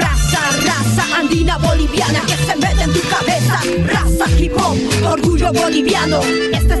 Raza, 0.00 0.40
raza 0.64 1.18
andina 1.18 1.58
boliviana 1.58 2.20
que 2.26 2.36
se 2.36 2.56
mete 2.56 2.82
en 2.82 2.92
tu 2.92 3.00
cabeza. 3.08 3.60
Raza 3.86 4.30
hip 4.38 4.52
hop, 4.56 4.76
orgullo 5.04 5.52
boliviano. 5.52 6.20
Este 6.52 6.80